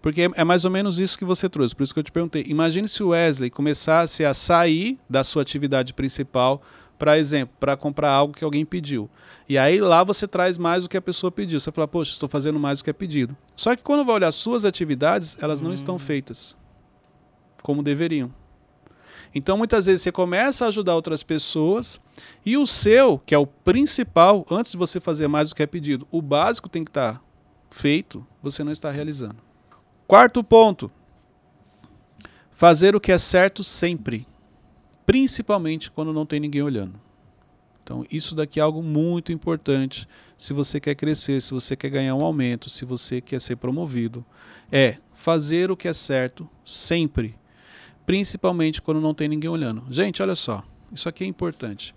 Porque 0.00 0.22
é, 0.22 0.30
é 0.36 0.44
mais 0.44 0.64
ou 0.64 0.70
menos 0.70 0.98
isso 0.98 1.18
que 1.18 1.24
você 1.24 1.48
trouxe, 1.48 1.74
por 1.74 1.82
isso 1.82 1.92
que 1.92 2.00
eu 2.00 2.04
te 2.04 2.10
perguntei. 2.10 2.44
Imagine 2.46 2.88
se 2.88 3.02
o 3.02 3.08
Wesley 3.08 3.50
começasse 3.50 4.24
a 4.24 4.32
sair 4.32 4.98
da 5.08 5.22
sua 5.22 5.42
atividade 5.42 5.92
principal, 5.92 6.62
para 6.98 7.18
exemplo, 7.18 7.54
para 7.60 7.76
comprar 7.76 8.10
algo 8.10 8.32
que 8.32 8.44
alguém 8.44 8.64
pediu. 8.64 9.10
E 9.48 9.58
aí 9.58 9.80
lá 9.80 10.02
você 10.02 10.26
traz 10.26 10.56
mais 10.56 10.84
do 10.84 10.88
que 10.88 10.96
a 10.96 11.02
pessoa 11.02 11.30
pediu. 11.30 11.60
Você 11.60 11.70
fala, 11.70 11.88
poxa, 11.88 12.12
estou 12.12 12.28
fazendo 12.28 12.58
mais 12.58 12.78
do 12.78 12.84
que 12.84 12.90
é 12.90 12.92
pedido. 12.92 13.36
Só 13.56 13.76
que 13.76 13.82
quando 13.82 14.04
vai 14.04 14.14
olhar 14.14 14.32
suas 14.32 14.64
atividades, 14.64 15.36
elas 15.40 15.60
não 15.60 15.70
hum. 15.70 15.74
estão 15.74 15.98
feitas 15.98 16.56
como 17.62 17.82
deveriam. 17.82 18.32
Então 19.34 19.58
muitas 19.58 19.86
vezes 19.86 20.02
você 20.02 20.12
começa 20.12 20.64
a 20.64 20.68
ajudar 20.68 20.94
outras 20.94 21.22
pessoas 21.22 22.00
e 22.46 22.56
o 22.56 22.66
seu, 22.66 23.18
que 23.18 23.34
é 23.34 23.38
o 23.38 23.46
principal, 23.46 24.46
antes 24.50 24.70
de 24.72 24.78
você 24.78 25.00
fazer 25.00 25.26
mais 25.26 25.48
do 25.48 25.54
que 25.54 25.62
é 25.62 25.66
pedido, 25.66 26.06
o 26.10 26.22
básico 26.22 26.68
tem 26.68 26.84
que 26.84 26.90
estar 26.90 27.20
feito, 27.70 28.24
você 28.42 28.62
não 28.62 28.70
está 28.70 28.90
realizando. 28.90 29.36
Quarto 30.06 30.44
ponto: 30.44 30.90
fazer 32.52 32.94
o 32.94 33.00
que 33.00 33.10
é 33.10 33.18
certo 33.18 33.64
sempre, 33.64 34.26
principalmente 35.04 35.90
quando 35.90 36.12
não 36.12 36.24
tem 36.24 36.38
ninguém 36.38 36.62
olhando. 36.62 37.02
Então, 37.82 38.06
isso 38.10 38.34
daqui 38.34 38.58
é 38.58 38.62
algo 38.62 38.82
muito 38.82 39.30
importante 39.30 40.08
se 40.38 40.54
você 40.54 40.80
quer 40.80 40.94
crescer, 40.94 41.42
se 41.42 41.52
você 41.52 41.76
quer 41.76 41.90
ganhar 41.90 42.14
um 42.14 42.24
aumento, 42.24 42.70
se 42.70 42.82
você 42.84 43.20
quer 43.20 43.38
ser 43.40 43.56
promovido. 43.56 44.24
É 44.72 44.96
fazer 45.12 45.70
o 45.70 45.76
que 45.76 45.86
é 45.86 45.92
certo 45.92 46.48
sempre, 46.64 47.34
principalmente 48.06 48.82
quando 48.82 49.00
não 49.00 49.14
tem 49.14 49.28
ninguém 49.28 49.50
olhando. 49.50 49.84
Gente, 49.90 50.22
olha 50.22 50.34
só, 50.34 50.62
isso 50.92 51.08
aqui 51.08 51.24
é 51.24 51.26
importante. 51.26 51.94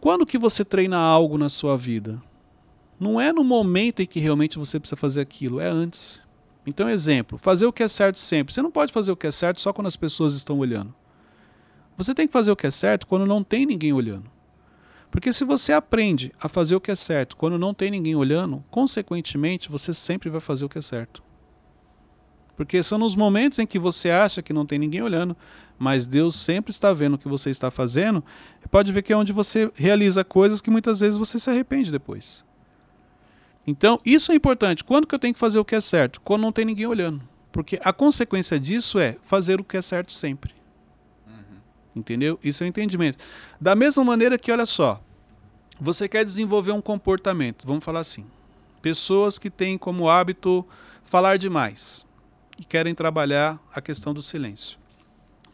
Quando 0.00 0.26
que 0.26 0.38
você 0.38 0.64
treina 0.64 0.96
algo 0.96 1.36
na 1.36 1.48
sua 1.48 1.76
vida? 1.76 2.22
Não 3.00 3.20
é 3.20 3.32
no 3.32 3.44
momento 3.44 4.00
em 4.00 4.06
que 4.06 4.20
realmente 4.20 4.58
você 4.58 4.78
precisa 4.78 4.96
fazer 4.96 5.20
aquilo, 5.20 5.60
é 5.60 5.68
antes. 5.68 6.22
Então, 6.66 6.88
exemplo, 6.88 7.38
fazer 7.38 7.66
o 7.66 7.72
que 7.72 7.82
é 7.82 7.88
certo 7.88 8.18
sempre. 8.18 8.52
Você 8.52 8.60
não 8.60 8.70
pode 8.70 8.92
fazer 8.92 9.10
o 9.10 9.16
que 9.16 9.26
é 9.26 9.30
certo 9.30 9.60
só 9.60 9.72
quando 9.72 9.86
as 9.86 9.96
pessoas 9.96 10.34
estão 10.34 10.58
olhando. 10.58 10.94
Você 11.96 12.14
tem 12.14 12.26
que 12.26 12.32
fazer 12.32 12.50
o 12.50 12.56
que 12.56 12.66
é 12.66 12.70
certo 12.70 13.06
quando 13.06 13.26
não 13.26 13.42
tem 13.42 13.66
ninguém 13.66 13.92
olhando. 13.92 14.30
Porque 15.10 15.32
se 15.32 15.44
você 15.44 15.72
aprende 15.72 16.32
a 16.40 16.48
fazer 16.48 16.74
o 16.74 16.80
que 16.80 16.90
é 16.90 16.96
certo 16.96 17.36
quando 17.36 17.58
não 17.58 17.72
tem 17.72 17.90
ninguém 17.90 18.14
olhando, 18.14 18.62
consequentemente 18.70 19.70
você 19.70 19.94
sempre 19.94 20.28
vai 20.28 20.40
fazer 20.40 20.64
o 20.64 20.68
que 20.68 20.78
é 20.78 20.82
certo. 20.82 21.22
Porque 22.58 22.82
são 22.82 22.98
nos 22.98 23.14
momentos 23.14 23.60
em 23.60 23.66
que 23.66 23.78
você 23.78 24.10
acha 24.10 24.42
que 24.42 24.52
não 24.52 24.66
tem 24.66 24.80
ninguém 24.80 25.00
olhando, 25.00 25.36
mas 25.78 26.08
Deus 26.08 26.34
sempre 26.34 26.72
está 26.72 26.92
vendo 26.92 27.14
o 27.14 27.18
que 27.18 27.28
você 27.28 27.50
está 27.50 27.70
fazendo, 27.70 28.22
pode 28.68 28.90
ver 28.90 29.02
que 29.02 29.12
é 29.12 29.16
onde 29.16 29.32
você 29.32 29.70
realiza 29.76 30.24
coisas 30.24 30.60
que 30.60 30.68
muitas 30.68 30.98
vezes 30.98 31.16
você 31.16 31.38
se 31.38 31.48
arrepende 31.48 31.92
depois. 31.92 32.44
Então, 33.64 34.00
isso 34.04 34.32
é 34.32 34.34
importante. 34.34 34.82
Quando 34.82 35.06
que 35.06 35.14
eu 35.14 35.20
tenho 35.20 35.34
que 35.34 35.38
fazer 35.38 35.60
o 35.60 35.64
que 35.64 35.76
é 35.76 35.80
certo? 35.80 36.20
Quando 36.20 36.42
não 36.42 36.50
tem 36.50 36.64
ninguém 36.64 36.84
olhando. 36.84 37.22
Porque 37.52 37.78
a 37.84 37.92
consequência 37.92 38.58
disso 38.58 38.98
é 38.98 39.16
fazer 39.22 39.60
o 39.60 39.64
que 39.64 39.76
é 39.76 39.82
certo 39.82 40.12
sempre. 40.12 40.52
Entendeu? 41.94 42.40
Isso 42.42 42.64
é 42.64 42.66
o 42.66 42.68
entendimento. 42.68 43.22
Da 43.60 43.76
mesma 43.76 44.02
maneira 44.02 44.36
que, 44.36 44.50
olha 44.50 44.66
só, 44.66 45.00
você 45.80 46.08
quer 46.08 46.24
desenvolver 46.24 46.72
um 46.72 46.80
comportamento, 46.80 47.64
vamos 47.64 47.84
falar 47.84 48.00
assim. 48.00 48.26
Pessoas 48.82 49.38
que 49.38 49.48
têm 49.48 49.78
como 49.78 50.10
hábito 50.10 50.66
falar 51.04 51.38
demais 51.38 52.07
e 52.58 52.64
querem 52.64 52.94
trabalhar 52.94 53.60
a 53.72 53.80
questão 53.80 54.12
do 54.12 54.20
silêncio. 54.20 54.78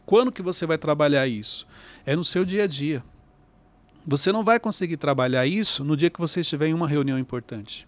Quando 0.05 0.31
que 0.31 0.41
você 0.41 0.65
vai 0.65 0.77
trabalhar 0.77 1.27
isso? 1.27 1.67
É 2.05 2.15
no 2.15 2.23
seu 2.23 2.45
dia 2.45 2.63
a 2.63 2.67
dia. 2.67 3.03
Você 4.05 4.31
não 4.31 4.43
vai 4.43 4.59
conseguir 4.59 4.97
trabalhar 4.97 5.45
isso 5.45 5.83
no 5.83 5.97
dia 5.97 6.09
que 6.09 6.19
você 6.19 6.41
estiver 6.41 6.67
em 6.67 6.73
uma 6.73 6.87
reunião 6.87 7.17
importante. 7.17 7.87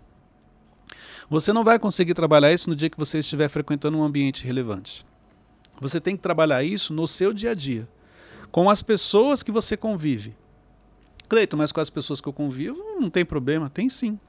Você 1.29 1.51
não 1.51 1.63
vai 1.63 1.77
conseguir 1.77 2.13
trabalhar 2.13 2.53
isso 2.53 2.69
no 2.69 2.75
dia 2.75 2.89
que 2.89 2.97
você 2.97 3.19
estiver 3.19 3.49
frequentando 3.49 3.97
um 3.97 4.03
ambiente 4.03 4.45
relevante. 4.45 5.05
Você 5.79 5.99
tem 5.99 6.15
que 6.15 6.23
trabalhar 6.23 6.63
isso 6.63 6.93
no 6.93 7.07
seu 7.07 7.33
dia 7.33 7.51
a 7.51 7.53
dia 7.53 7.87
com 8.51 8.69
as 8.69 8.81
pessoas 8.81 9.43
que 9.43 9.51
você 9.51 9.75
convive. 9.75 10.35
Cleiton, 11.29 11.57
mas 11.57 11.71
com 11.71 11.81
as 11.81 11.89
pessoas 11.89 12.21
que 12.21 12.27
eu 12.27 12.33
convivo 12.33 12.81
não 12.99 13.09
tem 13.09 13.25
problema, 13.25 13.69
tem 13.69 13.89
sim. 13.89 14.19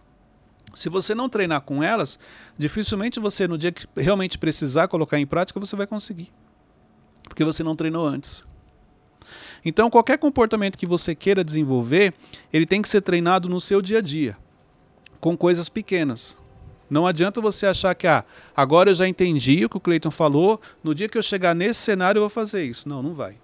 Se 0.74 0.88
você 0.88 1.14
não 1.14 1.28
treinar 1.28 1.62
com 1.62 1.82
elas, 1.82 2.18
dificilmente 2.56 3.18
você, 3.18 3.48
no 3.48 3.58
dia 3.58 3.72
que 3.72 3.86
realmente 3.96 4.38
precisar 4.38 4.88
colocar 4.88 5.18
em 5.18 5.26
prática, 5.26 5.58
você 5.58 5.74
vai 5.74 5.86
conseguir. 5.86 6.30
Porque 7.22 7.44
você 7.44 7.62
não 7.62 7.74
treinou 7.74 8.06
antes. 8.06 8.44
Então, 9.64 9.90
qualquer 9.90 10.18
comportamento 10.18 10.78
que 10.78 10.86
você 10.86 11.14
queira 11.14 11.42
desenvolver, 11.42 12.14
ele 12.52 12.66
tem 12.66 12.80
que 12.80 12.88
ser 12.88 13.00
treinado 13.00 13.48
no 13.48 13.60
seu 13.60 13.82
dia 13.82 13.98
a 13.98 14.00
dia, 14.00 14.36
com 15.20 15.36
coisas 15.36 15.68
pequenas. 15.68 16.38
Não 16.88 17.06
adianta 17.06 17.40
você 17.40 17.66
achar 17.66 17.94
que, 17.94 18.06
ah, 18.06 18.24
agora 18.56 18.90
eu 18.90 18.94
já 18.94 19.06
entendi 19.06 19.64
o 19.64 19.68
que 19.68 19.76
o 19.76 19.80
Cleiton 19.80 20.10
falou, 20.10 20.60
no 20.82 20.94
dia 20.94 21.08
que 21.08 21.18
eu 21.18 21.22
chegar 21.22 21.54
nesse 21.54 21.80
cenário 21.80 22.18
eu 22.18 22.22
vou 22.22 22.30
fazer 22.30 22.64
isso. 22.64 22.88
Não, 22.88 23.02
não 23.02 23.14
vai. 23.14 23.36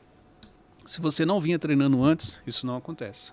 Se 0.84 1.00
você 1.00 1.26
não 1.26 1.40
vinha 1.40 1.58
treinando 1.58 2.02
antes, 2.02 2.40
isso 2.46 2.66
não 2.66 2.76
acontece. 2.76 3.32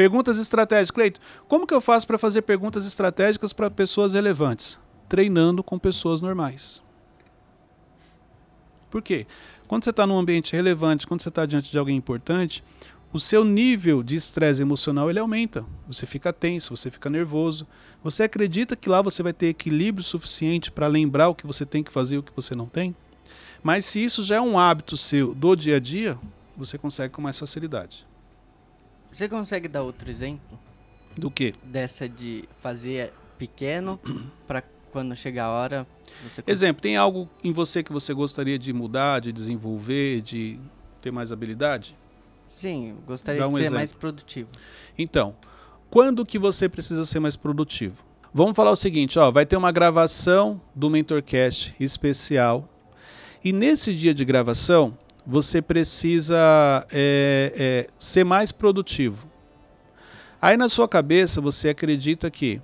Perguntas 0.00 0.38
estratégicas. 0.38 0.90
Cleito, 0.90 1.20
como 1.46 1.66
que 1.66 1.74
eu 1.74 1.80
faço 1.82 2.06
para 2.06 2.16
fazer 2.16 2.40
perguntas 2.40 2.86
estratégicas 2.86 3.52
para 3.52 3.70
pessoas 3.70 4.14
relevantes? 4.14 4.78
Treinando 5.10 5.62
com 5.62 5.78
pessoas 5.78 6.22
normais. 6.22 6.80
Por 8.90 9.02
quê? 9.02 9.26
Quando 9.68 9.84
você 9.84 9.90
está 9.90 10.06
num 10.06 10.18
ambiente 10.18 10.54
relevante, 10.54 11.06
quando 11.06 11.20
você 11.20 11.28
está 11.28 11.44
diante 11.44 11.70
de 11.70 11.76
alguém 11.76 11.98
importante, 11.98 12.64
o 13.12 13.20
seu 13.20 13.44
nível 13.44 14.02
de 14.02 14.16
estresse 14.16 14.62
emocional 14.62 15.10
ele 15.10 15.18
aumenta. 15.18 15.66
Você 15.86 16.06
fica 16.06 16.32
tenso, 16.32 16.74
você 16.74 16.90
fica 16.90 17.10
nervoso. 17.10 17.66
Você 18.02 18.22
acredita 18.22 18.74
que 18.74 18.88
lá 18.88 19.02
você 19.02 19.22
vai 19.22 19.34
ter 19.34 19.48
equilíbrio 19.48 20.02
suficiente 20.02 20.72
para 20.72 20.86
lembrar 20.86 21.28
o 21.28 21.34
que 21.34 21.46
você 21.46 21.66
tem 21.66 21.82
que 21.82 21.92
fazer 21.92 22.14
e 22.14 22.18
o 22.20 22.22
que 22.22 22.32
você 22.34 22.54
não 22.54 22.64
tem? 22.64 22.96
Mas 23.62 23.84
se 23.84 24.02
isso 24.02 24.22
já 24.22 24.36
é 24.36 24.40
um 24.40 24.58
hábito 24.58 24.96
seu 24.96 25.34
do 25.34 25.54
dia 25.54 25.76
a 25.76 25.78
dia, 25.78 26.18
você 26.56 26.78
consegue 26.78 27.12
com 27.12 27.20
mais 27.20 27.38
facilidade. 27.38 28.08
Você 29.12 29.28
consegue 29.28 29.68
dar 29.68 29.82
outro 29.82 30.10
exemplo? 30.10 30.58
Do 31.16 31.30
que? 31.30 31.52
Dessa 31.64 32.08
de 32.08 32.48
fazer 32.60 33.12
pequeno 33.38 33.98
para 34.46 34.62
quando 34.90 35.14
chegar 35.16 35.46
a 35.46 35.50
hora. 35.50 35.86
Você... 36.22 36.42
Exemplo, 36.46 36.82
tem 36.82 36.96
algo 36.96 37.28
em 37.42 37.52
você 37.52 37.82
que 37.82 37.92
você 37.92 38.12
gostaria 38.12 38.58
de 38.58 38.72
mudar, 38.72 39.20
de 39.20 39.32
desenvolver, 39.32 40.20
de 40.20 40.58
ter 41.00 41.10
mais 41.10 41.32
habilidade? 41.32 41.96
Sim, 42.44 42.96
gostaria 43.06 43.46
um 43.46 43.50
de 43.50 43.54
ser 43.56 43.60
exemplo. 43.62 43.78
mais 43.78 43.92
produtivo. 43.92 44.48
Então, 44.98 45.34
quando 45.88 46.26
que 46.26 46.38
você 46.38 46.68
precisa 46.68 47.04
ser 47.04 47.20
mais 47.20 47.36
produtivo? 47.36 48.04
Vamos 48.32 48.54
falar 48.54 48.70
o 48.70 48.76
seguinte, 48.76 49.18
ó, 49.18 49.30
vai 49.30 49.44
ter 49.44 49.56
uma 49.56 49.72
gravação 49.72 50.60
do 50.74 50.88
MentorCast 50.88 51.74
especial 51.80 52.68
e 53.42 53.52
nesse 53.52 53.94
dia 53.94 54.12
de 54.12 54.24
gravação, 54.24 54.96
você 55.30 55.62
precisa 55.62 56.84
é, 56.90 57.52
é, 57.56 57.86
ser 57.96 58.24
mais 58.24 58.50
produtivo. 58.50 59.30
Aí 60.42 60.56
na 60.56 60.68
sua 60.68 60.88
cabeça 60.88 61.40
você 61.40 61.68
acredita 61.68 62.28
que 62.28 62.60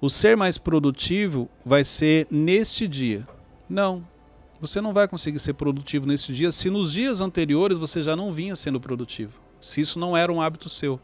o 0.00 0.08
ser 0.08 0.34
mais 0.34 0.56
produtivo 0.56 1.46
vai 1.62 1.84
ser 1.84 2.26
neste 2.30 2.88
dia. 2.88 3.28
Não. 3.68 4.02
Você 4.62 4.80
não 4.80 4.94
vai 4.94 5.06
conseguir 5.06 5.38
ser 5.38 5.52
produtivo 5.52 6.06
neste 6.06 6.32
dia 6.32 6.50
se 6.50 6.70
nos 6.70 6.90
dias 6.90 7.20
anteriores 7.20 7.76
você 7.76 8.02
já 8.02 8.16
não 8.16 8.32
vinha 8.32 8.56
sendo 8.56 8.80
produtivo. 8.80 9.38
Se 9.60 9.82
isso 9.82 9.98
não 9.98 10.16
era 10.16 10.32
um 10.32 10.40
hábito 10.40 10.70
seu. 10.70 10.98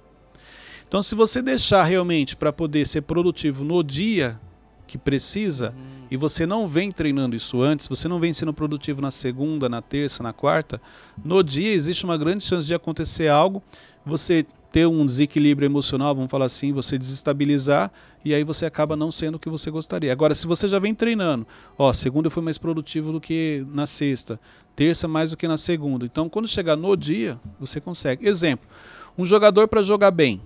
Então, 0.88 1.02
se 1.02 1.14
você 1.14 1.42
deixar 1.42 1.84
realmente 1.84 2.34
para 2.34 2.52
poder 2.52 2.86
ser 2.86 3.02
produtivo 3.02 3.64
no 3.64 3.82
dia 3.82 4.40
que 4.86 4.96
precisa 4.96 5.74
uhum. 5.76 5.91
E 6.12 6.16
você 6.18 6.44
não 6.44 6.68
vem 6.68 6.92
treinando 6.92 7.34
isso 7.34 7.62
antes, 7.62 7.88
você 7.88 8.06
não 8.06 8.20
vem 8.20 8.34
sendo 8.34 8.52
produtivo 8.52 9.00
na 9.00 9.10
segunda, 9.10 9.66
na 9.66 9.80
terça, 9.80 10.22
na 10.22 10.30
quarta, 10.30 10.78
no 11.24 11.42
dia 11.42 11.72
existe 11.72 12.04
uma 12.04 12.18
grande 12.18 12.44
chance 12.44 12.66
de 12.66 12.74
acontecer 12.74 13.28
algo, 13.28 13.62
você 14.04 14.44
ter 14.70 14.86
um 14.86 15.06
desequilíbrio 15.06 15.64
emocional, 15.64 16.14
vamos 16.14 16.30
falar 16.30 16.44
assim, 16.44 16.70
você 16.70 16.98
desestabilizar 16.98 17.90
e 18.22 18.34
aí 18.34 18.44
você 18.44 18.66
acaba 18.66 18.94
não 18.94 19.10
sendo 19.10 19.36
o 19.36 19.38
que 19.38 19.48
você 19.48 19.70
gostaria. 19.70 20.12
Agora, 20.12 20.34
se 20.34 20.46
você 20.46 20.68
já 20.68 20.78
vem 20.78 20.94
treinando, 20.94 21.46
ó, 21.78 21.90
segunda 21.94 22.26
eu 22.26 22.30
fui 22.30 22.42
mais 22.42 22.58
produtivo 22.58 23.10
do 23.10 23.18
que 23.18 23.64
na 23.72 23.86
sexta, 23.86 24.38
terça 24.76 25.08
mais 25.08 25.30
do 25.30 25.36
que 25.38 25.48
na 25.48 25.56
segunda. 25.56 26.04
Então, 26.04 26.28
quando 26.28 26.46
chegar 26.46 26.76
no 26.76 26.94
dia, 26.94 27.40
você 27.58 27.80
consegue. 27.80 28.28
Exemplo, 28.28 28.68
um 29.16 29.24
jogador 29.24 29.66
para 29.66 29.82
jogar 29.82 30.10
bem, 30.10 30.42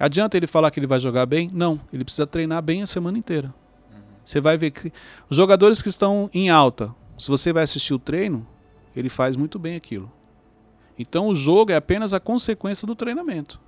Adianta 0.00 0.36
ele 0.36 0.48
falar 0.48 0.70
que 0.72 0.80
ele 0.80 0.86
vai 0.88 0.98
jogar 0.98 1.26
bem? 1.26 1.48
Não, 1.52 1.78
ele 1.92 2.02
precisa 2.02 2.26
treinar 2.26 2.60
bem 2.60 2.82
a 2.82 2.86
semana 2.86 3.16
inteira. 3.16 3.54
Você 4.24 4.40
vai 4.40 4.56
ver 4.56 4.70
que 4.70 4.92
os 5.28 5.36
jogadores 5.36 5.82
que 5.82 5.88
estão 5.88 6.30
em 6.32 6.50
alta, 6.50 6.94
se 7.18 7.28
você 7.28 7.52
vai 7.52 7.62
assistir 7.62 7.94
o 7.94 7.98
treino, 7.98 8.46
ele 8.94 9.08
faz 9.08 9.36
muito 9.36 9.58
bem 9.58 9.76
aquilo. 9.76 10.10
Então 10.98 11.28
o 11.28 11.34
jogo 11.34 11.72
é 11.72 11.76
apenas 11.76 12.14
a 12.14 12.20
consequência 12.20 12.86
do 12.86 12.94
treinamento. 12.94 13.60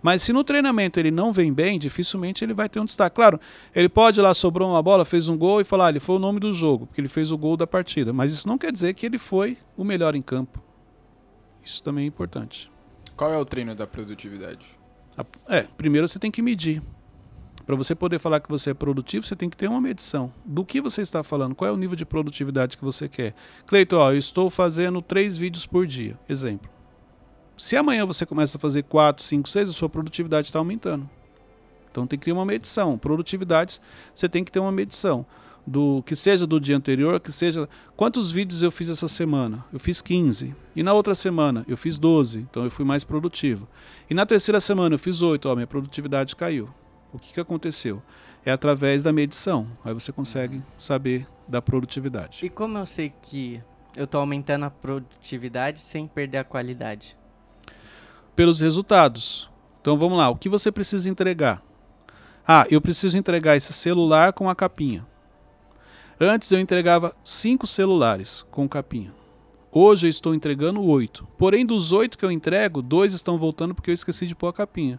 Mas 0.00 0.22
se 0.22 0.32
no 0.32 0.44
treinamento 0.44 1.00
ele 1.00 1.10
não 1.10 1.32
vem 1.32 1.52
bem, 1.52 1.78
dificilmente 1.78 2.44
ele 2.44 2.54
vai 2.54 2.68
ter 2.68 2.78
um 2.78 2.84
destaque. 2.84 3.16
Claro, 3.16 3.40
ele 3.74 3.88
pode 3.88 4.20
ir 4.20 4.22
lá, 4.22 4.32
sobrou 4.32 4.70
uma 4.70 4.82
bola, 4.82 5.04
fez 5.04 5.28
um 5.28 5.36
gol 5.36 5.60
e 5.60 5.64
falar, 5.64 5.86
ah, 5.86 5.88
ele 5.90 6.00
foi 6.00 6.16
o 6.16 6.20
nome 6.20 6.38
do 6.38 6.52
jogo, 6.54 6.86
porque 6.86 7.00
ele 7.00 7.08
fez 7.08 7.32
o 7.32 7.38
gol 7.38 7.56
da 7.56 7.66
partida. 7.66 8.12
Mas 8.12 8.32
isso 8.32 8.46
não 8.46 8.56
quer 8.56 8.70
dizer 8.70 8.94
que 8.94 9.04
ele 9.04 9.18
foi 9.18 9.58
o 9.76 9.82
melhor 9.82 10.14
em 10.14 10.22
campo. 10.22 10.62
Isso 11.64 11.82
também 11.82 12.04
é 12.04 12.06
importante. 12.06 12.70
Qual 13.16 13.32
é 13.32 13.36
o 13.36 13.44
treino 13.44 13.74
da 13.74 13.86
produtividade? 13.86 14.64
É, 15.48 15.62
primeiro 15.76 16.06
você 16.06 16.18
tem 16.18 16.30
que 16.30 16.40
medir. 16.40 16.80
Para 17.68 17.76
você 17.76 17.94
poder 17.94 18.18
falar 18.18 18.40
que 18.40 18.48
você 18.48 18.70
é 18.70 18.74
produtivo, 18.74 19.26
você 19.26 19.36
tem 19.36 19.50
que 19.50 19.54
ter 19.54 19.68
uma 19.68 19.78
medição. 19.78 20.32
Do 20.42 20.64
que 20.64 20.80
você 20.80 21.02
está 21.02 21.22
falando? 21.22 21.54
Qual 21.54 21.68
é 21.68 21.70
o 21.70 21.76
nível 21.76 21.94
de 21.94 22.06
produtividade 22.06 22.78
que 22.78 22.82
você 22.82 23.10
quer? 23.10 23.34
Cleiton, 23.66 23.96
ó, 23.96 24.10
eu 24.10 24.16
estou 24.16 24.48
fazendo 24.48 25.02
três 25.02 25.36
vídeos 25.36 25.66
por 25.66 25.86
dia. 25.86 26.18
Exemplo. 26.26 26.70
Se 27.58 27.76
amanhã 27.76 28.06
você 28.06 28.24
começa 28.24 28.56
a 28.56 28.58
fazer 28.58 28.84
quatro, 28.84 29.22
cinco, 29.22 29.50
seis, 29.50 29.68
a 29.68 29.74
sua 29.74 29.86
produtividade 29.86 30.46
está 30.46 30.58
aumentando. 30.58 31.10
Então 31.90 32.06
tem 32.06 32.18
que 32.18 32.24
ter 32.24 32.32
uma 32.32 32.46
medição. 32.46 32.96
Produtividades, 32.96 33.82
você 34.14 34.30
tem 34.30 34.42
que 34.42 34.50
ter 34.50 34.60
uma 34.60 34.72
medição 34.72 35.26
do 35.66 36.02
que 36.04 36.16
seja 36.16 36.46
do 36.46 36.58
dia 36.58 36.74
anterior, 36.74 37.20
que 37.20 37.30
seja 37.30 37.68
quantos 37.94 38.30
vídeos 38.30 38.62
eu 38.62 38.70
fiz 38.70 38.88
essa 38.88 39.08
semana? 39.08 39.62
Eu 39.70 39.78
fiz 39.78 40.00
15. 40.00 40.56
E 40.74 40.82
na 40.82 40.94
outra 40.94 41.14
semana 41.14 41.66
eu 41.68 41.76
fiz 41.76 41.98
12, 41.98 42.46
então 42.50 42.64
eu 42.64 42.70
fui 42.70 42.86
mais 42.86 43.04
produtivo. 43.04 43.68
E 44.08 44.14
na 44.14 44.24
terceira 44.24 44.58
semana 44.58 44.94
eu 44.94 44.98
fiz 44.98 45.20
8, 45.20 45.46
ó, 45.46 45.54
minha 45.54 45.66
produtividade 45.66 46.34
caiu. 46.34 46.70
O 47.12 47.18
que, 47.18 47.34
que 47.34 47.40
aconteceu? 47.40 48.02
É 48.44 48.52
através 48.52 49.02
da 49.02 49.12
medição. 49.12 49.66
Aí 49.84 49.92
você 49.92 50.12
consegue 50.12 50.62
saber 50.76 51.26
da 51.46 51.62
produtividade. 51.62 52.44
E 52.44 52.48
como 52.48 52.78
eu 52.78 52.86
sei 52.86 53.12
que 53.22 53.62
eu 53.96 54.04
estou 54.04 54.20
aumentando 54.20 54.64
a 54.64 54.70
produtividade 54.70 55.80
sem 55.80 56.06
perder 56.06 56.38
a 56.38 56.44
qualidade? 56.44 57.16
Pelos 58.36 58.60
resultados. 58.60 59.50
Então 59.80 59.98
vamos 59.98 60.18
lá, 60.18 60.28
o 60.28 60.36
que 60.36 60.48
você 60.48 60.70
precisa 60.70 61.08
entregar? 61.08 61.62
Ah, 62.46 62.66
eu 62.70 62.80
preciso 62.80 63.16
entregar 63.18 63.56
esse 63.56 63.72
celular 63.72 64.32
com 64.32 64.48
a 64.48 64.54
capinha. 64.54 65.06
Antes 66.20 66.50
eu 66.50 66.58
entregava 66.58 67.14
cinco 67.22 67.66
celulares 67.66 68.44
com 68.50 68.68
capinha. 68.68 69.14
Hoje 69.70 70.06
eu 70.06 70.10
estou 70.10 70.34
entregando 70.34 70.82
oito. 70.82 71.28
Porém, 71.36 71.64
dos 71.64 71.92
oito 71.92 72.16
que 72.16 72.24
eu 72.24 72.30
entrego, 72.30 72.80
dois 72.80 73.12
estão 73.14 73.38
voltando 73.38 73.74
porque 73.74 73.90
eu 73.90 73.94
esqueci 73.94 74.26
de 74.26 74.34
pôr 74.34 74.48
a 74.48 74.52
capinha. 74.52 74.98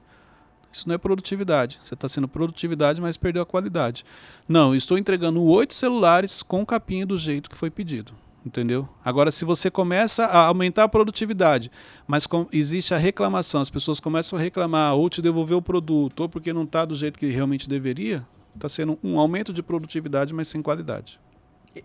Isso 0.72 0.88
não 0.88 0.96
é 0.96 0.98
produtividade. 0.98 1.80
Você 1.84 1.94
está 1.94 2.08
sendo 2.08 2.28
produtividade, 2.28 3.02
mas 3.02 3.18
perdeu 3.18 3.42
a 3.42 3.46
qualidade. 3.46 4.06
Não, 4.48 4.76
estou 4.76 4.98
entregando 4.98 5.44
oito 5.44 5.74
celulares 5.74 6.44
com 6.44 6.66
capinha 6.66 7.06
do 7.06 7.18
jeito 7.18 7.50
que 7.50 7.58
foi 7.58 7.70
pedido. 7.70 8.14
Entendeu? 8.46 8.88
Agora, 9.04 9.32
se 9.32 9.44
você 9.44 9.70
começa 9.70 10.26
a 10.26 10.46
aumentar 10.46 10.86
a 10.86 10.90
produtividade, 10.90 11.70
mas 12.08 12.26
existe 12.54 12.94
a 12.94 12.98
reclamação, 12.98 13.60
as 13.60 13.70
pessoas 13.70 14.00
começam 14.00 14.40
a 14.40 14.42
reclamar 14.42 14.96
ou 14.96 15.10
te 15.10 15.22
devolver 15.22 15.58
o 15.58 15.62
produto, 15.62 16.22
ou 16.22 16.30
porque 16.30 16.54
não 16.54 16.64
está 16.64 16.86
do 16.86 16.96
jeito 16.96 17.20
que 17.20 17.28
realmente 17.28 17.68
deveria, 17.68 18.26
está 18.56 18.70
sendo 18.70 18.98
um 19.04 19.20
aumento 19.20 19.52
de 19.52 19.62
produtividade, 19.62 20.34
mas 20.34 20.48
sem 20.48 20.62
qualidade. 20.62 21.20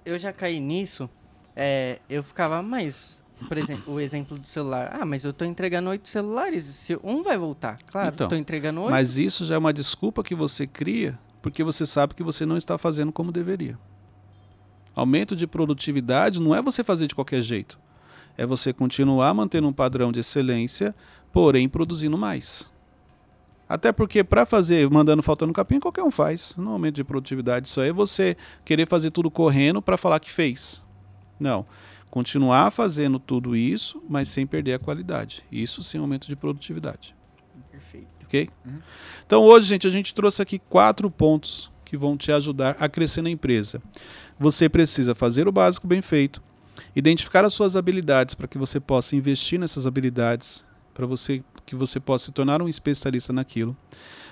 Eu 0.04 0.16
já 0.16 0.32
caí 0.32 0.60
nisso. 0.60 1.10
É, 1.56 1.98
eu 2.08 2.22
ficava, 2.22 2.62
mas, 2.62 3.20
por 3.46 3.58
exemplo, 3.58 3.94
o 3.94 4.00
exemplo 4.00 4.38
do 4.38 4.46
celular. 4.46 4.96
Ah, 5.00 5.04
mas 5.04 5.24
eu 5.24 5.30
estou 5.30 5.46
entregando 5.46 5.90
oito 5.90 6.08
celulares. 6.08 6.64
Se 6.64 6.98
um 7.02 7.22
vai 7.22 7.36
voltar, 7.36 7.78
claro, 7.86 8.10
Então, 8.12 8.26
estou 8.26 8.38
entregando 8.38 8.80
oito. 8.80 8.90
Mas 8.90 9.18
isso 9.18 9.44
já 9.44 9.54
é 9.54 9.58
uma 9.58 9.72
desculpa 9.72 10.22
que 10.22 10.34
você 10.34 10.66
cria 10.66 11.18
porque 11.44 11.62
você 11.62 11.84
sabe 11.84 12.14
que 12.14 12.22
você 12.22 12.46
não 12.46 12.56
está 12.56 12.78
fazendo 12.78 13.12
como 13.12 13.30
deveria. 13.30 13.78
Aumento 14.96 15.36
de 15.36 15.46
produtividade 15.46 16.40
não 16.40 16.54
é 16.54 16.62
você 16.62 16.82
fazer 16.82 17.06
de 17.06 17.14
qualquer 17.14 17.42
jeito. 17.42 17.78
É 18.34 18.46
você 18.46 18.72
continuar 18.72 19.34
mantendo 19.34 19.68
um 19.68 19.72
padrão 19.72 20.10
de 20.10 20.20
excelência, 20.20 20.94
porém 21.30 21.68
produzindo 21.68 22.16
mais. 22.16 22.66
Até 23.68 23.92
porque 23.92 24.24
para 24.24 24.46
fazer 24.46 24.88
mandando 24.88 25.22
faltando 25.22 25.52
capinha, 25.52 25.82
qualquer 25.82 26.02
um 26.02 26.10
faz. 26.10 26.54
Não 26.56 26.70
é 26.70 26.72
aumento 26.72 26.94
de 26.94 27.04
produtividade. 27.04 27.68
Isso 27.68 27.78
aí 27.78 27.90
é 27.90 27.92
você 27.92 28.38
querer 28.64 28.88
fazer 28.88 29.10
tudo 29.10 29.30
correndo 29.30 29.82
para 29.82 29.98
falar 29.98 30.20
que 30.20 30.30
fez. 30.30 30.82
Não. 31.38 31.66
Continuar 32.14 32.70
fazendo 32.70 33.18
tudo 33.18 33.56
isso, 33.56 34.00
mas 34.08 34.28
sem 34.28 34.46
perder 34.46 34.74
a 34.74 34.78
qualidade. 34.78 35.44
Isso 35.50 35.82
sim 35.82 35.98
é 35.98 36.00
aumento 36.00 36.28
de 36.28 36.36
produtividade. 36.36 37.12
Perfeito. 37.72 38.06
Ok? 38.22 38.48
Então 39.26 39.42
hoje, 39.42 39.66
gente, 39.66 39.84
a 39.88 39.90
gente 39.90 40.14
trouxe 40.14 40.40
aqui 40.40 40.60
quatro 40.60 41.10
pontos 41.10 41.72
que 41.84 41.96
vão 41.96 42.16
te 42.16 42.30
ajudar 42.30 42.76
a 42.78 42.88
crescer 42.88 43.20
na 43.20 43.30
empresa. 43.30 43.82
Você 44.38 44.68
precisa 44.68 45.12
fazer 45.12 45.48
o 45.48 45.52
básico 45.52 45.88
bem 45.88 46.00
feito, 46.00 46.40
identificar 46.94 47.44
as 47.44 47.52
suas 47.52 47.74
habilidades 47.74 48.36
para 48.36 48.46
que 48.46 48.58
você 48.58 48.78
possa 48.78 49.16
investir 49.16 49.58
nessas 49.58 49.84
habilidades, 49.84 50.64
para 50.94 51.06
você 51.06 51.42
que 51.66 51.74
você 51.74 51.98
possa 51.98 52.26
se 52.26 52.32
tornar 52.32 52.62
um 52.62 52.68
especialista 52.68 53.32
naquilo. 53.32 53.76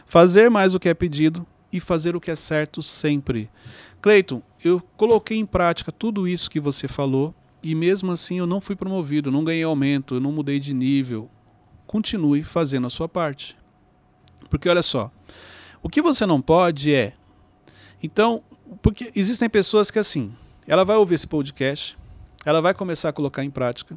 Fazer 0.07 0.49
mais 0.49 0.73
o 0.73 0.79
que 0.79 0.89
é 0.89 0.95
pedido 0.95 1.45
e 1.73 1.81
fazer 1.81 2.15
o 2.15 2.21
que 2.21 2.31
é 2.31 2.37
certo 2.37 2.81
sempre. 2.81 3.51
Cleiton, 4.01 4.41
eu 4.63 4.81
coloquei 4.97 5.37
em 5.37 5.47
prática 5.47 5.91
tudo 5.91 6.29
isso 6.29 6.49
que 6.49 6.61
você 6.61 6.87
falou 6.87 7.35
e 7.63 7.75
mesmo 7.75 8.11
assim 8.11 8.39
eu 8.39 8.47
não 8.47 8.61
fui 8.61 8.75
promovido, 8.75 9.31
não 9.31 9.45
ganhei 9.45 9.63
aumento, 9.63 10.21
não 10.21 10.33
mudei 10.33 10.59
de 10.59 10.75
nível. 10.75 11.31
Continue 11.87 12.43
fazendo 12.43 12.87
a 12.87 12.91
sua 12.91 13.09
parte. 13.09 13.57
Porque 14.51 14.69
olha 14.69 14.83
só, 14.83 15.11
o 15.83 15.89
que 15.89 16.03
você 16.03 16.27
não 16.27 16.41
pode 16.41 16.95
é. 16.95 17.15
Então, 18.03 18.43
porque 18.81 19.13
existem 19.15 19.49
pessoas 19.49 19.91
que 19.91 19.99
assim, 19.99 20.35
ela 20.67 20.85
vai 20.85 20.97
ouvir 20.97 21.15
esse 21.15 21.27
podcast, 21.27 21.97
ela 22.45 22.61
vai 22.61 22.75
começar 22.75 23.11
a 23.11 23.13
colocar 23.13 23.45
em 23.45 23.51
prática 23.51 23.97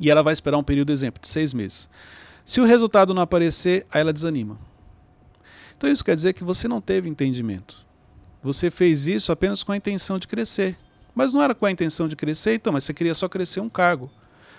e 0.00 0.10
ela 0.10 0.22
vai 0.22 0.32
esperar 0.32 0.58
um 0.58 0.62
período, 0.62 0.92
exemplo, 0.92 1.20
de 1.20 1.28
seis 1.28 1.54
meses. 1.54 1.88
Se 2.44 2.60
o 2.60 2.64
resultado 2.64 3.14
não 3.14 3.22
aparecer, 3.22 3.86
aí 3.90 4.00
ela 4.02 4.12
desanima. 4.12 4.58
Então 5.76 5.90
isso 5.90 6.04
quer 6.04 6.14
dizer 6.14 6.32
que 6.32 6.44
você 6.44 6.68
não 6.68 6.80
teve 6.80 7.08
entendimento. 7.08 7.84
Você 8.42 8.70
fez 8.70 9.06
isso 9.06 9.32
apenas 9.32 9.62
com 9.62 9.72
a 9.72 9.76
intenção 9.76 10.18
de 10.18 10.28
crescer. 10.28 10.76
Mas 11.16 11.32
não 11.32 11.42
era 11.42 11.54
com 11.54 11.64
a 11.64 11.70
intenção 11.70 12.06
de 12.06 12.14
crescer, 12.14 12.56
então, 12.56 12.74
mas 12.74 12.84
você 12.84 12.92
queria 12.92 13.14
só 13.14 13.26
crescer 13.26 13.60
um 13.60 13.70
cargo. 13.70 14.10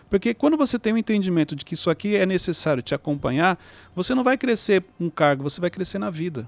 Porque 0.09 0.33
quando 0.33 0.57
você 0.57 0.79
tem 0.79 0.91
o 0.91 0.97
entendimento 0.97 1.55
de 1.55 1.63
que 1.63 1.75
isso 1.75 1.87
aqui 1.87 2.15
é 2.15 2.25
necessário 2.25 2.81
te 2.81 2.95
acompanhar, 2.95 3.59
você 3.95 4.15
não 4.15 4.23
vai 4.23 4.39
crescer 4.39 4.83
um 4.99 5.07
cargo, 5.07 5.43
você 5.43 5.61
vai 5.61 5.69
crescer 5.69 5.99
na 5.99 6.09
vida. 6.09 6.47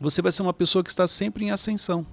Você 0.00 0.22
vai 0.22 0.32
ser 0.32 0.40
uma 0.40 0.54
pessoa 0.54 0.82
que 0.82 0.88
está 0.88 1.06
sempre 1.06 1.44
em 1.44 1.50
ascensão. 1.50 2.06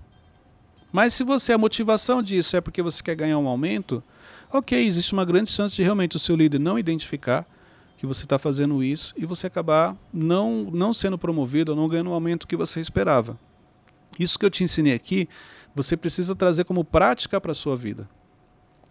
Mas 0.91 1.13
se 1.13 1.23
você 1.23 1.53
a 1.53 1.57
motivação 1.57 2.21
disso 2.21 2.57
é 2.57 2.61
porque 2.61 2.81
você 2.81 3.01
quer 3.01 3.15
ganhar 3.15 3.37
um 3.37 3.47
aumento, 3.47 4.03
ok, 4.51 4.85
existe 4.85 5.13
uma 5.13 5.23
grande 5.23 5.49
chance 5.49 5.73
de 5.73 5.81
realmente 5.81 6.17
o 6.17 6.19
seu 6.19 6.35
líder 6.35 6.59
não 6.59 6.77
identificar 6.77 7.47
que 7.95 8.05
você 8.05 8.25
está 8.25 8.37
fazendo 8.37 8.83
isso 8.83 9.13
e 9.15 9.25
você 9.25 9.47
acabar 9.47 9.95
não, 10.11 10.69
não 10.69 10.91
sendo 10.91 11.17
promovido 11.17 11.71
ou 11.71 11.77
não 11.77 11.87
ganhando 11.87 12.09
o 12.09 12.13
aumento 12.13 12.45
que 12.45 12.57
você 12.57 12.81
esperava. 12.81 13.37
Isso 14.19 14.37
que 14.37 14.45
eu 14.45 14.49
te 14.49 14.63
ensinei 14.63 14.93
aqui, 14.93 15.29
você 15.73 15.95
precisa 15.95 16.35
trazer 16.35 16.65
como 16.65 16.83
prática 16.83 17.39
para 17.39 17.53
a 17.53 17.55
sua 17.55 17.77
vida. 17.77 18.07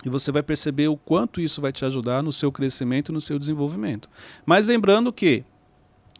E 0.04 0.08
você 0.08 0.32
vai 0.32 0.42
perceber 0.42 0.88
o 0.88 0.96
quanto 0.96 1.40
isso 1.40 1.60
vai 1.60 1.70
te 1.70 1.84
ajudar 1.84 2.22
no 2.22 2.32
seu 2.32 2.50
crescimento 2.50 3.10
e 3.10 3.12
no 3.12 3.20
seu 3.20 3.38
desenvolvimento. 3.38 4.08
Mas 4.46 4.68
lembrando 4.68 5.12
que 5.12 5.44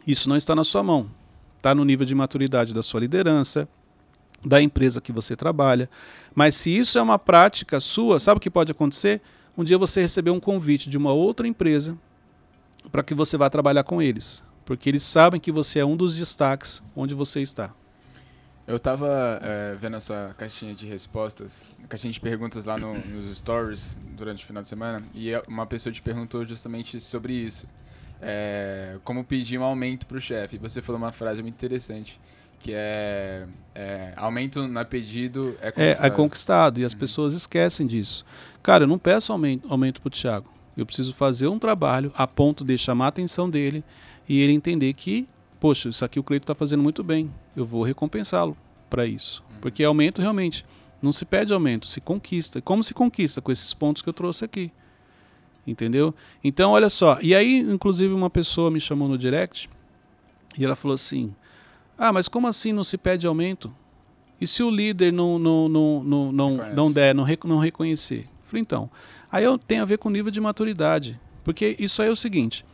isso 0.06 0.28
não 0.28 0.36
está 0.36 0.54
na 0.54 0.64
sua 0.64 0.82
mão. 0.82 1.10
Está 1.56 1.74
no 1.74 1.84
nível 1.84 2.04
de 2.04 2.14
maturidade 2.14 2.74
da 2.74 2.82
sua 2.82 3.00
liderança, 3.00 3.68
da 4.44 4.60
empresa 4.60 5.00
que 5.00 5.12
você 5.12 5.34
trabalha. 5.34 5.88
Mas 6.34 6.54
se 6.54 6.76
isso 6.76 6.98
é 6.98 7.02
uma 7.02 7.18
prática 7.18 7.80
sua, 7.80 8.20
sabe 8.20 8.38
o 8.38 8.40
que 8.40 8.50
pode 8.50 8.72
acontecer? 8.72 9.20
Um 9.56 9.64
dia 9.64 9.78
você 9.78 10.00
receber 10.00 10.30
um 10.30 10.40
convite 10.40 10.90
de 10.90 10.98
uma 10.98 11.12
outra 11.12 11.48
empresa 11.48 11.96
para 12.92 13.02
que 13.02 13.14
você 13.14 13.36
vá 13.36 13.48
trabalhar 13.48 13.84
com 13.84 14.02
eles. 14.02 14.42
Porque 14.64 14.88
eles 14.88 15.02
sabem 15.02 15.40
que 15.40 15.50
você 15.50 15.78
é 15.78 15.84
um 15.84 15.96
dos 15.96 16.16
destaques 16.16 16.82
onde 16.94 17.14
você 17.14 17.40
está. 17.40 17.72
Eu 18.68 18.78
tava 18.78 19.40
é, 19.42 19.76
vendo 19.80 19.96
essa 19.96 20.34
caixinha 20.36 20.74
de 20.74 20.84
respostas, 20.86 21.62
caixinha 21.88 22.12
de 22.12 22.20
perguntas 22.20 22.66
lá 22.66 22.76
no- 22.76 22.98
nos 22.98 23.34
stories 23.34 23.96
durante 24.14 24.44
o 24.44 24.46
final 24.46 24.62
de 24.62 24.68
semana, 24.68 25.02
e 25.14 25.30
uma 25.48 25.64
pessoa 25.66 25.90
te 25.90 26.02
perguntou 26.02 26.44
justamente 26.44 27.00
sobre 27.00 27.32
isso. 27.32 27.66
É, 28.20 28.98
como 29.04 29.24
pedir 29.24 29.58
um 29.58 29.62
aumento 29.62 30.04
pro 30.06 30.20
chefe. 30.20 30.58
Você 30.58 30.82
falou 30.82 31.00
uma 31.00 31.12
frase 31.12 31.40
muito 31.40 31.54
interessante, 31.54 32.20
que 32.60 32.72
é, 32.74 33.46
é, 33.74 34.12
aumento 34.16 34.68
não 34.68 34.80
é 34.82 34.84
pedido, 34.84 35.56
é 35.62 35.68
É, 35.68 35.72
conquistado. 35.72 36.06
é 36.06 36.10
conquistado 36.10 36.80
e 36.80 36.84
as 36.84 36.92
pessoas 36.92 37.32
esquecem 37.32 37.86
disso. 37.86 38.22
Cara, 38.62 38.84
eu 38.84 38.88
não 38.88 38.98
peço 38.98 39.32
aumento, 39.32 39.66
aumento 39.70 40.02
para 40.02 40.08
o 40.08 40.10
Thiago. 40.10 40.52
Eu 40.76 40.84
preciso 40.84 41.14
fazer 41.14 41.46
um 41.48 41.58
trabalho 41.58 42.12
a 42.14 42.26
ponto 42.26 42.64
de 42.64 42.76
chamar 42.76 43.06
a 43.06 43.08
atenção 43.08 43.48
dele 43.48 43.82
e 44.28 44.40
ele 44.42 44.52
entender 44.52 44.92
que, 44.92 45.26
poxa, 45.60 45.88
isso 45.88 46.04
aqui 46.04 46.18
o 46.18 46.22
Cleito 46.22 46.44
está 46.44 46.54
fazendo 46.54 46.82
muito 46.82 47.02
bem. 47.02 47.30
Eu 47.56 47.64
vou 47.66 47.82
recompensá-lo 47.82 48.56
para 48.88 49.06
isso. 49.06 49.42
Porque 49.60 49.82
aumento 49.84 50.20
realmente 50.20 50.64
não 51.02 51.12
se 51.12 51.24
pede 51.24 51.52
aumento, 51.52 51.86
se 51.86 52.00
conquista. 52.00 52.60
Como 52.60 52.82
se 52.82 52.92
conquista? 52.94 53.40
Com 53.40 53.50
esses 53.52 53.72
pontos 53.74 54.02
que 54.02 54.08
eu 54.08 54.12
trouxe 54.12 54.44
aqui. 54.44 54.70
Entendeu? 55.66 56.14
Então, 56.42 56.70
olha 56.72 56.88
só. 56.88 57.18
E 57.20 57.34
aí, 57.34 57.58
inclusive, 57.60 58.12
uma 58.14 58.30
pessoa 58.30 58.70
me 58.70 58.80
chamou 58.80 59.06
no 59.08 59.18
direct 59.18 59.68
e 60.56 60.64
ela 60.64 60.74
falou 60.74 60.94
assim: 60.94 61.34
Ah, 61.98 62.12
mas 62.12 62.26
como 62.28 62.46
assim 62.48 62.72
não 62.72 62.82
se 62.82 62.96
pede 62.96 63.26
aumento? 63.26 63.72
E 64.40 64.46
se 64.46 64.62
o 64.62 64.70
líder 64.70 65.12
não, 65.12 65.38
não, 65.38 65.68
não, 65.68 66.02
não, 66.04 66.32
não, 66.32 66.50
Reconhece. 66.52 66.76
não 66.76 66.92
der, 66.92 67.14
não, 67.14 67.24
rec- 67.24 67.44
não 67.44 67.58
reconhecer? 67.58 68.20
Eu 68.20 68.28
Falei, 68.44 68.62
então, 68.62 68.88
aí 69.30 69.44
eu 69.44 69.58
tenho 69.58 69.82
a 69.82 69.84
ver 69.84 69.98
com 69.98 70.08
o 70.08 70.12
nível 70.12 70.30
de 70.30 70.40
maturidade. 70.40 71.20
Porque 71.44 71.76
isso 71.78 72.00
aí 72.00 72.08
é 72.08 72.12
o 72.12 72.16
seguinte: 72.16 72.64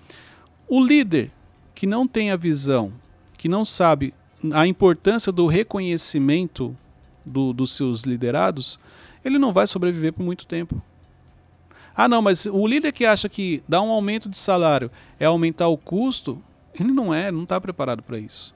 o 0.69 0.81
líder 0.85 1.33
que 1.75 1.87
não 1.87 2.07
tem 2.07 2.31
a 2.31 2.37
visão, 2.37 2.93
que 3.37 3.49
não 3.49 3.65
sabe 3.65 4.15
a 4.53 4.67
importância 4.67 5.33
do 5.33 5.47
reconhecimento 5.47 6.77
do- 7.25 7.53
dos 7.53 7.73
seus 7.75 8.03
liderados, 8.03 8.79
ele 9.25 9.39
não 9.39 9.53
vai 9.53 9.67
sobreviver 9.67 10.13
por 10.13 10.23
muito 10.23 10.47
tempo. 10.47 10.81
Ah, 11.97 12.09
não, 12.09 12.21
mas 12.21 12.45
o 12.47 12.67
líder 12.67 12.93
que 12.93 13.07
acha 13.07 13.29
que 13.29 13.63
dar 13.69 13.81
um 13.81 13.91
aumento 13.91 14.29
de 14.29 14.37
salário 14.37 14.91
é 15.19 15.25
aumentar 15.25 15.69
o 15.69 15.77
custo, 15.79 16.43
ele 16.79 16.91
não 16.93 17.15
é, 17.15 17.31
não 17.31 17.45
está 17.45 17.61
preparado 17.61 18.03
para 18.03 18.19
isso. 18.19 18.55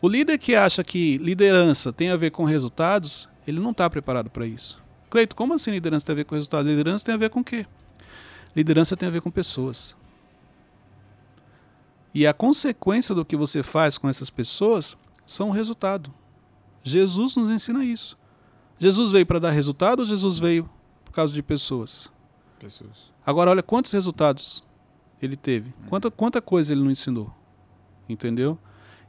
O 0.00 0.08
líder 0.08 0.38
que 0.38 0.54
acha 0.54 0.82
que 0.82 1.18
liderança 1.18 1.92
tem 1.92 2.10
a 2.10 2.16
ver 2.16 2.30
com 2.30 2.44
resultados, 2.44 3.28
ele 3.46 3.60
não 3.60 3.72
está 3.72 3.90
preparado 3.90 4.30
para 4.30 4.46
isso. 4.46 4.80
Cleito, 5.10 5.34
como 5.34 5.52
assim 5.52 5.72
liderança 5.72 6.06
tem 6.06 6.12
a 6.12 6.16
ver 6.16 6.24
com 6.24 6.34
resultados? 6.36 6.70
Liderança 6.70 7.04
tem 7.04 7.14
a 7.14 7.18
ver 7.18 7.28
com 7.28 7.40
o 7.40 7.44
quê? 7.44 7.66
Liderança 8.54 8.96
tem 8.96 9.08
a 9.08 9.12
ver 9.12 9.20
com 9.20 9.30
pessoas. 9.30 9.96
E 12.12 12.26
a 12.26 12.34
consequência 12.34 13.14
do 13.14 13.24
que 13.24 13.36
você 13.36 13.62
faz 13.62 13.96
com 13.96 14.08
essas 14.08 14.30
pessoas 14.30 14.96
são 15.26 15.50
o 15.50 15.52
resultado. 15.52 16.12
Jesus 16.82 17.36
nos 17.36 17.50
ensina 17.50 17.84
isso. 17.84 18.18
Jesus 18.78 19.12
veio 19.12 19.26
para 19.26 19.38
dar 19.38 19.50
resultado 19.50 20.00
ou 20.00 20.06
Jesus 20.06 20.38
veio 20.38 20.68
por 21.04 21.12
causa 21.12 21.32
de 21.32 21.42
pessoas? 21.42 22.10
Pessoas. 22.58 23.10
Agora, 23.24 23.50
olha 23.50 23.62
quantos 23.62 23.92
resultados 23.92 24.64
ele 25.20 25.36
teve. 25.36 25.72
Quanta, 25.88 26.10
quanta 26.10 26.40
coisa 26.40 26.72
ele 26.72 26.82
não 26.82 26.90
ensinou. 26.90 27.32
Entendeu? 28.08 28.58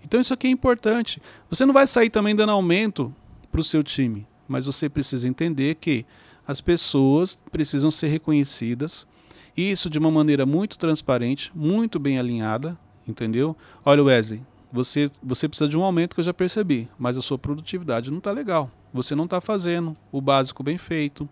Então, 0.04 0.20
isso 0.20 0.34
aqui 0.34 0.48
é 0.48 0.50
importante. 0.50 1.22
Você 1.50 1.66
não 1.66 1.74
vai 1.74 1.88
sair 1.88 2.10
também 2.10 2.36
dando 2.36 2.52
aumento 2.52 3.14
para 3.52 3.62
o 3.62 3.64
seu 3.64 3.84
time, 3.84 4.28
mas 4.48 4.66
você 4.66 4.90
precisa 4.90 5.28
entender 5.28 5.76
que 5.76 6.06
as 6.46 6.60
pessoas 6.60 7.40
precisam 7.52 7.90
ser 7.90 8.08
reconhecidas. 8.08 9.08
E 9.56 9.72
isso 9.72 9.90
de 9.90 10.00
uma 10.00 10.12
maneira 10.12 10.46
muito 10.46 10.78
transparente, 10.78 11.52
muito 11.56 12.00
bem 12.00 12.18
alinhada. 12.18 12.78
Entendeu? 13.12 13.56
Olha, 13.86 14.04
Wesley, 14.04 14.42
você, 14.72 15.12
você 15.22 15.48
precisa 15.48 15.68
de 15.68 15.78
um 15.78 15.84
aumento 15.84 16.16
que 16.16 16.22
eu 16.22 16.26
já 16.26 16.34
percebi, 16.34 16.88
mas 16.98 17.18
a 17.18 17.22
sua 17.22 17.38
produtividade 17.38 18.10
não 18.10 18.20
está 18.20 18.32
legal. 18.32 18.72
Você 18.94 19.14
não 19.14 19.26
está 19.26 19.42
fazendo 19.42 19.96
o 20.12 20.22
básico 20.22 20.64
bem 20.64 20.78
feito. 20.78 21.30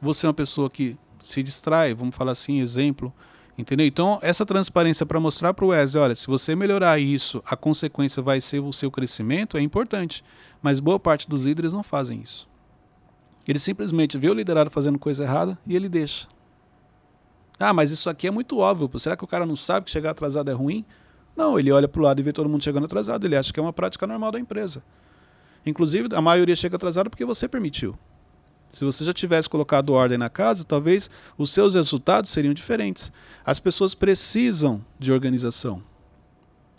Você 0.00 0.26
é 0.26 0.28
uma 0.28 0.34
pessoa 0.34 0.68
que 0.68 0.96
se 1.22 1.42
distrai, 1.42 1.94
vamos 1.94 2.14
falar 2.14 2.32
assim, 2.32 2.60
exemplo, 2.60 3.12
Entendeu? 3.56 3.86
Então, 3.86 4.18
essa 4.20 4.44
transparência 4.44 5.06
para 5.06 5.20
mostrar 5.20 5.54
para 5.54 5.64
o 5.64 5.68
Wesley, 5.68 6.02
olha, 6.02 6.14
se 6.16 6.26
você 6.26 6.56
melhorar 6.56 6.98
isso, 6.98 7.40
a 7.46 7.56
consequência 7.56 8.20
vai 8.20 8.40
ser 8.40 8.58
o 8.58 8.72
seu 8.72 8.90
crescimento, 8.90 9.56
é 9.56 9.60
importante. 9.60 10.24
Mas 10.60 10.80
boa 10.80 10.98
parte 10.98 11.28
dos 11.28 11.44
líderes 11.44 11.72
não 11.72 11.82
fazem 11.82 12.20
isso. 12.20 12.48
Ele 13.46 13.60
simplesmente 13.60 14.18
vê 14.18 14.28
o 14.28 14.34
liderado 14.34 14.70
fazendo 14.70 14.98
coisa 14.98 15.22
errada 15.22 15.56
e 15.66 15.76
ele 15.76 15.88
deixa. 15.88 16.26
Ah, 17.58 17.72
mas 17.72 17.92
isso 17.92 18.10
aqui 18.10 18.26
é 18.26 18.30
muito 18.30 18.58
óbvio. 18.58 18.90
Será 18.98 19.16
que 19.16 19.22
o 19.22 19.28
cara 19.28 19.46
não 19.46 19.54
sabe 19.54 19.84
que 19.84 19.92
chegar 19.92 20.10
atrasado 20.10 20.50
é 20.50 20.54
ruim? 20.54 20.84
Não, 21.36 21.58
ele 21.58 21.72
olha 21.72 21.88
para 21.88 22.00
o 22.00 22.02
lado 22.02 22.20
e 22.20 22.22
vê 22.22 22.32
todo 22.32 22.48
mundo 22.48 22.62
chegando 22.62 22.84
atrasado. 22.84 23.24
Ele 23.24 23.36
acha 23.36 23.52
que 23.52 23.58
é 23.58 23.62
uma 23.62 23.72
prática 23.72 24.06
normal 24.06 24.32
da 24.32 24.38
empresa. 24.38 24.82
Inclusive, 25.66 26.08
a 26.14 26.20
maioria 26.20 26.54
chega 26.54 26.76
atrasado 26.76 27.10
porque 27.10 27.24
você 27.24 27.48
permitiu. 27.48 27.98
Se 28.72 28.84
você 28.84 29.04
já 29.04 29.12
tivesse 29.12 29.48
colocado 29.48 29.92
ordem 29.92 30.18
na 30.18 30.28
casa, 30.28 30.64
talvez 30.64 31.08
os 31.38 31.50
seus 31.50 31.74
resultados 31.74 32.30
seriam 32.30 32.52
diferentes. 32.52 33.12
As 33.44 33.60
pessoas 33.60 33.94
precisam 33.94 34.84
de 34.98 35.12
organização. 35.12 35.82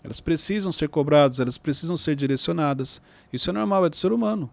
Elas 0.04 0.20
precisam 0.20 0.70
ser 0.70 0.88
cobradas, 0.88 1.40
elas 1.40 1.58
precisam 1.58 1.96
ser 1.96 2.14
direcionadas. 2.14 3.00
Isso 3.32 3.50
é 3.50 3.52
normal, 3.52 3.86
é 3.86 3.88
do 3.88 3.96
ser 3.96 4.12
humano. 4.12 4.48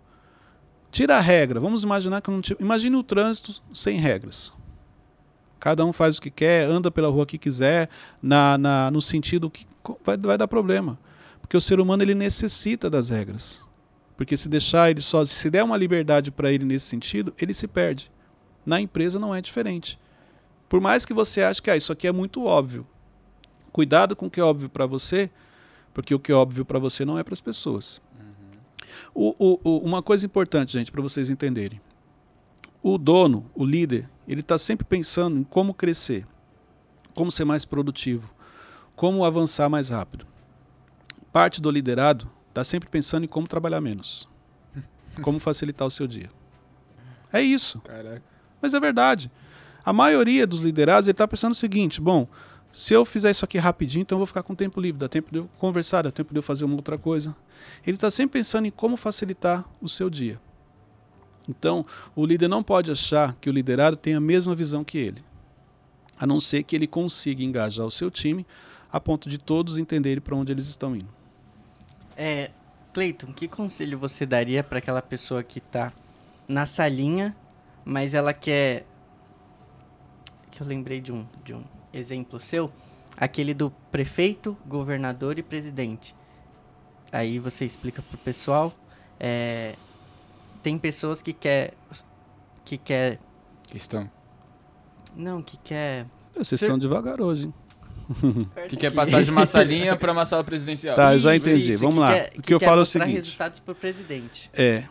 Tira 0.89 1.17
a 1.17 1.19
regra. 1.19 1.59
Vamos 1.59 1.83
imaginar 1.83 2.21
que 2.21 2.31
não 2.31 2.41
imagine 2.59 2.95
o 2.95 3.03
trânsito 3.03 3.61
sem 3.73 3.97
regras. 3.97 4.53
Cada 5.63 5.85
um 5.85 5.93
faz 5.93 6.17
o 6.17 6.21
que 6.21 6.29
quer, 6.29 6.67
anda 6.67 6.91
pela 6.91 7.07
rua 7.07 7.25
que 7.25 7.37
quiser, 7.37 7.87
na, 8.21 8.57
na 8.57 8.91
no 8.91 9.01
sentido 9.01 9.49
que 9.49 9.65
vai, 10.03 10.17
vai 10.17 10.37
dar 10.37 10.45
problema. 10.45 10.99
Porque 11.39 11.55
o 11.55 11.61
ser 11.61 11.79
humano 11.79 12.03
ele 12.03 12.13
necessita 12.13 12.89
das 12.89 13.07
regras. 13.07 13.61
Porque 14.17 14.35
se 14.35 14.49
deixar 14.49 14.91
ele 14.91 15.01
só, 15.01 15.23
se 15.23 15.49
der 15.49 15.63
uma 15.63 15.77
liberdade 15.77 16.31
para 16.31 16.51
ele 16.51 16.65
nesse 16.65 16.87
sentido, 16.87 17.33
ele 17.39 17.53
se 17.53 17.65
perde. 17.65 18.11
Na 18.65 18.81
empresa 18.81 19.17
não 19.17 19.33
é 19.33 19.39
diferente. 19.39 19.97
Por 20.67 20.81
mais 20.81 21.05
que 21.05 21.13
você 21.13 21.41
ache 21.41 21.61
que 21.61 21.71
ah, 21.71 21.77
isso 21.77 21.93
aqui 21.93 22.07
é 22.07 22.11
muito 22.11 22.43
óbvio. 22.43 22.85
Cuidado 23.71 24.17
com 24.17 24.25
o 24.25 24.29
que 24.29 24.41
é 24.41 24.43
óbvio 24.43 24.67
para 24.67 24.85
você, 24.85 25.29
porque 25.93 26.13
o 26.13 26.19
que 26.19 26.33
é 26.33 26.35
óbvio 26.35 26.65
para 26.65 26.77
você 26.77 27.05
não 27.05 27.17
é 27.17 27.23
para 27.23 27.35
as 27.35 27.39
pessoas. 27.39 28.01
Uhum. 29.15 29.33
O, 29.39 29.59
o, 29.63 29.77
uma 29.77 30.03
coisa 30.03 30.25
importante, 30.25 30.73
gente, 30.73 30.91
para 30.91 31.01
vocês 31.01 31.29
entenderem. 31.29 31.79
O 32.81 32.97
dono, 32.97 33.49
o 33.55 33.63
líder, 33.63 34.09
ele 34.27 34.41
está 34.41 34.57
sempre 34.57 34.85
pensando 34.85 35.37
em 35.37 35.43
como 35.43 35.73
crescer, 35.73 36.25
como 37.13 37.31
ser 37.31 37.45
mais 37.45 37.65
produtivo, 37.65 38.33
como 38.95 39.25
avançar 39.25 39.69
mais 39.69 39.89
rápido. 39.89 40.25
Parte 41.31 41.61
do 41.61 41.71
liderado 41.71 42.29
Está 42.53 42.63
sempre 42.63 42.87
pensando 42.87 43.23
em 43.23 43.27
como 43.27 43.47
trabalhar 43.47 43.81
menos. 43.81 44.29
Como 45.23 45.39
facilitar 45.39 45.87
o 45.87 45.91
seu 45.91 46.05
dia. 46.05 46.29
É 47.31 47.41
isso. 47.41 47.81
Caraca. 47.81 48.21
Mas 48.61 48.75
é 48.75 48.79
verdade. 48.79 49.31
A 49.83 49.91
maioria 49.91 50.45
dos 50.45 50.61
liderados 50.61 51.09
está 51.09 51.27
pensando 51.27 51.53
o 51.53 51.55
seguinte: 51.55 51.99
bom, 51.99 52.27
se 52.71 52.93
eu 52.93 53.03
fizer 53.05 53.31
isso 53.31 53.43
aqui 53.43 53.57
rapidinho, 53.57 54.03
então 54.03 54.17
eu 54.17 54.19
vou 54.19 54.27
ficar 54.27 54.43
com 54.43 54.53
tempo 54.53 54.79
livre, 54.79 54.99
dá 54.99 55.09
tempo 55.09 55.31
de 55.31 55.39
eu 55.39 55.49
conversar, 55.57 56.03
dá 56.03 56.11
tempo 56.11 56.31
de 56.31 56.37
eu 56.37 56.43
fazer 56.43 56.63
uma 56.63 56.75
outra 56.75 56.95
coisa. 56.95 57.35
Ele 57.87 57.97
está 57.97 58.11
sempre 58.11 58.39
pensando 58.39 58.67
em 58.67 58.71
como 58.71 58.95
facilitar 58.95 59.65
o 59.81 59.89
seu 59.89 60.11
dia. 60.11 60.39
Então, 61.47 61.85
o 62.15 62.25
líder 62.25 62.47
não 62.47 62.63
pode 62.63 62.91
achar 62.91 63.35
que 63.35 63.49
o 63.49 63.53
liderado 63.53 63.97
tem 63.97 64.15
a 64.15 64.19
mesma 64.19 64.55
visão 64.55 64.83
que 64.83 64.97
ele, 64.97 65.23
a 66.17 66.25
não 66.25 66.39
ser 66.39 66.63
que 66.63 66.75
ele 66.75 66.87
consiga 66.87 67.43
engajar 67.43 67.85
o 67.85 67.91
seu 67.91 68.09
time 68.09 68.45
a 68.93 68.99
ponto 68.99 69.27
de 69.27 69.39
todos 69.39 69.79
entenderem 69.79 70.21
para 70.21 70.35
onde 70.35 70.51
eles 70.51 70.67
estão 70.67 70.95
indo. 70.95 71.09
É, 72.15 72.51
Cleiton, 72.93 73.33
que 73.33 73.47
conselho 73.47 73.97
você 73.97 74.23
daria 74.23 74.63
para 74.63 74.77
aquela 74.77 75.01
pessoa 75.01 75.41
que 75.41 75.59
tá 75.59 75.91
na 76.47 76.67
salinha, 76.67 77.35
mas 77.83 78.13
ela 78.13 78.33
quer. 78.33 78.85
Que 80.51 80.61
eu 80.61 80.67
lembrei 80.67 81.01
de 81.01 81.11
um, 81.11 81.25
de 81.43 81.55
um 81.55 81.63
exemplo 81.91 82.39
seu, 82.39 82.71
aquele 83.17 83.51
do 83.55 83.71
prefeito, 83.91 84.55
governador 84.67 85.39
e 85.39 85.43
presidente. 85.43 86.15
Aí 87.11 87.39
você 87.39 87.65
explica 87.65 88.03
pro 88.03 88.17
pessoal. 88.19 88.71
É, 89.19 89.75
tem 90.63 90.77
pessoas 90.77 91.21
que 91.21 91.33
quer. 91.33 91.73
Que 92.63 92.77
quer. 92.77 93.19
Que 93.63 93.77
estão. 93.77 94.09
Não, 95.15 95.43
que 95.43 95.57
quer. 95.57 96.07
Vocês 96.33 96.59
Ser... 96.59 96.65
estão 96.65 96.79
devagar 96.79 97.21
hoje, 97.21 97.45
hein? 97.45 97.53
que 98.67 98.75
quer 98.75 98.91
passar 98.91 99.23
de 99.23 99.29
uma 99.29 99.45
salinha 99.47 99.95
para 99.95 100.11
uma 100.11 100.25
sala 100.25 100.43
presidencial. 100.43 100.95
Tá, 100.95 101.13
eu 101.13 101.19
já 101.19 101.35
entendi. 101.35 101.73
Isso, 101.73 101.83
Vamos 101.83 101.95
que 101.95 102.01
lá. 102.01 102.13
Quer, 102.13 102.27
o 102.27 102.31
que, 102.31 102.41
que 102.41 102.53
eu 102.53 102.59
falo 102.59 102.79
é 102.79 102.83
o 102.83 102.85
seguinte. 102.85 103.13
resultados 103.13 103.59
para 103.59 103.71
o 103.71 103.75
presidente. 103.75 104.49
É. 104.53 104.85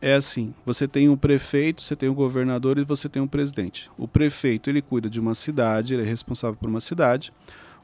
É 0.00 0.14
assim, 0.14 0.54
você 0.64 0.86
tem 0.86 1.08
um 1.08 1.16
prefeito, 1.16 1.80
você 1.82 1.96
tem 1.96 2.08
um 2.08 2.14
governador 2.14 2.78
e 2.78 2.84
você 2.84 3.08
tem 3.08 3.20
um 3.20 3.26
presidente. 3.26 3.90
O 3.96 4.06
prefeito, 4.06 4.68
ele 4.68 4.82
cuida 4.82 5.08
de 5.08 5.18
uma 5.18 5.34
cidade, 5.34 5.94
ele 5.94 6.02
é 6.02 6.06
responsável 6.06 6.56
por 6.56 6.68
uma 6.68 6.80
cidade. 6.80 7.32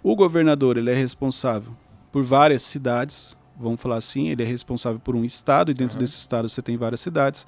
O 0.03 0.15
governador, 0.15 0.77
ele 0.77 0.91
é 0.91 0.95
responsável 0.95 1.75
por 2.13 2.23
várias 2.23 2.63
cidades, 2.63 3.37
vamos 3.59 3.81
falar 3.81 3.97
assim, 3.97 4.29
ele 4.29 4.43
é 4.43 4.47
responsável 4.47 5.01
por 5.01 5.17
um 5.17 5.25
estado 5.25 5.71
e 5.71 5.75
dentro 5.75 5.97
uhum. 5.97 6.03
desse 6.03 6.19
estado 6.19 6.49
você 6.49 6.63
tem 6.63 6.77
várias 6.77 7.01
cidades. 7.01 7.47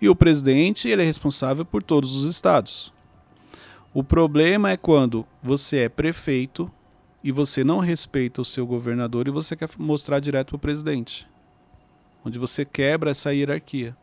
E 0.00 0.08
o 0.08 0.14
presidente, 0.14 0.88
ele 0.88 1.02
é 1.02 1.04
responsável 1.04 1.64
por 1.64 1.82
todos 1.82 2.14
os 2.14 2.30
estados. 2.30 2.92
O 3.94 4.04
problema 4.04 4.70
é 4.70 4.76
quando 4.76 5.26
você 5.42 5.78
é 5.84 5.88
prefeito 5.88 6.70
e 7.24 7.32
você 7.32 7.64
não 7.64 7.78
respeita 7.78 8.42
o 8.42 8.44
seu 8.44 8.66
governador 8.66 9.26
e 9.26 9.30
você 9.30 9.56
quer 9.56 9.68
mostrar 9.78 10.20
direto 10.20 10.50
para 10.50 10.56
o 10.56 10.60
presidente. 10.60 11.26
Onde 12.24 12.38
você 12.38 12.64
quebra 12.64 13.10
essa 13.10 13.32
hierarquia. 13.32 13.96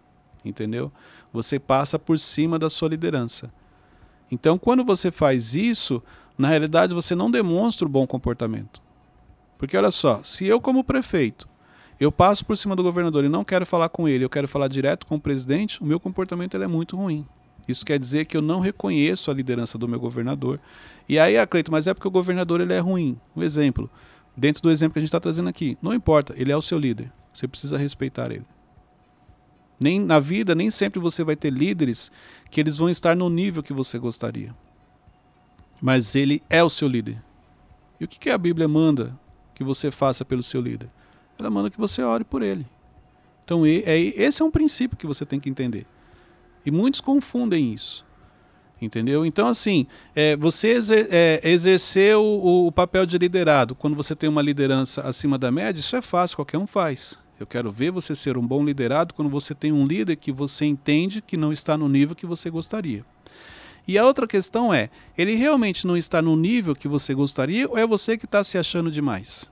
Entendeu? 0.43 0.91
Você 1.32 1.60
passa 1.60 1.97
por 1.97 2.20
cima 2.20 2.60
da 2.60 2.70
sua 2.70 2.89
liderança. 2.89 3.54
Então, 4.30 4.58
quando 4.58 4.84
você 4.84 5.12
faz 5.12 5.56
isso, 5.56 6.01
na 6.38 6.49
realidade 6.49 6.93
você 6.93 7.16
não 7.16 7.32
demonstra 7.32 7.86
o 7.86 7.89
bom 7.89 8.06
comportamento. 8.06 8.82
Porque 9.64 9.78
olha 9.78 9.91
só, 9.91 10.22
se 10.26 10.45
eu 10.45 10.59
como 10.59 10.84
prefeito, 10.84 11.47
eu 11.97 12.11
passo 12.11 12.45
por 12.45 12.57
cima 12.57 12.76
do 12.76 12.84
governador 12.84 13.24
e 13.24 13.30
não 13.30 13.45
quero 13.45 13.66
falar 13.66 13.88
com 13.88 14.09
ele, 14.09 14.26
eu 14.26 14.30
quero 14.30 14.45
falar 14.45 14.68
direto 14.68 15.07
com 15.07 15.16
o 15.16 15.20
presidente, 15.22 15.82
o 15.82 15.86
meu 15.86 16.01
comportamento 16.01 16.61
é 16.61 16.68
muito 16.68 16.97
ruim. 16.97 17.26
Isso 17.66 17.86
quer 17.86 17.97
dizer 17.97 18.26
que 18.26 18.36
eu 18.36 18.41
não 18.41 18.59
reconheço 18.59 19.32
a 19.32 19.34
liderança 19.34 19.78
do 19.78 19.88
meu 19.88 20.01
governador. 20.01 20.59
E 21.07 21.18
aí, 21.18 21.38
ah, 21.38 21.47
Cleito, 21.47 21.72
mas 21.72 21.88
é 21.88 21.93
porque 21.93 22.09
o 22.09 22.11
governador 22.11 22.59
ele 22.59 22.74
é 22.74 22.80
ruim. 22.80 23.18
Um 23.34 23.41
exemplo, 23.41 23.89
dentro 24.36 24.61
do 24.61 24.70
exemplo 24.70 24.95
que 24.95 24.99
a 24.99 25.01
gente 25.01 25.07
está 25.07 25.20
trazendo 25.22 25.47
aqui, 25.47 25.78
não 25.82 25.93
importa, 25.93 26.34
ele 26.36 26.51
é 26.51 26.57
o 26.57 26.61
seu 26.61 26.78
líder. 26.78 27.09
Você 27.34 27.47
precisa 27.47 27.78
respeitar 27.78 28.34
ele. 28.34 28.45
Nem 29.80 29.97
na 29.97 30.20
vida, 30.20 30.53
nem 30.53 30.70
sempre 30.70 30.99
você 30.99 31.24
vai 31.24 31.38
ter 31.38 31.53
líderes 31.53 32.11
que 32.51 32.59
eles 32.59 32.76
vão 32.76 32.89
estar 32.89 33.16
no 33.16 33.30
nível 33.30 33.64
que 33.64 33.72
você 33.72 33.97
gostaria. 33.97 34.53
Mas 35.82 36.16
ele 36.16 36.43
é 36.49 36.61
o 36.61 36.70
seu 36.70 36.89
líder. 36.89 37.24
E 37.97 38.03
o 38.03 38.09
que, 38.09 38.20
que 38.20 38.30
a 38.30 38.38
Bíblia 38.38 38.68
manda 38.68 39.23
que 39.54 39.64
você 39.64 39.91
faça 39.91 40.24
pelo 40.24 40.43
seu 40.43 40.62
líder? 40.62 40.89
Ela 41.39 41.49
manda 41.49 41.70
que 41.70 41.78
você 41.78 42.01
ore 42.01 42.24
por 42.24 42.41
ele. 42.41 42.66
Então, 43.43 43.66
é, 43.66 43.99
esse 43.99 44.41
é 44.41 44.45
um 44.45 44.51
princípio 44.51 44.97
que 44.97 45.06
você 45.06 45.26
tem 45.26 45.39
que 45.39 45.49
entender. 45.49 45.86
E 46.66 46.72
muitos 46.72 47.01
confundem 47.01 47.74
isso. 47.74 48.06
Entendeu? 48.82 49.26
Então, 49.26 49.47
assim, 49.47 49.88
é, 50.14 50.36
você 50.36 50.70
exer, 50.70 51.08
é, 51.10 51.39
exercer 51.43 52.18
o, 52.18 52.68
o, 52.68 52.72
papel 52.72 53.06
de 53.06 53.18
liderado 53.18 53.76
quando 53.76 53.95
você 53.95 54.14
tem 54.16 54.30
uma 54.30 54.41
liderança 54.41 55.01
acima 55.01 55.38
da 55.38 55.49
média, 55.49 55.80
isso 55.80 55.95
é 55.95 56.01
fácil, 56.01 56.36
qualquer 56.36 56.58
um 56.58 56.68
faz. 56.68 57.18
Eu 57.39 57.47
quero 57.47 57.72
ver 57.72 57.91
você 57.91 58.16
ser 58.16 58.38
um 58.38 58.45
bom 58.45 58.64
liderado 58.64 59.14
quando 59.14 59.30
você 59.30 59.56
tem 59.56 59.72
um 59.72 59.86
líder 59.86 60.18
que 60.18 60.32
você 60.32 60.66
entende 60.66 61.22
que 61.22 61.38
não 61.38 61.54
está 61.54 61.78
no 61.78 61.88
nível 61.88 62.16
que 62.16 62.26
você 62.26 62.49
gostaria. 62.49 63.06
E 63.88 63.98
a 63.98 64.06
outra 64.06 64.26
questão 64.26 64.74
é: 64.74 64.90
ele 65.18 65.36
realmente 65.36 65.86
não 65.86 65.98
está 65.98 66.22
no 66.22 66.36
nível 66.36 66.76
que 66.76 66.88
você 66.88 67.14
gostaria 67.14 67.70
ou 67.70 67.78
é 67.78 67.86
você 67.86 68.18
que 68.18 68.26
está 68.26 68.44
se 68.44 68.58
achando 68.58 68.90
demais? 68.90 69.52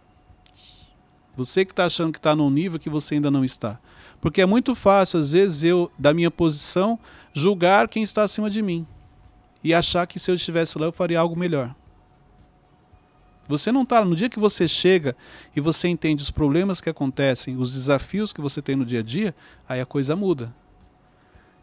Você 1.35 1.65
que 1.65 1.71
está 1.71 1.85
achando 1.85 2.11
que 2.11 2.19
está 2.19 2.35
num 2.35 2.49
nível 2.49 2.79
que 2.79 2.89
você 2.89 3.15
ainda 3.15 3.31
não 3.31 3.43
está. 3.43 3.79
Porque 4.19 4.41
é 4.41 4.45
muito 4.45 4.75
fácil, 4.75 5.19
às 5.19 5.31
vezes, 5.31 5.63
eu, 5.63 5.91
da 5.97 6.13
minha 6.13 6.29
posição, 6.29 6.99
julgar 7.33 7.87
quem 7.87 8.03
está 8.03 8.23
acima 8.23 8.49
de 8.49 8.61
mim. 8.61 8.85
E 9.63 9.73
achar 9.73 10.05
que 10.05 10.19
se 10.19 10.29
eu 10.29 10.35
estivesse 10.35 10.77
lá 10.77 10.87
eu 10.87 10.91
faria 10.91 11.19
algo 11.19 11.35
melhor. 11.35 11.73
Você 13.47 13.71
não 13.71 13.83
está. 13.83 14.03
No 14.05 14.15
dia 14.15 14.29
que 14.29 14.39
você 14.39 14.67
chega 14.67 15.15
e 15.55 15.59
você 15.59 15.87
entende 15.87 16.23
os 16.23 16.31
problemas 16.31 16.79
que 16.79 16.89
acontecem, 16.89 17.57
os 17.57 17.73
desafios 17.73 18.31
que 18.31 18.41
você 18.41 18.61
tem 18.61 18.75
no 18.75 18.85
dia 18.85 18.99
a 18.99 19.03
dia, 19.03 19.35
aí 19.67 19.81
a 19.81 19.85
coisa 19.85 20.15
muda. 20.15 20.53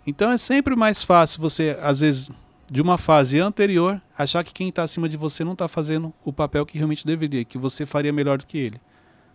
Então 0.06 0.30
é 0.30 0.38
sempre 0.38 0.74
mais 0.74 1.02
fácil 1.02 1.40
você, 1.40 1.78
às 1.80 2.00
vezes, 2.00 2.30
de 2.70 2.82
uma 2.82 2.98
fase 2.98 3.40
anterior, 3.40 4.00
achar 4.16 4.44
que 4.44 4.52
quem 4.52 4.68
está 4.68 4.82
acima 4.82 5.08
de 5.08 5.16
você 5.16 5.42
não 5.42 5.52
está 5.52 5.66
fazendo 5.68 6.12
o 6.24 6.32
papel 6.32 6.66
que 6.66 6.76
realmente 6.76 7.06
deveria, 7.06 7.44
que 7.44 7.56
você 7.56 7.86
faria 7.86 8.12
melhor 8.12 8.38
do 8.38 8.46
que 8.46 8.58
ele. 8.58 8.80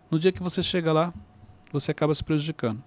No 0.09 0.19
dia 0.19 0.31
que 0.31 0.43
você 0.43 0.61
chega 0.61 0.93
lá, 0.93 1.13
você 1.71 1.91
acaba 1.91 2.13
se 2.13 2.23
prejudicando. 2.23 2.83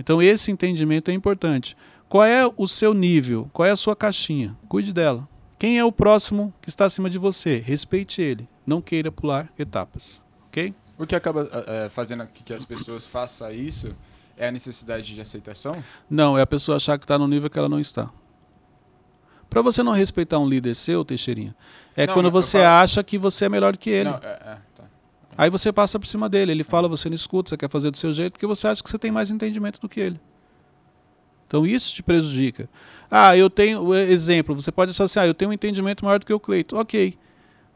Então 0.00 0.22
esse 0.22 0.50
entendimento 0.50 1.10
é 1.10 1.14
importante. 1.14 1.76
Qual 2.08 2.24
é 2.24 2.50
o 2.56 2.66
seu 2.66 2.94
nível? 2.94 3.50
Qual 3.52 3.66
é 3.66 3.70
a 3.70 3.76
sua 3.76 3.94
caixinha? 3.94 4.56
Cuide 4.68 4.92
dela. 4.92 5.28
Quem 5.58 5.78
é 5.78 5.84
o 5.84 5.92
próximo 5.92 6.52
que 6.60 6.68
está 6.68 6.84
acima 6.84 7.10
de 7.10 7.18
você? 7.18 7.58
Respeite 7.58 8.22
ele. 8.22 8.48
Não 8.66 8.80
queira 8.80 9.10
pular 9.10 9.52
etapas. 9.58 10.22
Ok? 10.48 10.74
O 10.98 11.06
que 11.06 11.14
acaba 11.14 11.48
é, 11.66 11.88
fazendo 11.90 12.26
que 12.26 12.52
as 12.52 12.64
pessoas 12.64 13.04
façam 13.04 13.50
isso 13.52 13.94
é 14.36 14.48
a 14.48 14.52
necessidade 14.52 15.14
de 15.14 15.20
aceitação? 15.20 15.82
Não, 16.08 16.38
é 16.38 16.42
a 16.42 16.46
pessoa 16.46 16.76
achar 16.76 16.98
que 16.98 17.04
está 17.04 17.18
no 17.18 17.26
nível 17.26 17.50
que 17.50 17.58
ela 17.58 17.68
não 17.68 17.80
está. 17.80 18.10
Para 19.48 19.62
você 19.62 19.82
não 19.82 19.92
respeitar 19.92 20.38
um 20.38 20.48
líder 20.48 20.74
seu, 20.74 21.04
Teixeirinha, 21.04 21.54
é 21.96 22.06
Não, 22.06 22.14
quando 22.14 22.30
você 22.30 22.58
falo- 22.58 22.70
acha 22.82 23.02
que 23.02 23.16
você 23.18 23.46
é 23.46 23.48
melhor 23.48 23.76
que 23.76 23.88
ele. 23.90 24.10
Não, 24.10 24.16
é, 24.16 24.26
é, 24.26 24.58
tá. 24.76 24.84
Aí 25.38 25.48
você 25.50 25.72
passa 25.72 25.98
por 25.98 26.06
cima 26.06 26.28
dele, 26.28 26.52
ele 26.52 26.64
fala, 26.64 26.88
você 26.88 27.08
não 27.08 27.14
escuta, 27.14 27.50
você 27.50 27.56
quer 27.56 27.70
fazer 27.70 27.90
do 27.90 27.96
seu 27.98 28.12
jeito, 28.12 28.32
porque 28.32 28.46
você 28.46 28.66
acha 28.68 28.82
que 28.82 28.90
você 28.90 28.98
tem 28.98 29.10
mais 29.10 29.30
entendimento 29.30 29.80
do 29.80 29.88
que 29.88 30.00
ele. 30.00 30.20
Então 31.46 31.64
isso 31.66 31.94
te 31.94 32.02
prejudica. 32.02 32.68
Ah, 33.10 33.36
eu 33.36 33.48
tenho, 33.48 33.80
o 33.80 33.94
exemplo, 33.94 34.54
você 34.54 34.72
pode 34.72 34.90
achar 34.90 35.04
assim, 35.04 35.20
ah, 35.20 35.26
eu 35.26 35.34
tenho 35.34 35.50
um 35.50 35.54
entendimento 35.54 36.04
maior 36.04 36.18
do 36.18 36.26
que 36.26 36.32
o 36.32 36.40
Cleito. 36.40 36.76
Ok. 36.76 37.16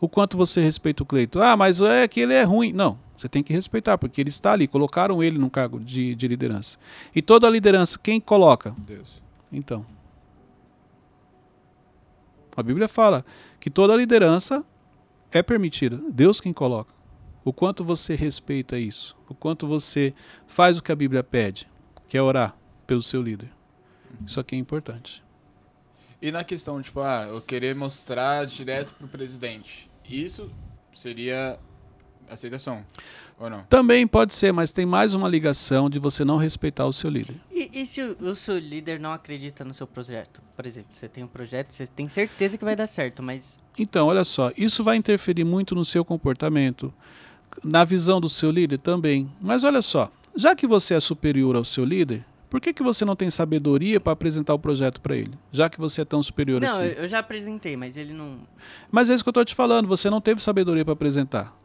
O 0.01 0.09
quanto 0.09 0.37
você 0.37 0.61
respeita 0.61 1.03
o 1.03 1.07
Cleito? 1.07 1.41
Ah, 1.41 1.57
mas 1.57 1.81
é 1.81 2.09
que 2.09 2.21
ele 2.21 2.35
é 2.35 2.43
ruim. 2.43 2.73
Não, 2.73 2.99
você 3.17 3.29
tem 3.29 3.43
que 3.43 3.53
respeitar, 3.53 3.97
porque 3.97 4.21
ele 4.21 4.31
está 4.31 4.53
ali, 4.53 4.67
colocaram 4.67 5.23
ele 5.23 5.39
num 5.39 5.49
cargo 5.49 5.79
de, 5.79 6.15
de 6.17 6.27
liderança. 6.27 6.79
E 7.15 7.23
toda 7.23 7.47
a 7.47 7.51
liderança, 7.51 7.99
quem 8.03 8.19
coloca? 8.21 8.75
Deus. 8.79 9.23
Então. 9.53 9.87
A 12.57 12.63
Bíblia 12.63 12.89
fala 12.89 13.25
que 13.59 13.71
toda 13.71 13.97
liderança 13.97 14.65
é 15.31 15.43
permitida. 15.43 16.01
Deus 16.11 16.41
quem 16.41 16.53
coloca. 16.53 16.93
O 17.45 17.53
quanto 17.53 17.85
você 17.85 18.15
respeita 18.15 18.79
isso. 18.79 19.17
O 19.29 19.35
quanto 19.35 19.67
você 19.67 20.15
faz 20.47 20.79
o 20.79 20.83
que 20.83 20.93
a 20.93 20.97
Bíblia 20.97 21.23
pede, 21.23 21.69
que 22.09 22.17
é 22.17 22.23
orar 22.23 22.57
pelo 22.87 23.03
seu 23.03 23.23
líder. 23.23 23.51
Isso 24.27 24.41
aqui 24.41 24.57
é 24.57 24.59
importante. 24.59 25.23
E 26.21 26.31
na 26.31 26.45
questão, 26.45 26.83
tipo, 26.83 27.01
ah, 27.01 27.27
eu 27.29 27.41
querer 27.41 27.75
mostrar 27.75 28.45
direto 28.45 28.93
pro 28.95 29.09
presidente, 29.09 29.91
isso 30.05 30.51
seria 30.93 31.59
aceitação, 32.31 32.85
ou 33.39 33.51
não? 33.51 33.63
Também 33.69 34.07
pode 34.07 34.33
ser, 34.35 34.53
mas 34.53 34.73
tem 34.73 34.87
mais 34.87 35.15
uma 35.15 35.29
ligação 35.29 35.91
de 35.91 35.99
você 35.99 36.25
não 36.25 36.37
respeitar 36.37 36.87
o 36.87 36.93
seu 36.93 37.11
líder. 37.11 37.37
E, 37.51 37.71
e 37.73 37.87
se 37.87 38.03
o, 38.03 38.17
o 38.21 38.35
seu 38.35 38.59
líder 38.59 39.01
não 39.01 39.13
acredita 39.13 39.65
no 39.65 39.75
seu 39.75 39.87
projeto? 39.87 40.41
Por 40.57 40.67
exemplo, 40.67 40.91
você 40.93 41.09
tem 41.09 41.25
um 41.25 41.29
projeto, 41.29 41.73
você 41.73 41.87
tem 41.87 42.09
certeza 42.09 42.57
que 42.57 42.65
vai 42.65 42.77
dar 42.77 42.87
certo, 42.87 43.23
mas 43.23 43.59
Então, 43.79 44.07
olha 44.09 44.25
só, 44.25 44.53
isso 44.57 44.85
vai 44.85 44.97
interferir 44.97 45.45
muito 45.45 45.75
no 45.75 45.85
seu 45.85 46.05
comportamento, 46.05 46.93
na 47.65 47.85
visão 47.85 48.21
do 48.21 48.29
seu 48.29 48.51
líder 48.51 48.79
também. 48.79 49.31
Mas 49.41 49.65
olha 49.65 49.83
só, 49.83 50.11
já 50.35 50.55
que 50.55 50.67
você 50.67 50.95
é 50.95 51.01
superior 51.01 51.57
ao 51.57 51.65
seu 51.65 51.85
líder, 51.85 52.25
por 52.49 52.61
que, 52.61 52.73
que 52.73 52.83
você 52.83 53.05
não 53.05 53.15
tem 53.15 53.31
sabedoria 53.31 54.01
para 54.01 54.13
apresentar 54.13 54.53
o 54.55 54.59
projeto 54.59 55.01
para 55.01 55.15
ele? 55.17 55.33
Já 55.53 55.71
que 55.71 55.79
você 55.79 56.01
é 56.01 56.05
tão 56.05 56.21
superior 56.21 56.61
Não, 56.61 56.69
assim. 56.69 56.83
eu, 56.83 56.93
eu 56.95 57.07
já 57.09 57.21
apresentei, 57.21 57.77
mas 57.77 57.97
ele 57.97 58.13
não. 58.13 58.39
Mas 58.91 59.09
é 59.09 59.15
isso 59.15 59.23
que 59.23 59.29
eu 59.29 59.33
estou 59.33 59.45
te 59.45 59.55
falando, 59.55 59.87
você 59.87 60.11
não 60.11 60.21
teve 60.21 60.43
sabedoria 60.43 60.85
para 60.85 60.93
apresentar. 60.93 61.57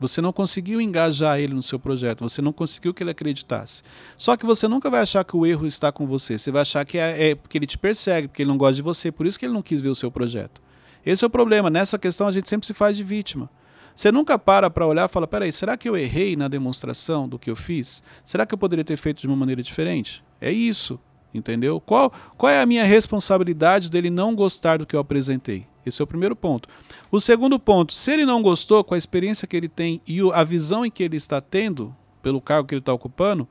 Você 0.00 0.22
não 0.22 0.32
conseguiu 0.32 0.80
engajar 0.80 1.38
ele 1.38 1.52
no 1.52 1.62
seu 1.62 1.78
projeto, 1.78 2.22
você 2.22 2.40
não 2.40 2.54
conseguiu 2.54 2.94
que 2.94 3.02
ele 3.02 3.10
acreditasse. 3.10 3.82
Só 4.16 4.34
que 4.34 4.46
você 4.46 4.66
nunca 4.66 4.88
vai 4.88 5.02
achar 5.02 5.22
que 5.22 5.36
o 5.36 5.44
erro 5.44 5.66
está 5.66 5.92
com 5.92 6.06
você, 6.06 6.38
você 6.38 6.50
vai 6.50 6.62
achar 6.62 6.86
que 6.86 6.96
é, 6.96 7.30
é 7.30 7.34
porque 7.34 7.58
ele 7.58 7.66
te 7.66 7.76
persegue, 7.76 8.26
porque 8.26 8.42
ele 8.42 8.48
não 8.48 8.56
gosta 8.56 8.76
de 8.76 8.82
você, 8.82 9.12
por 9.12 9.26
isso 9.26 9.38
que 9.38 9.44
ele 9.44 9.52
não 9.52 9.60
quis 9.60 9.82
ver 9.82 9.90
o 9.90 9.94
seu 9.94 10.10
projeto. 10.10 10.62
Esse 11.04 11.22
é 11.22 11.26
o 11.26 11.30
problema, 11.30 11.68
nessa 11.68 11.98
questão 11.98 12.26
a 12.26 12.30
gente 12.30 12.48
sempre 12.48 12.66
se 12.66 12.72
faz 12.72 12.96
de 12.96 13.04
vítima. 13.04 13.50
Você 13.94 14.10
nunca 14.10 14.38
para 14.38 14.70
para 14.70 14.86
olhar 14.86 15.06
e 15.06 15.12
fala: 15.12 15.26
peraí, 15.26 15.52
será 15.52 15.76
que 15.76 15.86
eu 15.86 15.94
errei 15.94 16.34
na 16.34 16.48
demonstração 16.48 17.28
do 17.28 17.38
que 17.38 17.50
eu 17.50 17.56
fiz? 17.56 18.02
Será 18.24 18.46
que 18.46 18.54
eu 18.54 18.58
poderia 18.58 18.84
ter 18.84 18.96
feito 18.96 19.20
de 19.20 19.26
uma 19.26 19.36
maneira 19.36 19.62
diferente? 19.62 20.24
É 20.40 20.50
isso, 20.50 20.98
entendeu? 21.34 21.78
Qual, 21.78 22.10
qual 22.38 22.50
é 22.50 22.62
a 22.62 22.66
minha 22.66 22.84
responsabilidade 22.84 23.90
dele 23.90 24.08
não 24.08 24.34
gostar 24.34 24.78
do 24.78 24.86
que 24.86 24.96
eu 24.96 25.00
apresentei? 25.00 25.66
Esse 25.90 26.00
é 26.00 26.04
o 26.04 26.06
primeiro 26.06 26.34
ponto. 26.34 26.68
O 27.10 27.20
segundo 27.20 27.58
ponto, 27.58 27.92
se 27.92 28.12
ele 28.12 28.24
não 28.24 28.42
gostou 28.42 28.82
com 28.82 28.94
a 28.94 28.98
experiência 28.98 29.46
que 29.46 29.56
ele 29.56 29.68
tem 29.68 30.00
e 30.06 30.18
a 30.32 30.42
visão 30.42 30.84
em 30.84 30.90
que 30.90 31.02
ele 31.02 31.16
está 31.16 31.40
tendo, 31.40 31.94
pelo 32.22 32.40
cargo 32.40 32.66
que 32.66 32.74
ele 32.74 32.80
está 32.80 32.92
ocupando, 32.92 33.46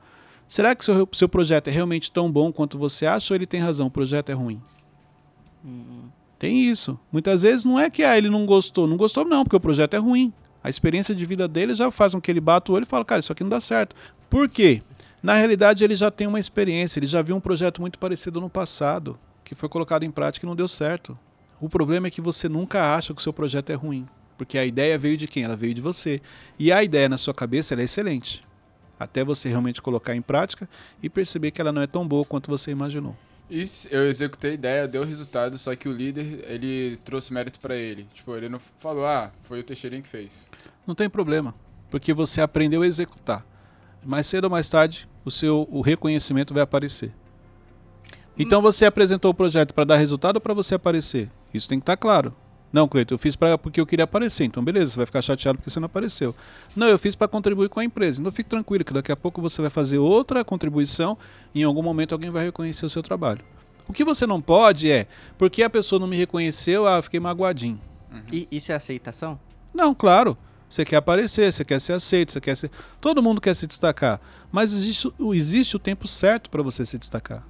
será 0.48 0.74
que 0.74 0.84
seu, 0.84 1.08
seu 1.12 1.28
projeto 1.28 1.68
é 1.68 1.70
realmente 1.70 2.10
tão 2.10 2.30
bom 2.30 2.52
quanto 2.52 2.76
você 2.76 3.06
acha 3.06 3.32
ou 3.32 3.36
ele 3.36 3.46
tem 3.46 3.60
razão, 3.60 3.86
o 3.86 3.90
projeto 3.90 4.30
é 4.30 4.32
ruim? 4.32 4.60
Tem 6.38 6.62
isso. 6.62 6.98
Muitas 7.12 7.42
vezes 7.42 7.64
não 7.64 7.78
é 7.78 7.90
que 7.90 8.02
ah, 8.02 8.16
ele 8.16 8.30
não 8.30 8.46
gostou. 8.46 8.86
Não 8.86 8.96
gostou, 8.96 9.24
não, 9.24 9.44
porque 9.44 9.56
o 9.56 9.60
projeto 9.60 9.94
é 9.94 9.98
ruim. 9.98 10.32
A 10.64 10.70
experiência 10.70 11.14
de 11.14 11.24
vida 11.24 11.46
dele 11.46 11.74
já 11.74 11.90
faz 11.90 12.14
com 12.14 12.20
que 12.20 12.30
ele 12.30 12.40
bata 12.40 12.72
o 12.72 12.74
olho 12.74 12.84
e 12.84 12.86
fala, 12.86 13.04
cara, 13.04 13.20
isso 13.20 13.32
aqui 13.32 13.42
não 13.42 13.50
dá 13.50 13.60
certo. 13.60 13.94
Por 14.28 14.48
quê? 14.48 14.82
Na 15.22 15.34
realidade, 15.34 15.84
ele 15.84 15.94
já 15.94 16.10
tem 16.10 16.26
uma 16.26 16.40
experiência, 16.40 16.98
ele 16.98 17.06
já 17.06 17.20
viu 17.20 17.36
um 17.36 17.40
projeto 17.40 17.80
muito 17.80 17.98
parecido 17.98 18.40
no 18.40 18.48
passado, 18.48 19.18
que 19.44 19.54
foi 19.54 19.68
colocado 19.68 20.02
em 20.02 20.10
prática 20.10 20.46
e 20.46 20.48
não 20.48 20.56
deu 20.56 20.68
certo. 20.68 21.18
O 21.60 21.68
problema 21.68 22.06
é 22.06 22.10
que 22.10 22.20
você 22.20 22.48
nunca 22.48 22.94
acha 22.94 23.12
que 23.12 23.20
o 23.20 23.22
seu 23.22 23.32
projeto 23.32 23.70
é 23.70 23.74
ruim. 23.74 24.08
Porque 24.38 24.56
a 24.56 24.64
ideia 24.64 24.96
veio 24.96 25.18
de 25.18 25.26
quem? 25.26 25.44
Ela 25.44 25.54
veio 25.54 25.74
de 25.74 25.82
você. 25.82 26.20
E 26.58 26.72
a 26.72 26.82
ideia 26.82 27.08
na 27.08 27.18
sua 27.18 27.34
cabeça 27.34 27.74
é 27.74 27.82
excelente. 27.82 28.42
Até 28.98 29.22
você 29.22 29.50
realmente 29.50 29.82
colocar 29.82 30.14
em 30.14 30.22
prática 30.22 30.68
e 31.02 31.10
perceber 31.10 31.50
que 31.50 31.60
ela 31.60 31.72
não 31.72 31.82
é 31.82 31.86
tão 31.86 32.08
boa 32.08 32.24
quanto 32.24 32.50
você 32.50 32.70
imaginou. 32.70 33.14
Se 33.66 33.88
eu 33.90 34.08
executei 34.08 34.52
a 34.52 34.54
ideia, 34.54 34.88
deu 34.88 35.04
resultado, 35.04 35.58
só 35.58 35.74
que 35.74 35.88
o 35.88 35.92
líder, 35.92 36.44
ele 36.48 36.96
trouxe 37.04 37.32
mérito 37.32 37.58
pra 37.60 37.74
ele. 37.74 38.06
Tipo, 38.14 38.34
ele 38.36 38.48
não 38.48 38.58
falou, 38.58 39.04
ah, 39.04 39.30
foi 39.42 39.60
o 39.60 39.62
Teixeirinho 39.62 40.02
que 40.02 40.08
fez. 40.08 40.32
Não 40.86 40.94
tem 40.94 41.10
problema, 41.10 41.54
porque 41.90 42.14
você 42.14 42.40
aprendeu 42.40 42.82
a 42.82 42.86
executar. 42.86 43.44
Mais 44.04 44.26
cedo 44.26 44.44
ou 44.44 44.50
mais 44.50 44.70
tarde, 44.70 45.08
o 45.24 45.30
seu 45.30 45.68
o 45.70 45.80
reconhecimento 45.80 46.54
vai 46.54 46.62
aparecer. 46.62 47.12
Então 48.38 48.62
você 48.62 48.86
apresentou 48.86 49.32
o 49.32 49.34
projeto 49.34 49.74
para 49.74 49.84
dar 49.84 49.96
resultado 49.96 50.36
ou 50.36 50.40
para 50.40 50.54
você 50.54 50.76
aparecer? 50.76 51.28
Isso 51.52 51.68
tem 51.68 51.78
que 51.78 51.82
estar 51.84 51.96
claro. 51.96 52.34
Não, 52.72 52.86
Cleiton, 52.86 53.14
eu 53.14 53.18
fiz 53.18 53.34
pra, 53.34 53.58
porque 53.58 53.80
eu 53.80 53.86
queria 53.86 54.04
aparecer. 54.04 54.44
Então, 54.44 54.62
beleza, 54.62 54.92
você 54.92 54.96
vai 54.98 55.06
ficar 55.06 55.20
chateado 55.22 55.58
porque 55.58 55.70
você 55.70 55.80
não 55.80 55.86
apareceu. 55.86 56.34
Não, 56.76 56.86
eu 56.86 56.98
fiz 57.00 57.16
para 57.16 57.26
contribuir 57.26 57.68
com 57.68 57.80
a 57.80 57.84
empresa. 57.84 58.20
Então, 58.20 58.30
fique 58.30 58.48
tranquilo 58.48 58.84
que 58.84 58.92
daqui 58.92 59.10
a 59.10 59.16
pouco 59.16 59.42
você 59.42 59.60
vai 59.60 59.70
fazer 59.70 59.98
outra 59.98 60.44
contribuição 60.44 61.18
e 61.52 61.62
em 61.62 61.64
algum 61.64 61.82
momento 61.82 62.12
alguém 62.12 62.30
vai 62.30 62.44
reconhecer 62.44 62.86
o 62.86 62.90
seu 62.90 63.02
trabalho. 63.02 63.40
O 63.88 63.92
que 63.92 64.04
você 64.04 64.24
não 64.24 64.40
pode 64.40 64.88
é, 64.88 65.08
porque 65.36 65.64
a 65.64 65.70
pessoa 65.70 65.98
não 65.98 66.06
me 66.06 66.16
reconheceu, 66.16 66.86
ah, 66.86 66.98
eu 66.98 67.02
fiquei 67.02 67.18
magoadinho. 67.18 67.80
E 68.32 68.46
isso 68.52 68.70
é 68.70 68.74
aceitação? 68.76 69.38
Não, 69.74 69.92
claro. 69.92 70.38
Você 70.68 70.84
quer 70.84 70.96
aparecer, 70.96 71.52
você 71.52 71.64
quer 71.64 71.80
ser 71.80 71.94
aceito, 71.94 72.30
você 72.30 72.40
quer 72.40 72.56
ser. 72.56 72.70
Todo 73.00 73.20
mundo 73.20 73.40
quer 73.40 73.54
se 73.56 73.66
destacar. 73.66 74.20
Mas 74.52 74.72
existe, 74.72 75.12
o- 75.18 75.34
existe 75.34 75.74
o 75.74 75.80
tempo 75.80 76.06
certo 76.06 76.48
para 76.48 76.62
você 76.62 76.86
se 76.86 76.96
destacar. 76.96 77.44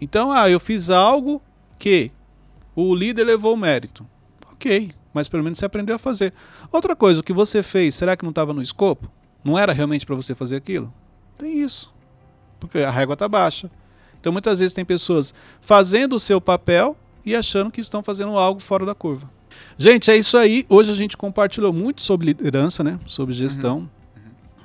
Então, 0.00 0.32
ah, 0.32 0.50
eu 0.50 0.58
fiz 0.58 0.90
algo 0.90 1.40
que 1.78 2.10
o 2.80 2.94
líder 2.94 3.24
levou 3.24 3.54
o 3.54 3.56
mérito. 3.56 4.06
Ok, 4.52 4.92
mas 5.12 5.28
pelo 5.28 5.42
menos 5.42 5.58
você 5.58 5.64
aprendeu 5.64 5.96
a 5.96 5.98
fazer. 5.98 6.32
Outra 6.70 6.94
coisa, 6.94 7.20
o 7.20 7.24
que 7.24 7.32
você 7.32 7.62
fez, 7.62 7.94
será 7.94 8.16
que 8.16 8.22
não 8.22 8.30
estava 8.30 8.52
no 8.52 8.62
escopo? 8.62 9.10
Não 9.42 9.58
era 9.58 9.72
realmente 9.72 10.06
para 10.06 10.14
você 10.14 10.34
fazer 10.34 10.56
aquilo? 10.56 10.92
Tem 11.36 11.60
isso. 11.60 11.92
Porque 12.60 12.78
a 12.78 12.90
régua 12.90 13.14
está 13.14 13.28
baixa. 13.28 13.70
Então, 14.20 14.32
muitas 14.32 14.58
vezes 14.60 14.74
tem 14.74 14.84
pessoas 14.84 15.34
fazendo 15.60 16.14
o 16.14 16.18
seu 16.20 16.40
papel 16.40 16.96
e 17.24 17.34
achando 17.34 17.70
que 17.70 17.80
estão 17.80 18.02
fazendo 18.02 18.38
algo 18.38 18.60
fora 18.60 18.86
da 18.86 18.94
curva. 18.94 19.30
Gente, 19.76 20.10
é 20.10 20.16
isso 20.16 20.36
aí. 20.36 20.64
Hoje 20.68 20.92
a 20.92 20.94
gente 20.94 21.16
compartilhou 21.16 21.72
muito 21.72 22.02
sobre 22.02 22.26
liderança, 22.26 22.84
né? 22.84 22.98
Sobre 23.06 23.34
gestão. 23.34 23.88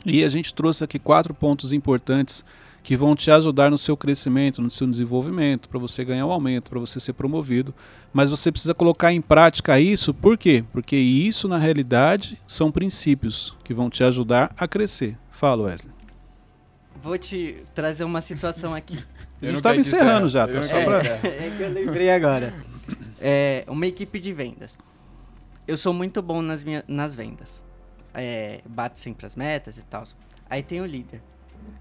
E 0.06 0.24
a 0.24 0.30
gente 0.30 0.54
trouxe 0.54 0.84
aqui 0.84 1.00
quatro 1.00 1.34
pontos 1.34 1.74
importantes 1.74 2.44
que 2.84 2.98
vão 2.98 3.16
te 3.16 3.32
ajudar 3.32 3.72
no 3.72 3.78
seu 3.78 3.96
crescimento, 3.96 4.62
no 4.62 4.70
seu 4.70 4.86
desenvolvimento, 4.86 5.70
para 5.70 5.80
você 5.80 6.04
ganhar 6.04 6.26
um 6.26 6.32
aumento, 6.32 6.70
para 6.70 6.80
você 6.80 7.00
ser 7.00 7.14
promovido. 7.14 7.74
Mas 8.12 8.30
você 8.30 8.52
precisa 8.52 8.74
colocar 8.74 9.14
em 9.14 9.22
prática 9.22 9.80
isso, 9.80 10.14
por 10.14 10.38
quê? 10.38 10.66
Porque 10.74 10.98
isso, 10.98 11.48
na 11.48 11.58
realidade, 11.58 12.38
são 12.46 12.70
princípios 12.70 13.56
que 13.64 13.74
vão 13.74 13.90
te 13.90 14.04
ajudar 14.04 14.54
a 14.58 14.68
crescer. 14.68 15.18
Fala, 15.32 15.64
Wesley. 15.64 15.94
Vou 17.02 17.18
te 17.18 17.64
trazer 17.74 18.04
uma 18.04 18.22
situação 18.22 18.76
aqui. 18.76 19.00
Eu 19.42 19.54
não 19.54 19.62
tava 19.62 19.76
quero 19.76 19.84
que 19.84 19.96
encerrando 19.96 20.28
já, 20.28 20.48
tá? 20.48 20.64
Só 20.64 20.84
pra- 20.84 21.00
encerre. 21.00 21.28
é 21.28 21.54
que 21.58 21.64
eu 21.64 21.70
lembrei 21.70 22.10
agora. 22.10 22.54
É, 23.20 23.66
uma 23.68 23.86
equipe 23.86 24.18
de 24.18 24.32
vendas. 24.32 24.78
Eu 25.68 25.76
sou 25.76 25.94
muito 25.94 26.22
bom 26.22 26.42
nas, 26.42 26.64
minhas, 26.64 26.84
nas 26.88 27.14
vendas. 27.14 27.62
É, 28.14 28.62
bato 28.66 28.98
sempre 28.98 29.26
as 29.26 29.36
metas 29.36 29.78
e 29.78 29.82
tal. 29.82 30.06
Aí 30.50 30.64
tem 30.64 30.80
o 30.80 30.86
líder. 30.86 31.22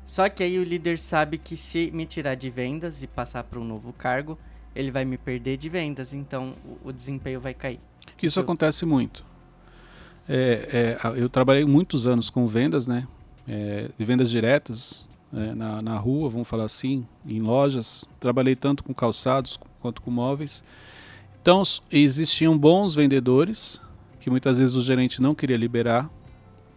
Só 0.05 0.28
que 0.28 0.43
aí 0.43 0.59
o 0.59 0.64
líder 0.64 0.99
sabe 0.99 1.39
que 1.39 1.57
se 1.57 1.91
me 1.93 2.05
tirar 2.07 2.35
de 2.35 2.51
vendas 2.51 3.03
e 3.03 3.07
passar 3.07 3.45
para 3.45 3.59
um 3.59 3.64
novo 3.64 3.93
cargo, 3.93 4.39
ele 4.74 4.91
vai 4.91 5.05
me 5.05 5.16
perder 5.18 5.57
de 5.57 5.68
vendas, 5.68 6.12
então 6.12 6.55
o, 6.85 6.89
o 6.89 6.93
desempenho 6.93 7.41
vai 7.41 7.55
cair. 7.55 7.80
Que 8.16 8.26
isso 8.26 8.39
Eu- 8.39 8.43
acontece 8.45 8.85
muito. 8.87 9.24
É, 10.28 10.97
é, 11.03 11.20
eu 11.20 11.28
trabalhei 11.28 11.64
muitos 11.64 12.07
anos 12.07 12.30
com 12.30 12.47
vendas, 12.47 12.87
né? 12.87 13.07
É, 13.47 13.89
de 13.99 14.05
vendas 14.05 14.30
diretas 14.30 15.09
né, 15.33 15.53
na, 15.55 15.83
na 15.83 15.99
rua, 15.99 16.30
vamos 16.30 16.47
falar 16.47 16.64
assim, 16.64 17.07
em 17.26 17.41
lojas. 17.41 18.05
Trabalhei 18.20 18.55
tanto 18.55 18.85
com 18.85 18.95
calçados 18.95 19.59
quanto 19.80 20.01
com 20.01 20.11
móveis. 20.11 20.62
Então 21.41 21.62
existiam 21.91 22.57
bons 22.57 22.95
vendedores 22.95 23.80
que 24.20 24.30
muitas 24.30 24.59
vezes 24.59 24.76
o 24.76 24.80
gerente 24.80 25.20
não 25.20 25.35
queria 25.35 25.57
liberar 25.57 26.09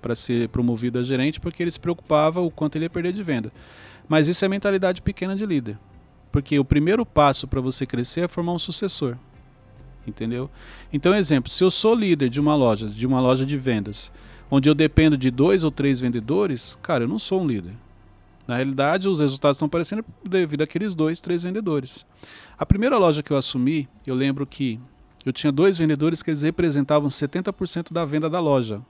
para 0.06 0.14
ser 0.14 0.50
promovido 0.50 1.00
a 1.00 1.04
gerente 1.04 1.40
porque 1.40 1.64
ele 1.64 1.72
se 1.72 1.80
preocupava 1.80 2.40
o 2.40 2.52
quanto 2.52 2.76
ele 2.76 2.86
ia 2.86 2.90
perder 2.92 3.12
de 3.12 3.24
venda. 3.24 3.52
Mas 4.08 4.28
isso 4.28 4.46
é 4.46 4.48
mentalidade 4.48 5.02
pequena 5.02 5.36
de 5.36 5.44
líder. 5.44 5.80
Porque 6.32 6.60
o 6.60 6.64
primeiro 6.64 7.04
passo 7.04 7.48
para 7.48 7.60
você 7.60 7.88
crescer 7.88 8.22
é 8.22 8.28
formar 8.28 8.54
um 8.54 8.60
sucessor. 8.60 9.18
Entendeu? 10.06 10.48
Então, 10.94 11.16
exemplo, 11.16 11.50
se 11.50 11.64
eu 11.64 11.72
sou 11.72 11.96
líder 11.96 12.30
de 12.30 12.40
uma 12.40 12.54
loja, 12.54 12.88
de 12.88 13.08
uma 13.08 13.20
loja 13.20 13.48
de 13.48 13.58
vendas, 13.58 14.12
onde 14.52 14.70
eu 14.70 14.76
dependo 14.76 15.18
de 15.18 15.32
dois 15.32 15.64
ou 15.64 15.72
três 15.72 16.00
vendedores, 16.00 16.78
cara, 16.84 17.06
eu 17.06 17.08
não 17.08 17.18
sou 17.18 17.42
um 17.42 17.48
líder. 17.48 17.74
Na 18.48 18.58
realidade, 18.58 19.10
os 19.10 19.20
resultados 19.20 19.58
estão 19.58 19.66
aparecendo 19.66 20.06
devido 20.24 20.62
àqueles 20.62 20.94
dois, 20.94 21.20
três 21.20 21.42
vendedores. 21.42 22.06
A 22.56 22.64
primeira 22.64 23.00
loja 23.00 23.24
que 23.24 23.32
eu 23.32 23.38
assumi, 23.38 23.90
eu 24.06 24.14
lembro 24.14 24.46
que 24.46 24.80
eu 25.26 25.34
tinha 25.34 25.52
dois 25.52 25.80
vendedores 25.80 26.22
que 26.22 26.30
eles 26.30 26.44
representavam 26.44 27.10
70% 27.10 27.92
da 27.92 28.06
venda 28.06 28.30
da 28.30 28.40
loja. 28.40 28.84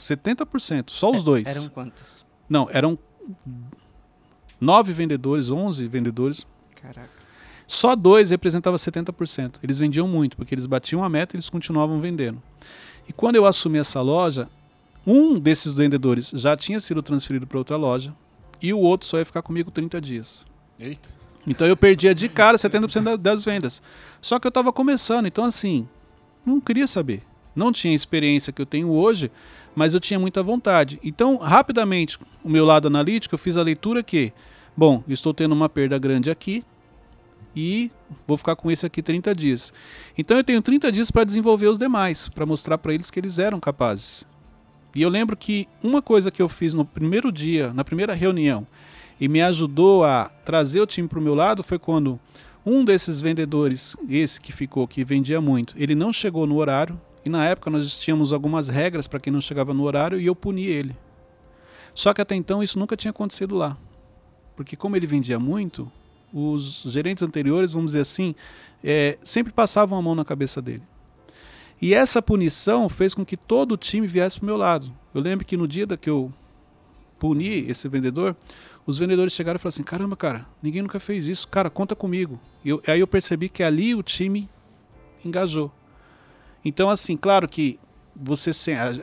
70%, 0.00 0.90
só 0.90 1.10
os 1.10 1.22
É, 1.22 1.24
dois. 1.24 1.48
Eram 1.48 1.68
quantos? 1.68 2.26
Não, 2.48 2.68
eram 2.72 2.98
nove 4.60 4.92
vendedores, 4.92 5.50
11 5.50 5.86
vendedores. 5.88 6.46
Caraca. 6.80 7.08
Só 7.66 7.94
dois 7.94 8.30
representava 8.30 8.76
70%. 8.76 9.54
Eles 9.62 9.78
vendiam 9.78 10.08
muito, 10.08 10.36
porque 10.36 10.54
eles 10.54 10.66
batiam 10.66 11.04
a 11.04 11.08
meta 11.08 11.34
e 11.34 11.36
eles 11.36 11.48
continuavam 11.48 12.00
vendendo. 12.00 12.42
E 13.08 13.12
quando 13.12 13.36
eu 13.36 13.46
assumi 13.46 13.78
essa 13.78 14.00
loja, 14.00 14.48
um 15.06 15.38
desses 15.38 15.76
vendedores 15.76 16.30
já 16.34 16.56
tinha 16.56 16.80
sido 16.80 17.02
transferido 17.02 17.46
para 17.46 17.58
outra 17.58 17.76
loja 17.76 18.14
e 18.60 18.72
o 18.74 18.78
outro 18.78 19.06
só 19.06 19.18
ia 19.18 19.24
ficar 19.24 19.42
comigo 19.42 19.70
30 19.70 20.00
dias. 20.00 20.44
Eita. 20.78 21.08
Então 21.46 21.66
eu 21.66 21.76
perdia 21.76 22.14
de 22.14 22.28
cara 22.28 22.58
70% 22.58 23.02
da- 23.04 23.16
das 23.16 23.44
vendas. 23.44 23.80
Só 24.20 24.38
que 24.38 24.46
eu 24.46 24.50
estava 24.50 24.72
começando, 24.72 25.26
então 25.26 25.44
assim, 25.44 25.88
não 26.44 26.60
queria 26.60 26.86
saber. 26.86 27.22
Não 27.54 27.72
tinha 27.72 27.92
a 27.92 27.96
experiência 27.96 28.52
que 28.52 28.60
eu 28.62 28.66
tenho 28.66 28.90
hoje, 28.90 29.30
mas 29.74 29.94
eu 29.94 30.00
tinha 30.00 30.18
muita 30.18 30.42
vontade. 30.42 30.98
Então, 31.02 31.36
rapidamente, 31.36 32.18
o 32.44 32.48
meu 32.48 32.64
lado 32.64 32.88
analítico, 32.88 33.34
eu 33.34 33.38
fiz 33.38 33.56
a 33.56 33.62
leitura 33.62 34.02
que, 34.02 34.32
bom, 34.76 35.02
estou 35.08 35.34
tendo 35.34 35.52
uma 35.52 35.68
perda 35.68 35.98
grande 35.98 36.30
aqui 36.30 36.64
e 37.54 37.90
vou 38.26 38.36
ficar 38.36 38.56
com 38.56 38.70
esse 38.70 38.86
aqui 38.86 39.02
30 39.02 39.34
dias. 39.34 39.72
Então 40.16 40.36
eu 40.36 40.44
tenho 40.44 40.62
30 40.62 40.90
dias 40.92 41.10
para 41.10 41.24
desenvolver 41.24 41.68
os 41.68 41.78
demais, 41.78 42.28
para 42.28 42.46
mostrar 42.46 42.78
para 42.78 42.94
eles 42.94 43.10
que 43.10 43.18
eles 43.18 43.38
eram 43.38 43.58
capazes. 43.60 44.24
E 44.94 45.02
eu 45.02 45.08
lembro 45.08 45.36
que 45.36 45.68
uma 45.82 46.02
coisa 46.02 46.30
que 46.30 46.42
eu 46.42 46.48
fiz 46.48 46.74
no 46.74 46.84
primeiro 46.84 47.30
dia, 47.30 47.72
na 47.72 47.84
primeira 47.84 48.14
reunião, 48.14 48.66
e 49.20 49.28
me 49.28 49.42
ajudou 49.42 50.04
a 50.04 50.30
trazer 50.44 50.80
o 50.80 50.86
time 50.86 51.06
para 51.06 51.18
o 51.18 51.22
meu 51.22 51.34
lado 51.34 51.62
foi 51.62 51.78
quando 51.78 52.18
um 52.64 52.84
desses 52.84 53.20
vendedores, 53.20 53.96
esse 54.08 54.40
que 54.40 54.52
ficou, 54.52 54.86
que 54.88 55.04
vendia 55.04 55.40
muito, 55.40 55.74
ele 55.76 55.94
não 55.94 56.12
chegou 56.12 56.46
no 56.46 56.56
horário. 56.56 57.00
E 57.24 57.28
na 57.28 57.44
época 57.44 57.70
nós 57.70 58.00
tínhamos 58.00 58.32
algumas 58.32 58.68
regras 58.68 59.06
para 59.06 59.20
quem 59.20 59.32
não 59.32 59.40
chegava 59.40 59.74
no 59.74 59.82
horário 59.82 60.18
e 60.18 60.26
eu 60.26 60.34
puni 60.34 60.64
ele. 60.64 60.96
Só 61.94 62.14
que 62.14 62.20
até 62.20 62.34
então 62.34 62.62
isso 62.62 62.78
nunca 62.78 62.96
tinha 62.96 63.10
acontecido 63.10 63.56
lá. 63.56 63.76
Porque 64.56 64.76
como 64.76 64.96
ele 64.96 65.06
vendia 65.06 65.38
muito, 65.38 65.90
os 66.32 66.82
gerentes 66.86 67.22
anteriores, 67.22 67.72
vamos 67.72 67.92
dizer 67.92 68.02
assim, 68.02 68.34
é, 68.82 69.18
sempre 69.22 69.52
passavam 69.52 69.98
a 69.98 70.02
mão 70.02 70.14
na 70.14 70.24
cabeça 70.24 70.62
dele. 70.62 70.82
E 71.80 71.94
essa 71.94 72.20
punição 72.20 72.88
fez 72.88 73.14
com 73.14 73.24
que 73.24 73.36
todo 73.36 73.72
o 73.72 73.76
time 73.76 74.06
viesse 74.06 74.38
para 74.38 74.44
o 74.44 74.46
meu 74.46 74.56
lado. 74.56 74.92
Eu 75.14 75.20
lembro 75.20 75.46
que 75.46 75.56
no 75.56 75.66
dia 75.66 75.86
da 75.86 75.96
que 75.96 76.10
eu 76.10 76.32
puni 77.18 77.68
esse 77.68 77.88
vendedor, 77.88 78.36
os 78.86 78.98
vendedores 78.98 79.32
chegaram 79.32 79.56
e 79.56 79.58
falaram 79.58 79.74
assim: 79.74 79.82
caramba, 79.82 80.16
cara, 80.16 80.46
ninguém 80.62 80.82
nunca 80.82 81.00
fez 81.00 81.26
isso, 81.26 81.48
cara, 81.48 81.70
conta 81.70 81.96
comigo. 81.96 82.38
E 82.64 82.68
eu, 82.68 82.82
aí 82.86 83.00
eu 83.00 83.06
percebi 83.06 83.48
que 83.48 83.62
ali 83.62 83.94
o 83.94 84.02
time 84.02 84.48
engajou. 85.24 85.72
Então, 86.64 86.90
assim, 86.90 87.16
claro 87.16 87.48
que 87.48 87.78
você 88.14 88.50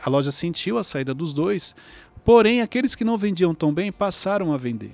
a 0.03 0.10
loja 0.10 0.32
sentiu 0.32 0.78
a 0.78 0.84
saída 0.84 1.14
dos 1.14 1.34
dois, 1.34 1.76
porém 2.24 2.62
aqueles 2.62 2.95
que 2.95 3.03
não 3.03 3.18
vendiam 3.18 3.55
tão 3.55 3.74
bem 3.74 3.91
passaram 3.91 4.53
a 4.53 4.58
vender. 4.58 4.91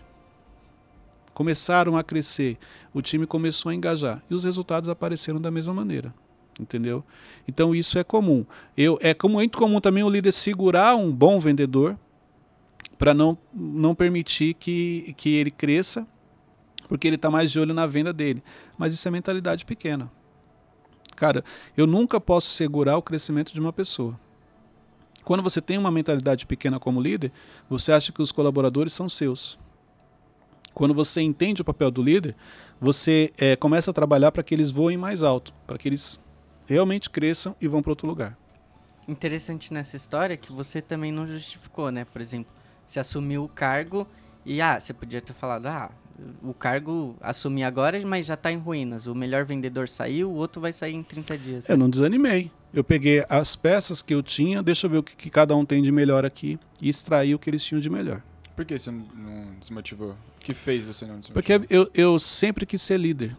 Começaram 1.34 1.98
a 1.98 2.04
crescer, 2.04 2.58
o 2.94 3.02
time 3.02 3.26
começou 3.26 3.72
a 3.72 3.76
engajar 3.76 4.22
e 4.30 4.36
os 4.36 4.44
resultados 4.44 4.88
apareceram 4.88 5.42
da 5.42 5.50
mesma 5.50 5.74
maneira. 5.74 6.14
Entendeu? 6.60 7.04
Então 7.48 7.74
isso 7.74 7.98
é 7.98 8.04
comum. 8.04 8.46
Eu, 8.78 9.00
é 9.02 9.14
como- 9.16 9.34
muito 9.36 9.58
comum 9.58 9.82
também 9.82 10.04
o 10.04 10.10
líder 10.10 10.32
segurar 10.32 10.96
um 10.96 11.12
bom 11.12 11.40
vendedor 11.40 11.98
para 13.00 13.12
não, 13.16 13.36
não 13.52 13.96
permitir 13.96 14.54
que, 14.54 15.16
que 15.18 15.34
ele 15.34 15.50
cresça, 15.50 16.06
porque 16.88 17.08
ele 17.08 17.16
está 17.16 17.32
mais 17.32 17.52
de 17.52 17.60
olho 17.60 17.74
na 17.74 17.88
venda 17.88 18.14
dele. 18.14 18.44
Mas 18.78 18.94
isso 18.94 19.08
é 19.08 19.12
mentalidade 19.12 19.66
pequena. 19.66 20.12
Cara, 21.16 21.44
eu 21.76 21.86
nunca 21.86 22.20
posso 22.20 22.50
segurar 22.50 22.98
o 22.98 23.02
crescimento 23.02 23.54
de 23.54 23.60
uma 23.60 23.74
pessoa. 23.74 24.20
Quando 25.24 25.42
você 25.42 25.62
tem 25.62 25.78
uma 25.78 25.92
mentalidade 25.92 26.46
pequena 26.46 26.80
como 26.80 27.02
líder, 27.02 27.32
você 27.70 27.92
acha 27.92 28.12
que 28.12 28.22
os 28.22 28.32
colaboradores 28.32 28.94
são 28.94 29.08
seus. 29.08 29.58
Quando 30.74 30.94
você 30.94 31.22
entende 31.22 31.62
o 31.62 31.66
papel 31.66 31.92
do 31.92 32.02
líder, 32.02 32.36
você 32.82 33.32
eh, 33.38 33.56
começa 33.56 33.92
a 33.92 33.94
trabalhar 33.94 34.32
para 34.32 34.44
que 34.44 34.54
eles 34.54 34.72
voem 34.72 34.98
mais 34.98 35.22
alto, 35.22 35.54
para 35.68 35.78
que 35.78 35.88
eles 35.88 36.20
realmente 36.66 37.10
cresçam 37.10 37.56
e 37.62 37.68
vão 37.68 37.82
para 37.82 37.92
outro 37.92 38.08
lugar. 38.08 38.38
Interessante 39.08 39.72
nessa 39.74 39.96
história 39.96 40.36
que 40.36 40.52
você 40.52 40.82
também 40.82 41.12
não 41.12 41.28
justificou, 41.28 41.92
né? 41.92 42.06
Por 42.06 42.22
exemplo, 42.22 42.52
você 42.86 43.00
assumiu 43.00 43.44
o 43.44 43.50
cargo 43.50 44.08
e, 44.46 44.62
ah, 44.62 44.80
você 44.80 44.94
podia 44.94 45.22
ter 45.22 45.34
falado, 45.34 45.68
ah, 45.68 45.92
o 46.42 46.54
cargo 46.54 47.16
assumi 47.22 47.64
agora, 47.64 48.00
mas 48.06 48.26
já 48.26 48.36
tá 48.36 48.52
em 48.52 48.58
ruínas. 48.58 49.08
O 49.08 49.16
melhor 49.16 49.46
vendedor 49.46 49.88
saiu, 49.88 50.30
o 50.30 50.36
outro 50.36 50.62
vai 50.62 50.74
sair 50.74 50.94
em 50.94 51.04
30 51.04 51.38
dias. 51.38 51.70
Eu 51.70 51.78
não 51.78 51.90
desanimei. 51.90 52.52
Eu 52.74 52.84
peguei 52.84 53.24
as 53.30 53.56
peças 53.56 54.02
que 54.02 54.14
eu 54.14 54.24
tinha, 54.24 54.64
deixa 54.64 54.88
eu 54.88 54.92
ver 54.92 54.98
o 54.98 55.04
que, 55.04 55.16
que 55.16 55.30
cada 55.30 55.56
um 55.56 55.64
tem 55.64 55.82
de 55.84 55.92
melhor 55.92 56.26
aqui 56.26 56.60
e 56.82 56.90
extraí 56.90 57.36
o 57.36 57.40
que 57.40 57.50
eles 57.50 57.64
tinham 57.64 57.80
de 57.80 57.90
melhor. 57.90 58.22
Por 58.56 58.66
que 58.66 58.78
você 58.78 58.92
não, 58.92 59.06
não 59.16 59.54
desmotivou? 59.60 60.12
O 60.12 60.40
que 60.40 60.54
fez 60.54 60.84
você 60.84 61.06
não 61.06 61.20
desmotivou? 61.20 61.60
Porque 61.60 61.74
eu, 61.74 61.90
eu 61.94 62.20
sempre 62.20 62.66
quis 62.66 62.82
ser 62.82 63.00
líder. 63.00 63.36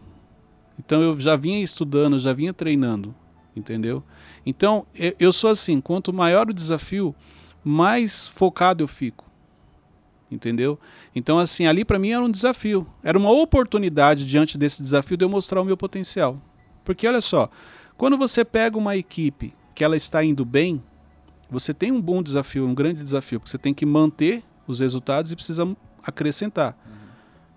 Então 0.79 1.01
eu 1.01 1.19
já 1.19 1.35
vinha 1.35 1.63
estudando, 1.63 2.19
já 2.19 2.33
vinha 2.33 2.53
treinando, 2.53 3.15
entendeu? 3.55 4.03
Então 4.45 4.85
eu, 4.95 5.13
eu 5.19 5.33
sou 5.33 5.49
assim, 5.49 5.79
quanto 5.81 6.13
maior 6.13 6.49
o 6.49 6.53
desafio, 6.53 7.15
mais 7.63 8.27
focado 8.27 8.83
eu 8.83 8.87
fico. 8.87 9.24
Entendeu? 10.29 10.79
Então 11.15 11.37
assim, 11.37 11.67
ali 11.67 11.85
para 11.85 11.99
mim 11.99 12.09
era 12.11 12.23
um 12.23 12.31
desafio, 12.31 12.87
era 13.03 13.17
uma 13.17 13.31
oportunidade 13.31 14.25
diante 14.25 14.57
desse 14.57 14.81
desafio 14.81 15.15
de 15.15 15.23
eu 15.23 15.29
mostrar 15.29 15.61
o 15.61 15.65
meu 15.65 15.77
potencial. 15.77 16.41
Porque 16.83 17.07
olha 17.07 17.21
só, 17.21 17.49
quando 17.97 18.17
você 18.17 18.43
pega 18.43 18.77
uma 18.77 18.95
equipe 18.95 19.53
que 19.73 19.83
ela 19.83 19.95
está 19.95 20.23
indo 20.23 20.43
bem, 20.43 20.81
você 21.49 21.73
tem 21.73 21.91
um 21.91 22.01
bom 22.01 22.23
desafio, 22.23 22.67
um 22.67 22.73
grande 22.73 23.03
desafio, 23.03 23.39
porque 23.39 23.51
você 23.51 23.57
tem 23.57 23.73
que 23.73 23.85
manter 23.85 24.43
os 24.67 24.79
resultados 24.79 25.31
e 25.31 25.35
precisa 25.35 25.75
acrescentar. 26.03 26.77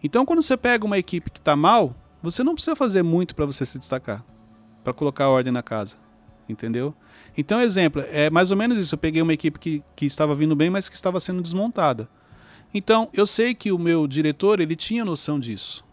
Então, 0.02 0.24
quando 0.24 0.42
você 0.42 0.56
pega 0.56 0.84
uma 0.84 0.98
equipe 0.98 1.30
que 1.30 1.38
está 1.38 1.56
mal, 1.56 1.94
você 2.22 2.44
não 2.44 2.54
precisa 2.54 2.76
fazer 2.76 3.02
muito 3.02 3.34
para 3.34 3.46
você 3.46 3.64
se 3.66 3.78
destacar, 3.78 4.24
para 4.84 4.92
colocar 4.92 5.28
ordem 5.28 5.52
na 5.52 5.62
casa, 5.62 5.96
entendeu? 6.48 6.94
Então, 7.36 7.60
exemplo, 7.60 8.04
é 8.08 8.30
mais 8.30 8.50
ou 8.50 8.56
menos 8.56 8.78
isso. 8.78 8.94
Eu 8.94 8.98
peguei 8.98 9.22
uma 9.22 9.32
equipe 9.32 9.58
que, 9.58 9.82
que 9.96 10.06
estava 10.06 10.34
vindo 10.34 10.54
bem, 10.54 10.70
mas 10.70 10.88
que 10.88 10.94
estava 10.94 11.18
sendo 11.20 11.42
desmontada. 11.42 12.08
Então, 12.72 13.08
eu 13.12 13.26
sei 13.26 13.54
que 13.54 13.72
o 13.72 13.78
meu 13.78 14.06
diretor, 14.06 14.60
ele 14.60 14.76
tinha 14.76 15.04
noção 15.04 15.40
disso. 15.40 15.84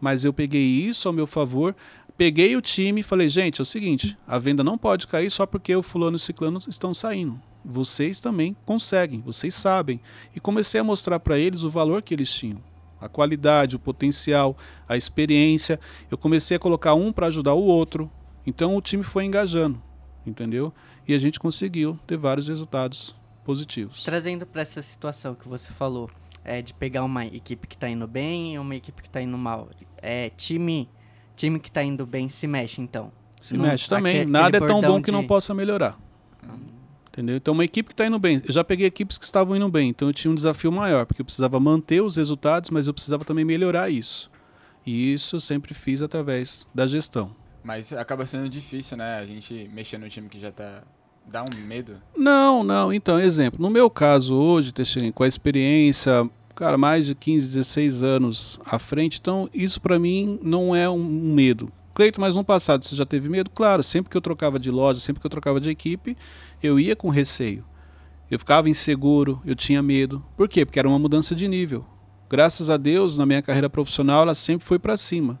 Mas 0.00 0.24
eu 0.24 0.32
peguei 0.32 0.62
isso 0.62 1.08
ao 1.08 1.14
meu 1.14 1.26
favor, 1.26 1.74
peguei 2.16 2.56
o 2.56 2.60
time 2.60 3.00
e 3.00 3.04
falei, 3.04 3.28
gente, 3.28 3.60
é 3.60 3.62
o 3.62 3.66
seguinte, 3.66 4.18
a 4.26 4.38
venda 4.38 4.64
não 4.64 4.76
pode 4.76 5.06
cair 5.06 5.30
só 5.30 5.46
porque 5.46 5.74
o 5.74 5.82
fulano 5.82 6.16
e 6.16 6.18
o 6.18 6.20
ciclano 6.20 6.58
estão 6.68 6.92
saindo. 6.92 7.40
Vocês 7.64 8.20
também 8.20 8.56
conseguem, 8.64 9.20
vocês 9.20 9.54
sabem. 9.54 10.00
E 10.34 10.40
comecei 10.40 10.80
a 10.80 10.84
mostrar 10.84 11.20
para 11.20 11.38
eles 11.38 11.62
o 11.62 11.70
valor 11.70 12.02
que 12.02 12.14
eles 12.14 12.32
tinham. 12.32 12.60
A 13.00 13.08
qualidade, 13.08 13.76
o 13.76 13.78
potencial, 13.78 14.56
a 14.88 14.96
experiência. 14.96 15.78
Eu 16.10 16.18
comecei 16.18 16.56
a 16.56 16.60
colocar 16.60 16.94
um 16.94 17.12
para 17.12 17.26
ajudar 17.28 17.54
o 17.54 17.62
outro. 17.62 18.10
Então 18.46 18.74
o 18.76 18.80
time 18.80 19.04
foi 19.04 19.24
engajando, 19.24 19.80
entendeu? 20.26 20.72
E 21.06 21.14
a 21.14 21.18
gente 21.18 21.38
conseguiu 21.38 21.98
ter 22.06 22.16
vários 22.16 22.48
resultados 22.48 23.14
positivos. 23.48 24.04
Trazendo 24.04 24.44
para 24.44 24.60
essa 24.60 24.82
situação 24.82 25.34
que 25.34 25.48
você 25.48 25.72
falou, 25.72 26.10
é, 26.44 26.60
de 26.60 26.74
pegar 26.74 27.02
uma 27.02 27.24
equipe 27.24 27.66
que 27.66 27.78
tá 27.78 27.88
indo 27.88 28.06
bem 28.06 28.52
e 28.52 28.58
uma 28.58 28.76
equipe 28.76 29.02
que 29.02 29.08
tá 29.08 29.22
indo 29.22 29.38
mal. 29.38 29.70
É, 30.02 30.28
time, 30.36 30.86
time 31.34 31.58
que 31.58 31.72
tá 31.72 31.82
indo 31.82 32.04
bem 32.04 32.28
se 32.28 32.46
mexe, 32.46 32.82
então. 32.82 33.10
Se 33.40 33.56
Não, 33.56 33.64
mexe 33.64 33.88
também. 33.88 34.16
aquele 34.16 34.30
Nada 34.30 34.58
é 34.58 34.60
tão 34.60 34.82
bom 34.82 35.00
que 35.00 35.10
não 35.10 35.26
possa 35.26 35.54
melhorar. 35.54 35.98
Entendeu? 37.08 37.36
Então, 37.36 37.54
uma 37.54 37.64
equipe 37.64 37.88
que 37.88 37.94
está 37.94 38.06
indo 38.06 38.18
bem. 38.18 38.42
Eu 38.46 38.52
já 38.52 38.62
peguei 38.62 38.86
equipes 38.86 39.16
que 39.16 39.24
estavam 39.24 39.56
indo 39.56 39.68
bem, 39.70 39.88
então 39.88 40.08
eu 40.08 40.12
tinha 40.12 40.30
um 40.30 40.34
desafio 40.34 40.70
maior, 40.70 41.06
porque 41.06 41.22
eu 41.22 41.24
precisava 41.24 41.58
manter 41.58 42.02
os 42.02 42.16
resultados, 42.16 42.68
mas 42.68 42.86
eu 42.86 42.92
precisava 42.92 43.24
também 43.24 43.46
melhorar 43.46 43.88
isso. 43.88 44.30
E 44.84 45.14
isso 45.14 45.36
eu 45.36 45.40
sempre 45.40 45.72
fiz 45.72 46.02
através 46.02 46.68
da 46.74 46.86
gestão. 46.86 47.34
Mas 47.64 47.94
acaba 47.94 48.26
sendo 48.26 48.46
difícil, 48.46 48.98
né? 48.98 49.18
A 49.18 49.24
gente 49.24 49.70
mexer 49.72 49.96
no 49.96 50.08
time 50.10 50.28
que 50.28 50.38
já 50.38 50.52
tá. 50.52 50.84
Dá 51.30 51.44
um 51.44 51.66
medo. 51.66 51.96
Não, 52.16 52.64
não. 52.64 52.92
Então, 52.92 53.20
exemplo, 53.20 53.60
no 53.60 53.68
meu 53.68 53.90
caso 53.90 54.34
hoje, 54.34 54.72
Teixeirinho, 54.72 55.12
com 55.12 55.22
a 55.22 55.28
experiência, 55.28 56.28
cara, 56.54 56.78
mais 56.78 57.06
de 57.06 57.14
15, 57.14 57.46
16 57.46 58.02
anos 58.02 58.60
à 58.64 58.78
frente, 58.78 59.18
então 59.20 59.48
isso 59.52 59.80
para 59.80 59.98
mim 59.98 60.38
não 60.42 60.74
é 60.74 60.88
um 60.88 61.04
medo. 61.04 61.70
Cleito, 61.94 62.20
mas 62.20 62.34
no 62.34 62.44
passado 62.44 62.84
você 62.84 62.96
já 62.96 63.04
teve 63.04 63.28
medo? 63.28 63.50
Claro, 63.50 63.82
sempre 63.82 64.10
que 64.10 64.16
eu 64.16 64.20
trocava 64.20 64.58
de 64.58 64.70
loja, 64.70 65.00
sempre 65.00 65.20
que 65.20 65.26
eu 65.26 65.30
trocava 65.30 65.60
de 65.60 65.68
equipe, 65.68 66.16
eu 66.62 66.78
ia 66.78 66.96
com 66.96 67.08
receio. 67.10 67.64
Eu 68.30 68.38
ficava 68.38 68.70
inseguro, 68.70 69.42
eu 69.44 69.54
tinha 69.54 69.82
medo. 69.82 70.24
Por 70.36 70.48
quê? 70.48 70.64
Porque 70.64 70.78
era 70.78 70.88
uma 70.88 70.98
mudança 70.98 71.34
de 71.34 71.48
nível. 71.48 71.84
Graças 72.30 72.70
a 72.70 72.76
Deus, 72.76 73.16
na 73.16 73.26
minha 73.26 73.42
carreira 73.42 73.70
profissional, 73.70 74.22
ela 74.22 74.34
sempre 74.34 74.66
foi 74.66 74.78
para 74.78 74.96
cima. 74.96 75.40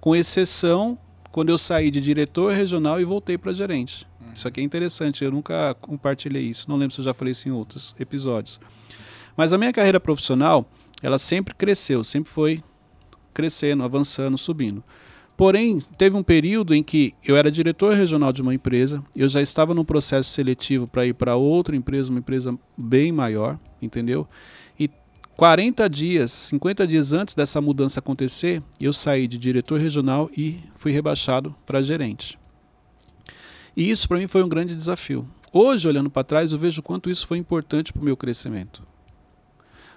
Com 0.00 0.14
exceção 0.14 0.98
quando 1.30 1.48
eu 1.48 1.58
saí 1.58 1.90
de 1.90 2.00
diretor 2.00 2.52
regional 2.52 3.00
e 3.00 3.04
voltei 3.04 3.36
para 3.36 3.52
gerente. 3.52 4.06
Isso 4.34 4.48
aqui 4.48 4.60
é 4.60 4.64
interessante, 4.64 5.24
eu 5.24 5.30
nunca 5.30 5.74
compartilhei 5.80 6.42
isso. 6.42 6.68
Não 6.68 6.76
lembro 6.76 6.94
se 6.94 7.00
eu 7.00 7.04
já 7.04 7.14
falei 7.14 7.32
isso 7.32 7.48
em 7.48 7.52
outros 7.52 7.94
episódios. 7.98 8.60
Mas 9.36 9.52
a 9.52 9.58
minha 9.58 9.72
carreira 9.72 10.00
profissional, 10.00 10.68
ela 11.02 11.18
sempre 11.18 11.54
cresceu, 11.54 12.02
sempre 12.02 12.30
foi 12.30 12.62
crescendo, 13.32 13.82
avançando, 13.82 14.36
subindo. 14.38 14.82
Porém, 15.36 15.82
teve 15.98 16.16
um 16.16 16.22
período 16.22 16.74
em 16.74 16.82
que 16.82 17.12
eu 17.24 17.36
era 17.36 17.50
diretor 17.50 17.94
regional 17.94 18.32
de 18.32 18.40
uma 18.40 18.54
empresa, 18.54 19.02
eu 19.16 19.28
já 19.28 19.42
estava 19.42 19.74
num 19.74 19.84
processo 19.84 20.30
seletivo 20.30 20.86
para 20.86 21.04
ir 21.06 21.14
para 21.14 21.34
outra 21.34 21.74
empresa, 21.74 22.10
uma 22.10 22.20
empresa 22.20 22.56
bem 22.78 23.10
maior, 23.10 23.58
entendeu? 23.82 24.28
E 24.78 24.88
40 25.36 25.90
dias, 25.90 26.30
50 26.30 26.86
dias 26.86 27.12
antes 27.12 27.34
dessa 27.34 27.60
mudança 27.60 27.98
acontecer, 27.98 28.62
eu 28.80 28.92
saí 28.92 29.26
de 29.26 29.36
diretor 29.36 29.80
regional 29.80 30.30
e 30.36 30.60
fui 30.76 30.92
rebaixado 30.92 31.52
para 31.66 31.82
gerente. 31.82 32.38
E 33.76 33.90
isso 33.90 34.08
para 34.08 34.18
mim 34.18 34.26
foi 34.26 34.42
um 34.42 34.48
grande 34.48 34.74
desafio. 34.74 35.28
Hoje, 35.52 35.86
olhando 35.86 36.10
para 36.10 36.24
trás, 36.24 36.52
eu 36.52 36.58
vejo 36.58 36.82
quanto 36.82 37.10
isso 37.10 37.26
foi 37.26 37.38
importante 37.38 37.92
para 37.92 38.02
o 38.02 38.04
meu 38.04 38.16
crescimento. 38.16 38.82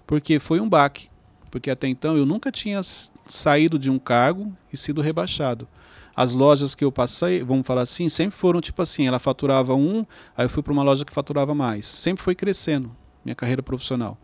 Porque 0.06 0.40
foi 0.40 0.60
um 0.60 0.70
baque. 0.70 1.10
Porque 1.50 1.70
até 1.70 1.88
então 1.88 2.18
eu 2.18 2.26
nunca 2.26 2.52
tinha 2.52 2.82
saído 3.26 3.80
de 3.80 3.90
um 3.90 4.00
cargo 4.00 4.56
e 4.72 4.78
sido 4.78 5.02
rebaixado. 5.02 5.68
As 6.16 6.34
lojas 6.34 6.74
que 6.74 6.84
eu 6.84 6.92
passei, 6.92 7.44
vamos 7.44 7.66
falar 7.66 7.82
assim, 7.82 8.10
sempre 8.10 8.38
foram 8.38 8.60
tipo 8.60 8.82
assim, 8.82 9.06
ela 9.08 9.20
faturava 9.20 9.76
um, 9.76 10.06
aí 10.36 10.46
eu 10.46 10.50
fui 10.50 10.64
para 10.64 10.74
uma 10.74 10.84
loja 10.84 11.06
que 11.06 11.14
faturava 11.14 11.54
mais. 11.54 11.86
Sempre 11.86 12.24
foi 12.24 12.34
crescendo 12.34 12.96
minha 13.24 13.36
carreira 13.36 13.62
profissional. 13.62 14.18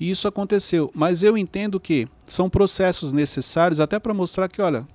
E 0.00 0.10
isso 0.10 0.26
aconteceu, 0.28 0.90
mas 0.94 1.22
eu 1.22 1.36
entendo 1.36 1.80
que 1.80 2.08
são 2.26 2.48
processos 2.48 3.12
necessários 3.12 3.80
até 3.80 3.98
para 3.98 4.14
mostrar 4.14 4.48
que, 4.48 4.62
olha, 4.62 4.86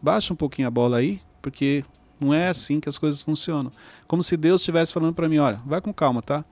baixa 0.00 0.32
um 0.32 0.36
pouquinho 0.36 0.68
a 0.68 0.70
bola 0.70 0.98
aí, 0.98 1.20
porque 1.42 1.84
não 2.20 2.32
é 2.32 2.48
assim 2.48 2.80
que 2.80 2.88
as 2.88 2.98
coisas 2.98 3.20
funcionam. 3.20 3.72
Como 4.06 4.22
se 4.22 4.36
Deus 4.36 4.60
estivesse 4.60 4.92
falando 4.92 5.14
para 5.14 5.28
mim, 5.28 5.38
olha, 5.38 5.60
vai 5.66 5.80
com 5.80 5.92
calma, 5.92 6.22
tá? 6.22 6.44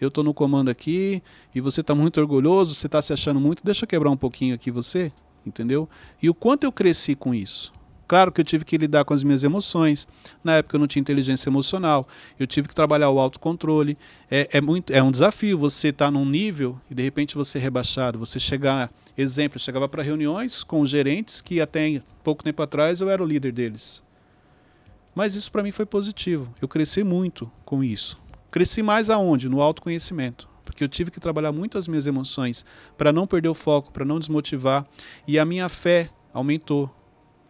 Eu 0.00 0.08
estou 0.08 0.24
no 0.24 0.32
comando 0.32 0.70
aqui 0.70 1.22
e 1.54 1.60
você 1.60 1.82
está 1.82 1.94
muito 1.94 2.20
orgulhoso, 2.20 2.74
você 2.74 2.86
está 2.86 3.02
se 3.02 3.12
achando 3.12 3.38
muito, 3.38 3.64
deixa 3.64 3.84
eu 3.84 3.88
quebrar 3.88 4.10
um 4.10 4.16
pouquinho 4.16 4.54
aqui 4.54 4.70
você 4.70 5.12
entendeu? 5.44 5.88
E 6.22 6.28
o 6.28 6.34
quanto 6.34 6.64
eu 6.64 6.72
cresci 6.72 7.14
com 7.14 7.34
isso. 7.34 7.72
Claro 8.06 8.32
que 8.32 8.40
eu 8.40 8.44
tive 8.44 8.64
que 8.64 8.76
lidar 8.76 9.04
com 9.04 9.14
as 9.14 9.22
minhas 9.22 9.44
emoções. 9.44 10.08
Na 10.42 10.56
época 10.56 10.74
eu 10.74 10.80
não 10.80 10.88
tinha 10.88 11.00
inteligência 11.00 11.48
emocional. 11.48 12.08
Eu 12.40 12.46
tive 12.46 12.66
que 12.66 12.74
trabalhar 12.74 13.08
o 13.08 13.20
autocontrole. 13.20 13.96
É, 14.28 14.48
é, 14.52 14.60
muito, 14.60 14.92
é 14.92 15.00
um 15.00 15.12
desafio 15.12 15.56
você 15.56 15.88
estar 15.88 16.06
tá 16.06 16.10
num 16.10 16.24
nível 16.24 16.80
e 16.90 16.94
de 16.94 17.04
repente 17.04 17.36
você 17.36 17.58
é 17.58 17.60
rebaixado. 17.60 18.18
Você 18.18 18.40
chegar. 18.40 18.90
Exemplo, 19.16 19.56
eu 19.56 19.60
chegava 19.60 19.88
para 19.88 20.02
reuniões 20.02 20.64
com 20.64 20.84
gerentes 20.84 21.40
que 21.40 21.60
até 21.60 22.02
pouco 22.24 22.42
tempo 22.42 22.60
atrás 22.60 23.00
eu 23.00 23.08
era 23.08 23.22
o 23.22 23.26
líder 23.26 23.52
deles. 23.52 24.02
Mas 25.14 25.34
isso 25.34 25.50
para 25.50 25.62
mim 25.62 25.72
foi 25.72 25.86
positivo. 25.86 26.52
Eu 26.60 26.68
cresci 26.68 27.02
muito 27.02 27.50
com 27.64 27.82
isso. 27.82 28.20
Cresci 28.50 28.82
mais 28.82 29.10
aonde? 29.10 29.48
No 29.48 29.60
autoconhecimento 29.60 30.50
porque 30.70 30.84
eu 30.84 30.88
tive 30.88 31.10
que 31.10 31.18
trabalhar 31.18 31.50
muito 31.50 31.76
as 31.76 31.88
minhas 31.88 32.06
emoções 32.06 32.64
para 32.96 33.12
não 33.12 33.26
perder 33.26 33.48
o 33.48 33.54
foco, 33.54 33.90
para 33.90 34.04
não 34.04 34.20
desmotivar, 34.20 34.86
e 35.26 35.36
a 35.36 35.44
minha 35.44 35.68
fé 35.68 36.08
aumentou, 36.32 36.88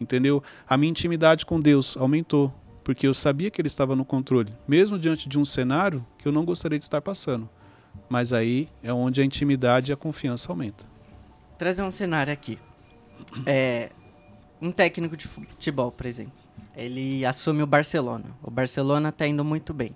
entendeu? 0.00 0.42
A 0.66 0.74
minha 0.76 0.90
intimidade 0.90 1.44
com 1.44 1.60
Deus 1.60 1.98
aumentou, 1.98 2.50
porque 2.82 3.06
eu 3.06 3.12
sabia 3.12 3.50
que 3.50 3.60
ele 3.60 3.68
estava 3.68 3.94
no 3.94 4.06
controle, 4.06 4.52
mesmo 4.66 4.98
diante 4.98 5.28
de 5.28 5.38
um 5.38 5.44
cenário 5.44 6.04
que 6.16 6.26
eu 6.26 6.32
não 6.32 6.46
gostaria 6.46 6.78
de 6.78 6.84
estar 6.84 7.02
passando. 7.02 7.48
Mas 8.08 8.32
aí 8.32 8.68
é 8.82 8.92
onde 8.92 9.20
a 9.20 9.24
intimidade 9.24 9.90
e 9.90 9.92
a 9.92 9.96
confiança 9.96 10.50
aumenta. 10.50 10.86
Trazer 11.58 11.82
um 11.82 11.90
cenário 11.90 12.32
aqui. 12.32 12.58
É, 13.44 13.90
um 14.62 14.72
técnico 14.72 15.14
de 15.14 15.28
futebol, 15.28 15.92
por 15.92 16.06
exemplo. 16.06 16.32
Ele 16.76 17.24
assume 17.24 17.62
o 17.62 17.66
Barcelona. 17.66 18.26
O 18.42 18.50
Barcelona 18.50 19.10
está 19.10 19.26
indo 19.26 19.44
muito 19.44 19.72
bem. 19.74 19.94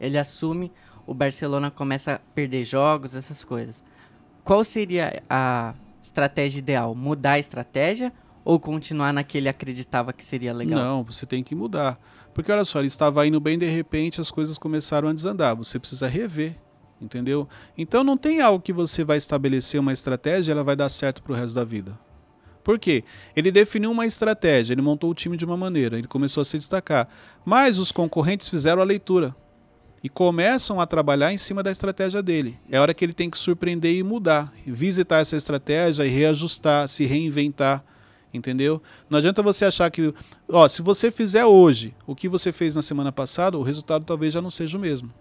Ele 0.00 0.18
assume 0.18 0.72
o 1.06 1.14
Barcelona 1.14 1.70
começa 1.70 2.14
a 2.14 2.18
perder 2.18 2.64
jogos, 2.64 3.14
essas 3.14 3.44
coisas. 3.44 3.82
Qual 4.42 4.62
seria 4.64 5.22
a 5.30 5.74
estratégia 6.00 6.58
ideal? 6.58 6.94
Mudar 6.94 7.32
a 7.32 7.38
estratégia 7.38 8.12
ou 8.44 8.60
continuar 8.60 9.12
naquele 9.12 9.48
acreditava 9.48 10.12
que 10.12 10.24
seria 10.24 10.52
legal? 10.52 10.78
Não, 10.78 11.02
você 11.02 11.26
tem 11.26 11.42
que 11.42 11.54
mudar. 11.54 11.98
Porque 12.32 12.52
olha 12.52 12.64
só, 12.64 12.78
ele 12.78 12.88
estava 12.88 13.26
indo 13.26 13.40
bem, 13.40 13.58
de 13.58 13.66
repente 13.66 14.20
as 14.20 14.30
coisas 14.30 14.58
começaram 14.58 15.08
a 15.08 15.12
desandar. 15.12 15.56
Você 15.56 15.78
precisa 15.78 16.06
rever, 16.06 16.56
entendeu? 17.00 17.48
Então 17.76 18.04
não 18.04 18.16
tem 18.16 18.40
algo 18.40 18.62
que 18.62 18.72
você 18.72 19.04
vai 19.04 19.16
estabelecer 19.16 19.80
uma 19.80 19.92
estratégia 19.92 20.50
e 20.50 20.52
ela 20.52 20.62
vai 20.62 20.76
dar 20.76 20.88
certo 20.88 21.22
para 21.22 21.32
o 21.32 21.36
resto 21.36 21.54
da 21.54 21.64
vida. 21.64 21.98
Por 22.66 22.80
quê? 22.80 23.04
Ele 23.36 23.52
definiu 23.52 23.92
uma 23.92 24.06
estratégia, 24.06 24.74
ele 24.74 24.82
montou 24.82 25.08
o 25.08 25.14
time 25.14 25.36
de 25.36 25.44
uma 25.44 25.56
maneira, 25.56 25.96
ele 25.96 26.08
começou 26.08 26.40
a 26.40 26.44
se 26.44 26.58
destacar. 26.58 27.08
Mas 27.44 27.78
os 27.78 27.92
concorrentes 27.92 28.48
fizeram 28.48 28.82
a 28.82 28.84
leitura 28.84 29.36
e 30.02 30.08
começam 30.08 30.80
a 30.80 30.84
trabalhar 30.84 31.32
em 31.32 31.38
cima 31.38 31.62
da 31.62 31.70
estratégia 31.70 32.20
dele. 32.20 32.58
É 32.68 32.80
hora 32.80 32.92
que 32.92 33.04
ele 33.04 33.12
tem 33.12 33.30
que 33.30 33.38
surpreender 33.38 33.94
e 33.94 34.02
mudar, 34.02 34.52
visitar 34.66 35.18
essa 35.18 35.36
estratégia 35.36 36.04
e 36.04 36.08
reajustar, 36.08 36.88
se 36.88 37.06
reinventar, 37.06 37.84
entendeu? 38.34 38.82
Não 39.08 39.18
adianta 39.18 39.44
você 39.44 39.64
achar 39.64 39.88
que, 39.88 40.12
ó, 40.48 40.66
se 40.66 40.82
você 40.82 41.12
fizer 41.12 41.44
hoje 41.44 41.94
o 42.04 42.16
que 42.16 42.28
você 42.28 42.50
fez 42.50 42.74
na 42.74 42.82
semana 42.82 43.12
passada, 43.12 43.56
o 43.56 43.62
resultado 43.62 44.04
talvez 44.04 44.34
já 44.34 44.42
não 44.42 44.50
seja 44.50 44.76
o 44.76 44.80
mesmo. 44.80 45.14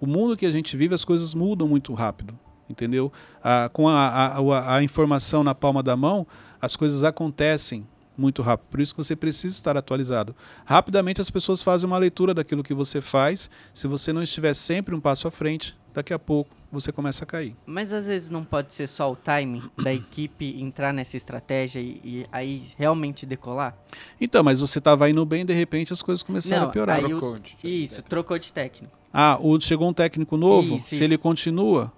O 0.00 0.06
mundo 0.06 0.34
que 0.34 0.46
a 0.46 0.50
gente 0.50 0.78
vive, 0.78 0.94
as 0.94 1.04
coisas 1.04 1.34
mudam 1.34 1.68
muito 1.68 1.92
rápido, 1.92 2.38
entendeu? 2.70 3.12
Ah, 3.44 3.68
com 3.70 3.86
a, 3.86 4.06
a, 4.06 4.38
a, 4.38 4.76
a 4.76 4.82
informação 4.82 5.44
na 5.44 5.54
palma 5.54 5.82
da 5.82 5.94
mão, 5.94 6.26
as 6.60 6.76
coisas 6.76 7.04
acontecem 7.04 7.86
muito 8.16 8.42
rápido. 8.42 8.68
Por 8.68 8.80
isso 8.80 8.94
que 8.94 9.02
você 9.02 9.16
precisa 9.16 9.54
estar 9.54 9.76
atualizado. 9.76 10.36
Rapidamente 10.64 11.20
as 11.20 11.30
pessoas 11.30 11.62
fazem 11.62 11.86
uma 11.86 11.98
leitura 11.98 12.34
daquilo 12.34 12.62
que 12.62 12.74
você 12.74 13.00
faz. 13.00 13.50
Se 13.72 13.88
você 13.88 14.12
não 14.12 14.22
estiver 14.22 14.54
sempre 14.54 14.94
um 14.94 15.00
passo 15.00 15.26
à 15.26 15.30
frente, 15.30 15.76
daqui 15.94 16.12
a 16.12 16.18
pouco 16.18 16.54
você 16.70 16.92
começa 16.92 17.24
a 17.24 17.26
cair. 17.26 17.56
Mas 17.66 17.92
às 17.92 18.06
vezes 18.06 18.30
não 18.30 18.44
pode 18.44 18.72
ser 18.72 18.86
só 18.86 19.10
o 19.10 19.16
timing 19.16 19.62
da 19.82 19.92
equipe 19.92 20.60
entrar 20.62 20.92
nessa 20.92 21.16
estratégia 21.16 21.80
e, 21.80 22.00
e 22.04 22.26
aí 22.30 22.68
realmente 22.76 23.26
decolar? 23.26 23.76
Então, 24.20 24.44
mas 24.44 24.60
você 24.60 24.78
estava 24.78 25.08
indo 25.10 25.24
bem 25.26 25.44
de 25.44 25.52
repente 25.52 25.92
as 25.92 26.02
coisas 26.02 26.22
começaram 26.22 26.62
não, 26.62 26.68
a 26.68 26.72
piorar. 26.72 27.00
Trocou 27.00 27.38
de 27.38 27.56
isso, 27.64 27.94
técnico. 27.96 28.08
trocou 28.08 28.38
de 28.38 28.52
técnico. 28.52 28.92
Ah, 29.12 29.36
o, 29.40 29.60
chegou 29.60 29.88
um 29.88 29.92
técnico 29.92 30.36
novo? 30.36 30.76
Isso, 30.76 30.88
Se 30.88 30.94
isso. 30.96 31.04
ele 31.04 31.18
continua? 31.18 31.92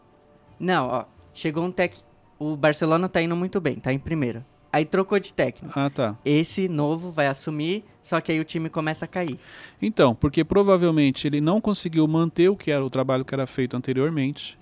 Não, 0.59 0.89
ó, 0.89 1.05
chegou 1.35 1.65
um 1.65 1.73
técnico. 1.73 2.07
O 2.39 2.57
Barcelona 2.57 3.09
tá 3.09 3.21
indo 3.21 3.37
muito 3.37 3.61
bem, 3.61 3.77
tá 3.77 3.93
em 3.93 3.99
primeiro. 3.99 4.43
Aí 4.73 4.87
trocou 4.87 5.19
de 5.19 5.35
técnico. 5.35 5.79
Ah, 5.79 5.91
tá. 5.91 6.17
Esse 6.25 6.67
novo 6.67 7.11
vai 7.11 7.27
assumir, 7.27 7.85
só 8.03 8.21
que 8.21 8.33
aí 8.33 8.41
o 8.41 8.45
time 8.45 8.71
começa 8.71 9.05
a 9.05 9.09
cair. 9.09 9.39
Então, 9.81 10.15
porque 10.15 10.43
provavelmente 10.43 11.27
ele 11.27 11.43
não 11.43 11.61
conseguiu 11.61 12.09
manter 12.09 12.49
o 12.49 12.57
que 12.57 12.71
era 12.71 12.85
o 12.85 12.89
trabalho 12.89 13.25
que 13.25 13.35
era 13.35 13.47
feito 13.47 13.77
anteriormente. 13.77 14.59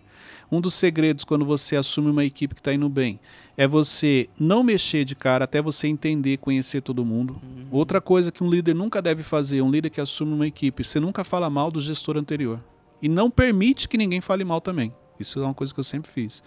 Um 0.50 0.60
dos 0.60 0.74
segredos 0.74 1.24
quando 1.24 1.44
você 1.44 1.76
assume 1.76 2.10
uma 2.10 2.24
equipe 2.24 2.56
que 2.56 2.60
está 2.60 2.74
indo 2.74 2.88
bem 2.88 3.20
é 3.56 3.68
você 3.68 4.28
não 4.38 4.64
mexer 4.64 5.04
de 5.04 5.14
cara 5.14 5.44
até 5.44 5.62
você 5.62 5.86
entender, 5.86 6.38
conhecer 6.38 6.80
todo 6.80 7.04
mundo. 7.04 7.40
Uhum. 7.40 7.66
Outra 7.70 8.00
coisa 8.00 8.32
que 8.32 8.42
um 8.42 8.50
líder 8.50 8.74
nunca 8.74 9.00
deve 9.00 9.22
fazer, 9.22 9.62
um 9.62 9.70
líder 9.70 9.90
que 9.90 10.00
assume 10.00 10.32
uma 10.32 10.46
equipe, 10.46 10.82
você 10.82 10.98
nunca 10.98 11.22
fala 11.22 11.48
mal 11.48 11.70
do 11.70 11.80
gestor 11.80 12.16
anterior. 12.16 12.58
E 13.00 13.08
não 13.08 13.30
permite 13.30 13.88
que 13.88 13.96
ninguém 13.96 14.20
fale 14.20 14.44
mal 14.44 14.60
também. 14.60 14.92
Isso 15.20 15.38
é 15.38 15.44
uma 15.44 15.54
coisa 15.54 15.72
que 15.72 15.78
eu 15.78 15.84
sempre 15.84 16.10
fiz. 16.10 16.42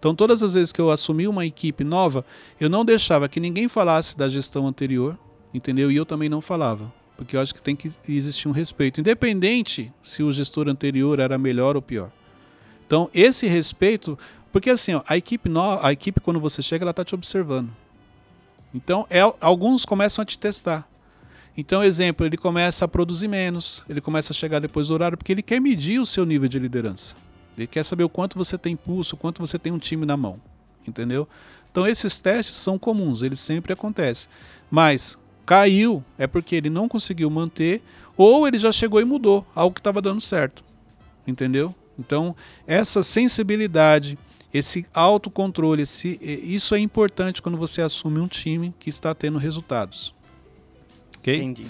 Então, 0.00 0.14
todas 0.14 0.42
as 0.42 0.54
vezes 0.54 0.72
que 0.72 0.80
eu 0.80 0.90
assumi 0.90 1.28
uma 1.28 1.44
equipe 1.44 1.84
nova, 1.84 2.24
eu 2.58 2.70
não 2.70 2.86
deixava 2.86 3.28
que 3.28 3.38
ninguém 3.38 3.68
falasse 3.68 4.16
da 4.16 4.30
gestão 4.30 4.66
anterior, 4.66 5.16
entendeu? 5.52 5.92
E 5.92 5.96
eu 5.96 6.06
também 6.06 6.26
não 6.26 6.40
falava, 6.40 6.90
porque 7.18 7.36
eu 7.36 7.40
acho 7.40 7.54
que 7.54 7.60
tem 7.60 7.76
que 7.76 7.92
existir 8.08 8.48
um 8.48 8.50
respeito, 8.50 8.98
independente 8.98 9.92
se 10.02 10.22
o 10.22 10.32
gestor 10.32 10.70
anterior 10.70 11.18
era 11.18 11.36
melhor 11.36 11.76
ou 11.76 11.82
pior. 11.82 12.10
Então, 12.86 13.10
esse 13.12 13.46
respeito, 13.46 14.18
porque 14.50 14.70
assim, 14.70 14.94
ó, 14.94 15.02
a 15.06 15.18
equipe 15.18 15.50
no, 15.50 15.78
a 15.84 15.92
equipe 15.92 16.18
quando 16.18 16.40
você 16.40 16.62
chega, 16.62 16.82
ela 16.82 16.92
está 16.92 17.04
te 17.04 17.14
observando. 17.14 17.68
Então, 18.74 19.06
é, 19.10 19.20
alguns 19.38 19.84
começam 19.84 20.22
a 20.22 20.24
te 20.24 20.38
testar. 20.38 20.88
Então, 21.54 21.84
exemplo, 21.84 22.24
ele 22.24 22.38
começa 22.38 22.86
a 22.86 22.88
produzir 22.88 23.28
menos, 23.28 23.84
ele 23.86 24.00
começa 24.00 24.32
a 24.32 24.34
chegar 24.34 24.60
depois 24.60 24.88
do 24.88 24.94
horário, 24.94 25.18
porque 25.18 25.30
ele 25.30 25.42
quer 25.42 25.60
medir 25.60 26.00
o 26.00 26.06
seu 26.06 26.24
nível 26.24 26.48
de 26.48 26.58
liderança. 26.58 27.14
Ele 27.60 27.66
quer 27.66 27.84
saber 27.84 28.04
o 28.04 28.08
quanto 28.08 28.38
você 28.38 28.56
tem 28.56 28.74
pulso, 28.74 29.14
o 29.14 29.18
quanto 29.18 29.38
você 29.38 29.58
tem 29.58 29.70
um 29.70 29.78
time 29.78 30.06
na 30.06 30.16
mão. 30.16 30.40
Entendeu? 30.88 31.28
Então 31.70 31.86
esses 31.86 32.18
testes 32.20 32.56
são 32.56 32.78
comuns, 32.78 33.22
eles 33.22 33.38
sempre 33.38 33.72
acontecem. 33.72 34.30
Mas 34.70 35.18
caiu 35.44 36.02
é 36.16 36.26
porque 36.26 36.56
ele 36.56 36.70
não 36.70 36.88
conseguiu 36.88 37.28
manter 37.28 37.82
ou 38.16 38.48
ele 38.48 38.58
já 38.58 38.72
chegou 38.72 38.98
e 39.00 39.04
mudou 39.04 39.46
algo 39.54 39.74
que 39.74 39.80
estava 39.80 40.00
dando 40.00 40.22
certo. 40.22 40.64
Entendeu? 41.26 41.74
Então, 41.98 42.34
essa 42.66 43.02
sensibilidade, 43.02 44.18
esse 44.54 44.86
autocontrole, 44.94 45.82
esse, 45.82 46.18
isso 46.22 46.74
é 46.74 46.78
importante 46.78 47.42
quando 47.42 47.58
você 47.58 47.82
assume 47.82 48.20
um 48.20 48.26
time 48.26 48.74
que 48.78 48.88
está 48.88 49.14
tendo 49.14 49.36
resultados. 49.36 50.14
Ok? 51.20 51.36
Entendi. 51.36 51.66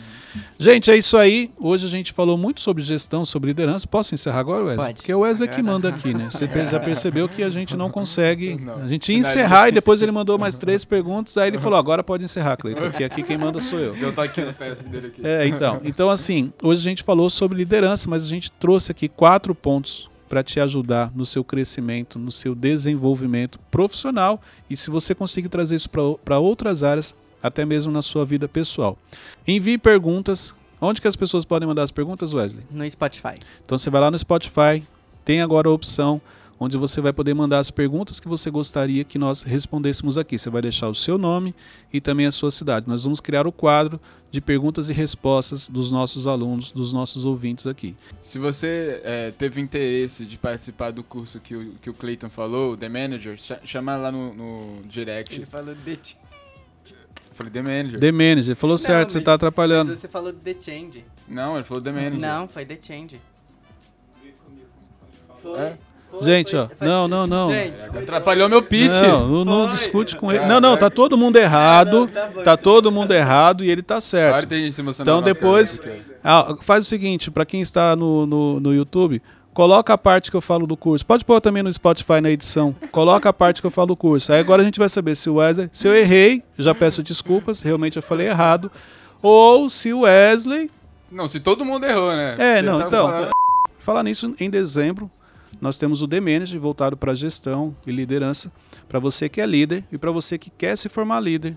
Gente, 0.59 0.91
é 0.91 0.97
isso 0.97 1.17
aí. 1.17 1.51
Hoje 1.59 1.85
a 1.85 1.91
gente 1.91 2.13
falou 2.13 2.39
muito 2.39 2.61
sobre 2.61 2.83
gestão, 2.85 3.25
sobre 3.25 3.49
liderança. 3.49 3.87
Posso 3.87 4.15
encerrar 4.15 4.39
agora, 4.39 4.65
Wesley? 4.65 4.87
Pode. 4.87 4.95
Porque 4.95 5.13
é 5.13 5.17
o 5.17 5.21
Wesley 5.21 5.49
que 5.49 5.63
manda 5.63 5.89
aqui, 5.89 6.15
né? 6.15 6.29
Você 6.31 6.47
já 6.71 6.79
percebeu 6.79 7.29
que 7.29 7.43
a 7.43 7.51
gente 7.51 7.77
não 7.77 7.91
consegue. 7.91 8.59
A 8.83 8.87
gente 8.87 9.13
ia 9.13 9.19
encerrar 9.19 9.69
e 9.69 9.73
depois 9.73 10.01
ele 10.01 10.13
mandou 10.13 10.39
mais 10.39 10.57
três 10.57 10.85
perguntas. 10.85 11.37
Aí 11.37 11.49
ele 11.49 11.59
falou: 11.59 11.79
agora 11.79 12.05
pode 12.05 12.25
encerrar, 12.25 12.57
Cleiton, 12.57 12.83
porque 12.83 13.05
aqui 13.05 13.23
quem 13.23 13.37
manda 13.37 13.61
sou 13.61 13.79
eu. 13.79 13.97
Eu 13.97 14.13
tô 14.13 14.21
aqui 14.21 14.41
no 14.41 14.55
pé 14.55 14.75
dele 14.75 15.09
aqui. 15.09 15.21
É, 15.27 15.47
então. 15.49 15.81
Então, 15.85 16.09
assim, 16.09 16.53
hoje 16.63 16.81
a 16.81 16.85
gente 16.91 17.03
falou 17.03 17.29
sobre 17.29 17.59
liderança, 17.59 18.09
mas 18.09 18.25
a 18.25 18.29
gente 18.29 18.51
trouxe 18.53 18.93
aqui 18.93 19.09
quatro 19.09 19.55
pontos 19.55 20.09
para 20.29 20.45
te 20.45 20.61
ajudar 20.61 21.11
no 21.13 21.27
seu 21.27 21.43
crescimento, 21.43 22.17
no 22.17 22.31
seu 22.31 22.55
desenvolvimento 22.55 23.59
profissional 23.69 24.41
e 24.71 24.77
se 24.77 24.89
você 24.89 25.13
conseguir 25.13 25.49
trazer 25.49 25.75
isso 25.75 25.91
para 25.91 26.39
outras 26.39 26.85
áreas, 26.85 27.13
até 27.43 27.65
mesmo 27.65 27.93
na 27.93 28.03
sua 28.03 28.25
vida 28.25 28.49
pessoal. 28.49 28.99
Envie 29.47 29.79
perguntas. 29.79 30.55
Onde 30.83 31.01
que 31.01 31.09
as 31.09 31.17
pessoas 31.17 31.45
podem 31.45 31.69
mandar 31.69 31.83
as 31.83 31.91
perguntas, 31.91 32.33
Wesley? 32.33 32.65
No 32.71 32.91
Spotify. 32.91 33.39
Então 33.65 33.77
você 33.77 33.91
vai 33.91 34.01
lá 34.01 34.11
no 34.11 34.19
Spotify, 34.19 34.83
tem 35.27 35.43
agora 35.43 35.69
a 35.69 35.73
opção 35.73 36.23
onde 36.61 36.77
você 36.77 37.01
vai 37.01 37.13
poder 37.13 37.33
mandar 37.33 37.59
as 37.59 37.71
perguntas 37.71 38.21
que 38.21 38.29
você 38.29 38.51
gostaria 38.51 39.03
que 39.03 39.19
nós 39.19 39.43
respondêssemos 39.43 40.19
aqui. 40.19 40.39
Você 40.39 40.51
vai 40.51 40.61
deixar 40.61 40.89
o 40.89 40.95
seu 40.95 41.17
nome 41.17 41.55
e 41.91 42.03
também 42.03 42.27
a 42.27 42.31
sua 42.31 42.51
cidade. 42.51 42.87
Nós 42.87 43.05
vamos 43.05 43.19
criar 43.19 43.47
o 43.47 43.53
quadro 43.53 43.99
de 44.31 44.43
perguntas 44.43 44.91
e 44.91 44.93
respostas 44.93 45.71
dos 45.71 45.91
nossos 45.91 46.27
alunos, 46.27 46.71
dos 46.71 46.93
nossos 46.93 47.25
ouvintes 47.25 47.67
aqui. 47.67 47.97
Se 48.21 48.39
você 48.39 49.01
é, 49.03 49.31
teve 49.31 49.61
interesse 49.61 50.27
de 50.27 50.37
participar 50.37 50.91
do 50.91 51.03
curso 51.03 51.41
que 51.41 51.57
o, 51.57 51.73
que 51.81 51.89
o 51.89 51.95
Clayton 51.95 52.29
falou, 52.29 52.77
The 52.77 52.89
Manager, 52.91 53.37
chama 53.65 53.97
lá 53.97 54.13
no, 54.13 54.35
no 54.35 54.83
direct. 54.87 55.35
Ele 55.35 55.47
falou 55.47 55.75
The 55.75 55.93
Eu 55.93 56.30
falei 57.41 57.51
The 57.51 57.63
Manager. 57.63 58.01
The 58.01 58.13
Manager, 58.13 58.57
falou 58.57 58.75
Não, 58.75 58.79
certo, 58.79 59.13
você 59.13 59.19
está 59.19 59.35
atrapalhando. 59.35 59.91
Mas 59.91 59.99
você 59.99 60.09
falou 60.09 60.33
The 60.33 60.57
Change. 60.61 61.05
Não, 61.27 61.57
ele 61.57 61.65
falou 61.65 61.83
The 61.83 61.93
Manager. 61.93 62.19
Não, 62.19 62.49
foi 62.49 62.65
The 62.67 62.79
Change. 62.81 63.21
Foi. 65.43 65.59
É? 65.59 65.79
Gente, 66.21 66.57
ó. 66.57 66.69
Não, 66.81 67.07
não, 67.07 67.27
não. 67.27 67.51
Atrapalhou 67.97 68.49
meu 68.49 68.63
pitch. 68.63 68.91
Não, 68.91 69.29
não, 69.29 69.45
não 69.45 69.71
discute 69.71 70.17
com 70.17 70.31
ele. 70.31 70.45
Não, 70.45 70.61
não, 70.61 70.77
tá 70.77 70.91
todo 70.91 71.17
mundo 71.17 71.37
errado. 71.37 72.09
Tá, 72.09 72.29
tá 72.45 72.57
todo 72.57 72.91
mundo 72.91 73.13
errado 73.13 73.65
e 73.65 73.71
ele 73.71 73.83
tá 73.83 74.01
certo. 74.01 74.49
Então 75.01 75.23
depois. 75.23 75.81
Ah, 76.23 76.55
faz 76.61 76.85
o 76.85 76.89
seguinte, 76.89 77.31
para 77.31 77.47
quem 77.47 77.63
está 77.63 77.97
no, 77.97 78.27
no, 78.27 78.61
no 78.61 78.75
YouTube, 78.75 79.23
coloca 79.53 79.93
a 79.93 79.99
parte 79.99 80.31
que 80.31 80.37
eu 80.37 80.41
falo 80.41 80.67
do 80.67 80.77
curso. 80.77 81.05
Pode 81.05 81.25
pôr 81.25 81.41
também 81.41 81.63
no 81.63 81.73
Spotify 81.73 82.21
na 82.21 82.31
edição. 82.31 82.75
Coloca 82.91 83.29
a 83.29 83.33
parte 83.33 83.61
que 83.61 83.67
eu 83.67 83.71
falo 83.71 83.89
do 83.89 83.97
curso. 83.97 84.33
Aí 84.33 84.41
agora 84.41 84.63
a 84.63 84.65
gente 84.65 84.79
vai 84.79 84.89
saber 84.89 85.15
se 85.17 85.29
o 85.29 85.35
Wesley. 85.35 85.69
Se 85.73 85.87
eu 85.87 85.95
errei, 85.95 86.43
já 86.59 86.75
peço 86.75 87.03
desculpas, 87.03 87.63
realmente 87.63 87.97
eu 87.97 88.03
falei 88.03 88.29
errado. 88.29 88.71
Ou 89.23 89.69
se 89.69 89.93
o 89.93 90.01
Wesley. 90.01 90.71
Não, 91.11 91.27
se 91.29 91.41
todo 91.41 91.65
mundo 91.65 91.85
errou, 91.85 92.13
né? 92.13 92.37
É, 92.39 92.63
não, 92.63 92.81
tá 92.81 92.87
então. 92.87 93.09
Falando... 93.09 93.31
Falar 93.79 94.03
nisso 94.03 94.35
em 94.39 94.49
dezembro, 94.51 95.11
nós 95.61 95.77
temos 95.77 96.03
o 96.03 96.09
The 96.09 96.21
Manager 96.21 96.61
voltado 96.61 96.97
para 96.97 97.15
gestão 97.15 97.75
e 97.87 97.91
liderança, 97.91 98.53
para 98.89 98.99
você 98.99 99.29
que 99.29 99.41
é 99.41 99.47
líder 99.47 99.85
e 99.91 99.99
para 99.99 100.11
você 100.11 100.39
que 100.39 100.51
quer 100.51 100.77
se 100.77 100.89
formar 100.89 101.19
líder, 101.21 101.57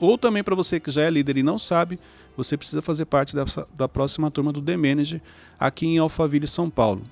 ou 0.00 0.16
também 0.16 0.42
para 0.42 0.54
você 0.54 0.78
que 0.78 0.90
já 0.90 1.02
é 1.02 1.10
líder 1.10 1.36
e 1.36 1.42
não 1.42 1.58
sabe, 1.58 1.98
você 2.36 2.56
precisa 2.56 2.80
fazer 2.80 3.04
parte 3.04 3.34
dessa, 3.34 3.66
da 3.76 3.88
próxima 3.88 4.30
turma 4.30 4.52
do 4.52 4.62
The 4.62 4.76
Manager 4.76 5.20
aqui 5.58 5.86
em 5.86 5.98
Alphaville, 5.98 6.46
São 6.46 6.70
Paulo. 6.70 7.02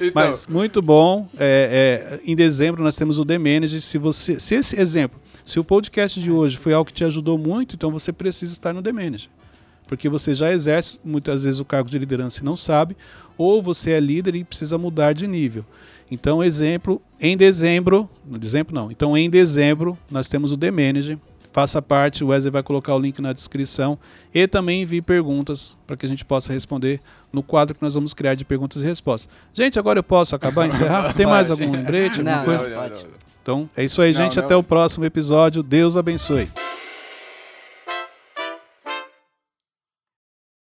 Então. 0.00 0.12
Mas 0.14 0.46
muito 0.46 0.82
bom. 0.82 1.28
É, 1.38 2.20
é, 2.20 2.30
em 2.30 2.34
dezembro 2.34 2.82
nós 2.82 2.96
temos 2.96 3.18
o 3.18 3.24
The 3.24 3.38
Manager. 3.38 3.80
Se 3.80 3.98
você, 3.98 4.38
se 4.38 4.54
esse 4.54 4.78
exemplo, 4.80 5.20
se 5.44 5.58
o 5.60 5.64
podcast 5.64 6.20
de 6.20 6.30
hoje 6.30 6.56
foi 6.56 6.72
algo 6.72 6.86
que 6.86 6.92
te 6.92 7.04
ajudou 7.04 7.38
muito, 7.38 7.74
então 7.74 7.90
você 7.90 8.12
precisa 8.12 8.52
estar 8.52 8.72
no 8.72 8.82
The 8.82 8.92
Manager 8.92 9.30
porque 9.86 10.08
você 10.08 10.34
já 10.34 10.50
exerce 10.52 10.98
muitas 11.04 11.44
vezes 11.44 11.60
o 11.60 11.64
cargo 11.64 11.90
de 11.90 11.98
liderança 11.98 12.40
e 12.40 12.44
não 12.44 12.56
sabe, 12.56 12.96
ou 13.36 13.62
você 13.62 13.92
é 13.92 14.00
líder 14.00 14.34
e 14.34 14.44
precisa 14.44 14.78
mudar 14.78 15.12
de 15.12 15.26
nível. 15.26 15.64
Então, 16.10 16.44
exemplo, 16.44 17.00
em 17.20 17.36
dezembro, 17.36 18.08
no 18.24 18.38
dezembro 18.38 18.74
não, 18.74 18.90
então 18.90 19.16
em 19.16 19.28
dezembro 19.28 19.98
nós 20.10 20.28
temos 20.28 20.52
o 20.52 20.56
The 20.56 20.70
Manager, 20.70 21.18
faça 21.52 21.80
parte, 21.80 22.24
o 22.24 22.28
Wesley 22.28 22.50
vai 22.50 22.62
colocar 22.62 22.94
o 22.94 22.98
link 22.98 23.20
na 23.20 23.32
descrição 23.32 23.98
e 24.34 24.46
também 24.46 24.82
envie 24.82 25.00
perguntas 25.00 25.76
para 25.86 25.96
que 25.96 26.04
a 26.04 26.08
gente 26.08 26.24
possa 26.24 26.52
responder 26.52 27.00
no 27.34 27.42
quadro 27.42 27.74
que 27.74 27.82
nós 27.82 27.94
vamos 27.94 28.14
criar 28.14 28.34
de 28.34 28.44
perguntas 28.44 28.82
e 28.82 28.86
respostas. 28.86 29.32
Gente, 29.52 29.78
agora 29.78 29.98
eu 29.98 30.02
posso 30.02 30.34
acabar, 30.34 30.66
encerrar? 30.66 31.12
Tem 31.14 31.26
mais 31.26 31.50
algum 31.50 31.70
lembrete? 31.70 32.20
Alguma 32.20 32.36
não, 32.36 32.44
coisa? 32.44 32.68
Não, 32.68 32.88
não, 32.88 33.24
então, 33.42 33.70
é 33.76 33.84
isso 33.84 34.00
aí, 34.00 34.12
gente. 34.14 34.38
Até 34.38 34.56
o 34.56 34.62
próximo 34.62 35.04
episódio. 35.04 35.62
Deus 35.62 35.98
abençoe. 35.98 36.48